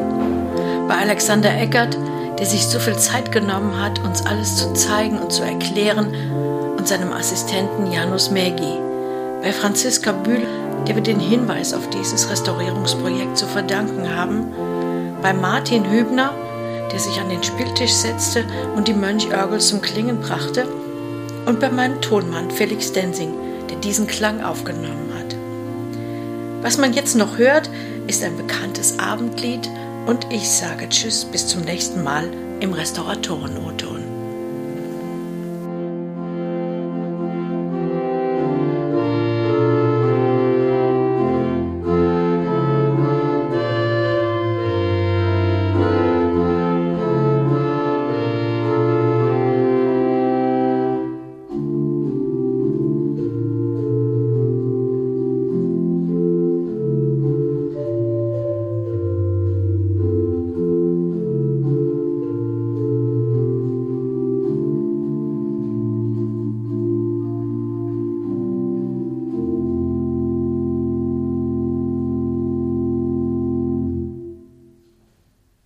Bei 0.86 0.98
Alexander 0.98 1.52
Eckert, 1.52 1.98
der 2.38 2.46
sich 2.46 2.64
so 2.64 2.78
viel 2.78 2.96
Zeit 2.96 3.32
genommen 3.32 3.76
hat, 3.82 3.98
uns 4.04 4.24
alles 4.24 4.56
zu 4.56 4.72
zeigen 4.72 5.18
und 5.18 5.32
zu 5.32 5.42
erklären, 5.42 6.14
und 6.78 6.86
seinem 6.86 7.12
Assistenten 7.12 7.90
Janus 7.90 8.30
Mägi. 8.30 8.78
Bei 9.42 9.52
Franziska 9.52 10.12
Bühl, 10.12 10.46
der 10.86 10.94
wir 10.94 11.02
den 11.02 11.18
Hinweis 11.18 11.74
auf 11.74 11.90
dieses 11.90 12.30
Restaurierungsprojekt 12.30 13.36
zu 13.36 13.46
verdanken 13.46 14.14
haben. 14.14 14.46
Bei 15.20 15.32
Martin 15.32 15.90
Hübner, 15.90 16.32
der 16.92 17.00
sich 17.00 17.20
an 17.20 17.30
den 17.30 17.42
Spieltisch 17.42 17.94
setzte 17.94 18.44
und 18.76 18.86
die 18.86 18.94
Mönchörgel 18.94 19.58
zum 19.58 19.82
Klingen 19.82 20.20
brachte. 20.20 20.68
Und 21.46 21.58
bei 21.58 21.68
meinem 21.68 22.00
Tonmann 22.00 22.52
Felix 22.52 22.92
Densing, 22.92 23.34
der 23.68 23.78
diesen 23.78 24.06
Klang 24.06 24.40
aufgenommen 24.40 25.08
hat. 25.08 25.11
Was 26.62 26.78
man 26.78 26.92
jetzt 26.92 27.16
noch 27.16 27.38
hört, 27.38 27.68
ist 28.06 28.22
ein 28.22 28.36
bekanntes 28.36 28.96
Abendlied 29.00 29.68
und 30.06 30.32
ich 30.32 30.48
sage 30.48 30.88
Tschüss 30.88 31.24
bis 31.24 31.48
zum 31.48 31.62
nächsten 31.62 32.04
Mal 32.04 32.30
im 32.60 32.72
Restauratoren-Otto. 32.72 33.71